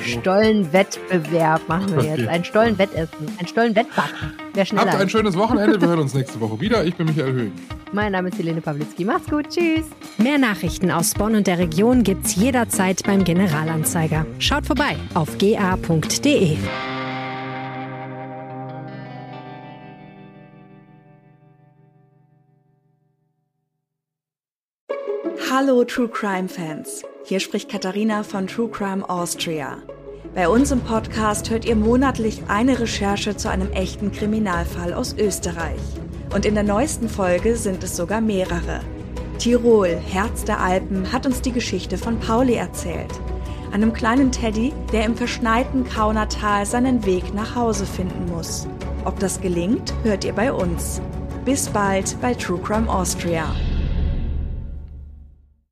Stollenwettbewerb 0.00 1.68
machen 1.68 1.96
wir 1.96 2.04
jetzt. 2.04 2.28
Ein 2.28 2.44
Stollenwettessen, 2.44 3.28
ein 3.38 3.46
Stollenwettbacken. 3.46 4.32
Wer 4.54 4.64
schneller 4.64 4.92
Habt 4.92 5.00
ein 5.00 5.08
schönes 5.08 5.36
Wochenende. 5.36 5.80
Wir 5.80 5.88
hören 5.88 6.00
uns 6.00 6.14
nächste 6.14 6.40
Woche 6.40 6.60
wieder. 6.60 6.84
Ich 6.84 6.94
bin 6.96 7.06
Michael 7.06 7.32
Höhing. 7.32 7.52
Mein 7.92 8.12
Name 8.12 8.28
ist 8.28 8.38
Helene 8.38 8.60
Pawlitzki. 8.60 9.04
Macht's 9.04 9.28
gut. 9.28 9.48
Tschüss. 9.48 9.86
Mehr 10.18 10.38
Nachrichten 10.38 10.90
aus 10.90 11.14
Bonn 11.14 11.34
und 11.34 11.46
der 11.46 11.58
Region 11.58 12.02
gibt's 12.02 12.36
jederzeit 12.36 13.02
beim 13.04 13.24
Generalanzeiger. 13.24 14.26
Schaut 14.38 14.66
vorbei 14.66 14.96
auf 15.14 15.38
ga.de. 15.38 16.56
Hallo 25.52 25.82
True 25.82 26.06
Crime 26.06 26.48
Fans. 26.48 27.02
Hier 27.24 27.40
spricht 27.40 27.68
Katharina 27.68 28.22
von 28.22 28.46
True 28.46 28.68
Crime 28.68 29.10
Austria. 29.10 29.78
Bei 30.32 30.48
uns 30.48 30.70
im 30.70 30.80
Podcast 30.80 31.50
hört 31.50 31.64
ihr 31.64 31.74
monatlich 31.74 32.42
eine 32.46 32.78
Recherche 32.78 33.36
zu 33.36 33.50
einem 33.50 33.68
echten 33.72 34.12
Kriminalfall 34.12 34.94
aus 34.94 35.16
Österreich. 35.18 35.80
Und 36.32 36.46
in 36.46 36.54
der 36.54 36.62
neuesten 36.62 37.08
Folge 37.08 37.56
sind 37.56 37.82
es 37.82 37.96
sogar 37.96 38.20
mehrere. 38.20 38.82
Tirol, 39.40 39.88
Herz 39.88 40.44
der 40.44 40.60
Alpen, 40.60 41.10
hat 41.12 41.26
uns 41.26 41.40
die 41.40 41.50
Geschichte 41.50 41.98
von 41.98 42.20
Pauli 42.20 42.54
erzählt. 42.54 43.10
Einem 43.72 43.92
kleinen 43.92 44.30
Teddy, 44.30 44.72
der 44.92 45.04
im 45.04 45.16
verschneiten 45.16 45.82
Kaunertal 45.84 46.64
seinen 46.64 47.04
Weg 47.04 47.34
nach 47.34 47.56
Hause 47.56 47.86
finden 47.86 48.26
muss. 48.30 48.68
Ob 49.04 49.18
das 49.18 49.40
gelingt, 49.40 49.92
hört 50.04 50.24
ihr 50.24 50.32
bei 50.32 50.52
uns. 50.52 51.02
Bis 51.44 51.68
bald 51.68 52.16
bei 52.20 52.34
True 52.34 52.60
Crime 52.62 52.88
Austria. 52.88 53.52